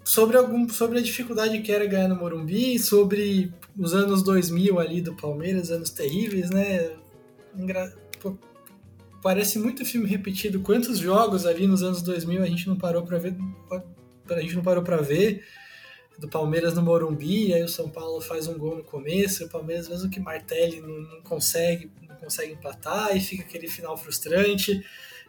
sobre 0.04 0.38
algum 0.38 0.68
sobre 0.70 0.98
a 1.00 1.02
dificuldade 1.02 1.62
que 1.62 1.72
era 1.72 1.86
ganhar 1.86 2.08
no 2.08 2.16
Morumbi, 2.16 2.80
sobre 2.80 3.54
os 3.78 3.94
anos 3.94 4.24
2000 4.24 4.80
ali 4.80 5.02
do 5.02 5.16
Palmeiras, 5.16 5.72
anos 5.72 5.92
terríveis, 5.92 6.50
né? 6.50 6.92
Engra... 7.56 7.96
Pô, 8.20 8.36
parece 9.22 9.60
muito 9.60 9.86
filme 9.86 10.08
repetido. 10.08 10.62
Quantos 10.62 10.98
jogos 10.98 11.46
ali 11.46 11.68
nos 11.68 11.84
anos 11.84 12.02
2000 12.02 12.44
a 12.44 12.48
gente 12.48 12.68
não 12.68 12.76
parou 12.76 13.04
para 13.04 13.18
ver? 13.18 13.36
A 14.30 14.42
gente 14.42 14.56
não 14.56 14.64
parou 14.64 14.84
para 14.84 14.98
ver 14.98 15.44
do 16.20 16.28
Palmeiras 16.28 16.74
no 16.74 16.82
Morumbi, 16.82 17.54
aí 17.54 17.64
o 17.64 17.70
São 17.70 17.90
Paulo 17.90 18.20
faz 18.20 18.48
um 18.48 18.58
gol 18.58 18.76
no 18.76 18.84
começo, 18.84 19.46
o 19.46 19.50
Palmeiras 19.50 19.88
mesmo 19.88 20.10
que 20.10 20.20
martele 20.20 20.82
não, 20.82 21.00
não 21.00 21.22
consegue, 21.22 21.90
consegue 22.20 22.54
empatar 22.54 23.16
e 23.16 23.22
fica 23.22 23.44
aquele 23.44 23.68
final 23.68 23.98
frustrante. 23.98 24.84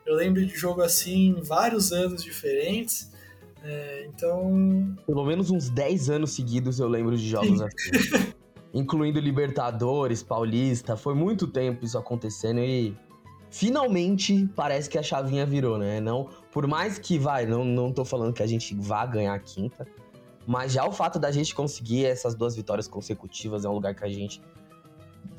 Eu 0.04 0.14
lembro 0.14 0.44
de 0.44 0.56
jogo 0.56 0.82
assim 0.82 1.28
em 1.28 1.42
vários 1.42 1.92
anos 1.92 2.22
diferentes. 2.22 3.10
É, 3.62 4.06
então. 4.06 4.96
Pelo 5.06 5.24
menos 5.24 5.50
uns 5.50 5.68
10 5.68 6.10
anos 6.10 6.32
seguidos 6.32 6.80
eu 6.80 6.88
lembro 6.88 7.16
de 7.16 7.28
jogos 7.28 7.58
Sim. 7.58 7.64
assim. 7.66 8.32
incluindo 8.72 9.20
Libertadores, 9.20 10.22
Paulista. 10.22 10.96
Foi 10.96 11.14
muito 11.14 11.46
tempo 11.46 11.84
isso 11.84 11.98
acontecendo 11.98 12.60
e 12.60 12.96
finalmente 13.50 14.48
parece 14.54 14.88
que 14.88 14.98
a 14.98 15.02
chavinha 15.02 15.44
virou, 15.44 15.76
né? 15.76 16.00
Não, 16.00 16.28
por 16.52 16.66
mais 16.66 16.98
que 16.98 17.18
vai, 17.18 17.46
não, 17.46 17.64
não 17.64 17.92
tô 17.92 18.04
falando 18.04 18.32
que 18.32 18.42
a 18.42 18.46
gente 18.46 18.74
vá 18.74 19.04
ganhar 19.04 19.34
a 19.34 19.38
quinta, 19.38 19.86
mas 20.46 20.72
já 20.72 20.86
o 20.86 20.92
fato 20.92 21.18
da 21.18 21.30
gente 21.30 21.54
conseguir 21.54 22.06
essas 22.06 22.34
duas 22.34 22.54
vitórias 22.54 22.86
consecutivas 22.86 23.64
é 23.64 23.68
um 23.68 23.72
lugar 23.74 23.94
que 23.94 24.04
a 24.04 24.08
gente 24.08 24.40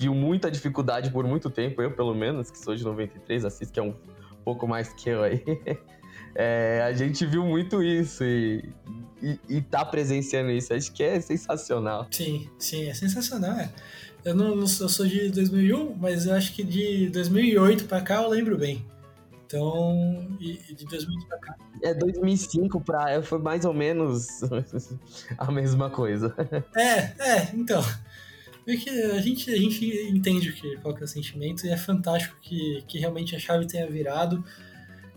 viu 0.02 0.16
muita 0.16 0.50
dificuldade 0.50 1.12
por 1.12 1.26
muito 1.26 1.48
tempo, 1.50 1.80
eu 1.82 1.92
pelo 1.92 2.16
menos, 2.16 2.50
que 2.50 2.58
sou 2.58 2.76
de 2.76 2.84
93, 2.84 3.46
assisto 3.46 3.72
que 3.72 3.80
é 3.80 3.84
um 3.84 3.94
pouco 4.44 4.68
mais 4.68 4.92
que 4.92 5.10
eu 5.10 5.24
aí. 5.24 5.44
É, 6.34 6.82
a 6.86 6.94
gente 6.94 7.26
viu 7.26 7.46
muito 7.46 7.84
isso 7.84 8.24
e, 8.24 8.64
e, 9.22 9.38
e 9.50 9.62
tá 9.62 9.84
presenciando 9.84 10.50
isso. 10.50 10.74
Acho 10.74 10.90
que 10.94 11.04
é 11.04 11.20
sensacional. 11.20 12.08
Sim, 12.10 12.50
sim, 12.58 12.88
é 12.88 12.94
sensacional. 12.94 13.52
É. 13.52 13.70
Eu 14.24 14.34
não, 14.34 14.58
eu 14.58 14.68
sou 14.68 15.06
de 15.06 15.30
2001, 15.30 15.94
mas 15.96 16.28
eu 16.28 16.34
acho 16.34 16.54
que 16.54 16.64
de 16.64 17.10
2008 17.10 17.84
para 17.84 18.00
cá 18.00 18.24
eu 18.24 18.30
lembro 18.30 18.58
bem. 18.58 18.86
Então, 19.46 20.26
e, 20.40 20.58
e 20.70 20.74
de 20.74 20.86
2008 20.86 21.28
para 21.28 21.38
cá. 21.40 21.56
É, 21.84 21.94
2005 21.94 22.80
para 22.80 23.22
foi 23.22 23.40
mais 23.40 23.66
ou 23.66 23.74
menos 23.74 24.28
a 25.38 25.52
mesma 25.52 25.90
coisa. 25.90 26.34
É, 26.74 26.98
é, 27.20 27.52
então. 27.54 27.84
Porque 28.72 28.90
a 28.90 29.20
gente, 29.20 29.52
a 29.52 29.58
gente 29.58 29.86
entende 30.10 30.50
o 30.50 30.54
que, 30.54 30.78
qual 30.78 30.96
que 30.96 31.02
é 31.02 31.04
o 31.04 31.08
sentimento 31.08 31.68
e 31.68 31.70
é 31.70 31.76
fantástico 31.76 32.38
que, 32.42 32.82
que 32.88 33.00
realmente 33.00 33.36
a 33.36 33.40
chave 33.40 33.68
tenha 33.68 33.86
virado. 33.86 34.42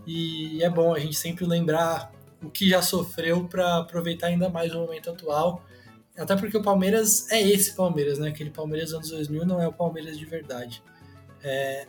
E 0.04 0.60
é 0.60 0.68
bom 0.68 0.92
a 0.92 0.98
gente 0.98 1.14
sempre 1.14 1.46
lembrar 1.46 2.12
o 2.42 2.50
que 2.50 2.68
já 2.68 2.82
sofreu 2.82 3.44
para 3.44 3.78
aproveitar 3.78 4.26
ainda 4.26 4.48
mais 4.48 4.74
o 4.74 4.80
momento 4.80 5.08
atual. 5.08 5.64
Até 6.18 6.34
porque 6.34 6.56
o 6.56 6.62
Palmeiras 6.62 7.30
é 7.30 7.40
esse 7.40 7.76
Palmeiras, 7.76 8.18
né? 8.18 8.30
Aquele 8.30 8.50
Palmeiras 8.50 8.90
dos 8.90 8.96
anos 8.96 9.10
2000 9.10 9.46
não 9.46 9.62
é 9.62 9.68
o 9.68 9.72
Palmeiras 9.72 10.18
de 10.18 10.24
verdade. 10.24 10.82
É... 11.40 11.86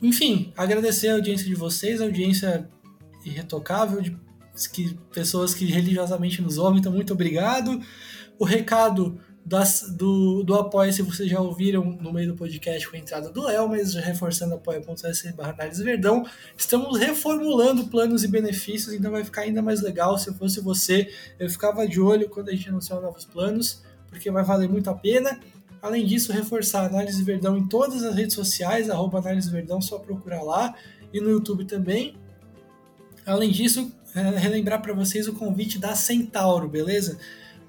Enfim, 0.00 0.50
agradecer 0.56 1.08
a 1.08 1.14
audiência 1.16 1.46
de 1.46 1.54
vocês, 1.54 2.00
a 2.00 2.04
audiência 2.04 2.70
irretocável, 3.22 4.00
de 4.00 4.16
que, 4.72 4.94
pessoas 5.12 5.52
que 5.52 5.66
religiosamente 5.66 6.40
nos 6.40 6.56
ouvem, 6.56 6.80
então 6.80 6.90
muito 6.90 7.12
obrigado. 7.12 7.82
O 8.38 8.46
recado 8.46 9.20
das, 9.46 9.82
do, 9.88 10.42
do 10.42 10.56
apoia 10.56 10.92
se 10.92 11.02
vocês 11.02 11.30
já 11.30 11.40
ouviram 11.40 11.84
no 11.84 12.12
meio 12.12 12.32
do 12.32 12.36
podcast 12.36 12.90
com 12.90 12.96
a 12.96 12.98
entrada 12.98 13.30
do 13.30 13.42
Léo, 13.44 13.68
mas 13.68 13.94
reforçando 13.94 14.56
apoia.se 14.56 15.32
barra 15.34 15.54
verdão. 15.84 16.26
Estamos 16.56 16.98
reformulando 16.98 17.86
planos 17.86 18.24
e 18.24 18.28
benefícios, 18.28 18.92
então 18.92 19.12
vai 19.12 19.22
ficar 19.22 19.42
ainda 19.42 19.62
mais 19.62 19.80
legal. 19.80 20.18
Se 20.18 20.30
eu 20.30 20.34
fosse 20.34 20.60
você, 20.60 21.12
eu 21.38 21.48
ficava 21.48 21.86
de 21.86 22.00
olho 22.00 22.28
quando 22.28 22.48
a 22.48 22.52
gente 22.52 22.68
anunciar 22.68 23.00
novos 23.00 23.24
planos, 23.24 23.84
porque 24.10 24.32
vai 24.32 24.42
valer 24.42 24.68
muito 24.68 24.90
a 24.90 24.94
pena. 24.94 25.38
Além 25.80 26.04
disso, 26.04 26.32
reforçar 26.32 26.80
a 26.80 26.86
Análise 26.86 27.22
Verdão 27.22 27.56
em 27.56 27.68
todas 27.68 28.02
as 28.02 28.16
redes 28.16 28.34
sociais, 28.34 28.90
arroba 28.90 29.20
Análise 29.20 29.48
Verdão, 29.48 29.80
só 29.80 30.00
procurar 30.00 30.42
lá, 30.42 30.74
e 31.12 31.20
no 31.20 31.30
YouTube 31.30 31.66
também. 31.66 32.16
Além 33.24 33.52
disso, 33.52 33.92
é, 34.12 34.22
relembrar 34.22 34.82
para 34.82 34.92
vocês 34.92 35.28
o 35.28 35.34
convite 35.34 35.78
da 35.78 35.94
Centauro, 35.94 36.68
beleza? 36.68 37.16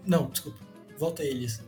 Não, 0.06 0.30
desculpa, 0.30 0.60
volta 0.98 1.24
eles. 1.24 1.64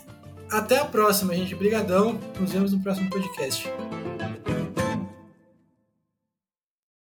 até 0.52 0.80
a 0.80 0.86
próxima, 0.86 1.34
gente. 1.34 1.54
Obrigadão. 1.54 2.20
Nos 2.40 2.52
vemos 2.52 2.74
no 2.74 2.80
próximo 2.80 3.10
podcast. 3.10 3.70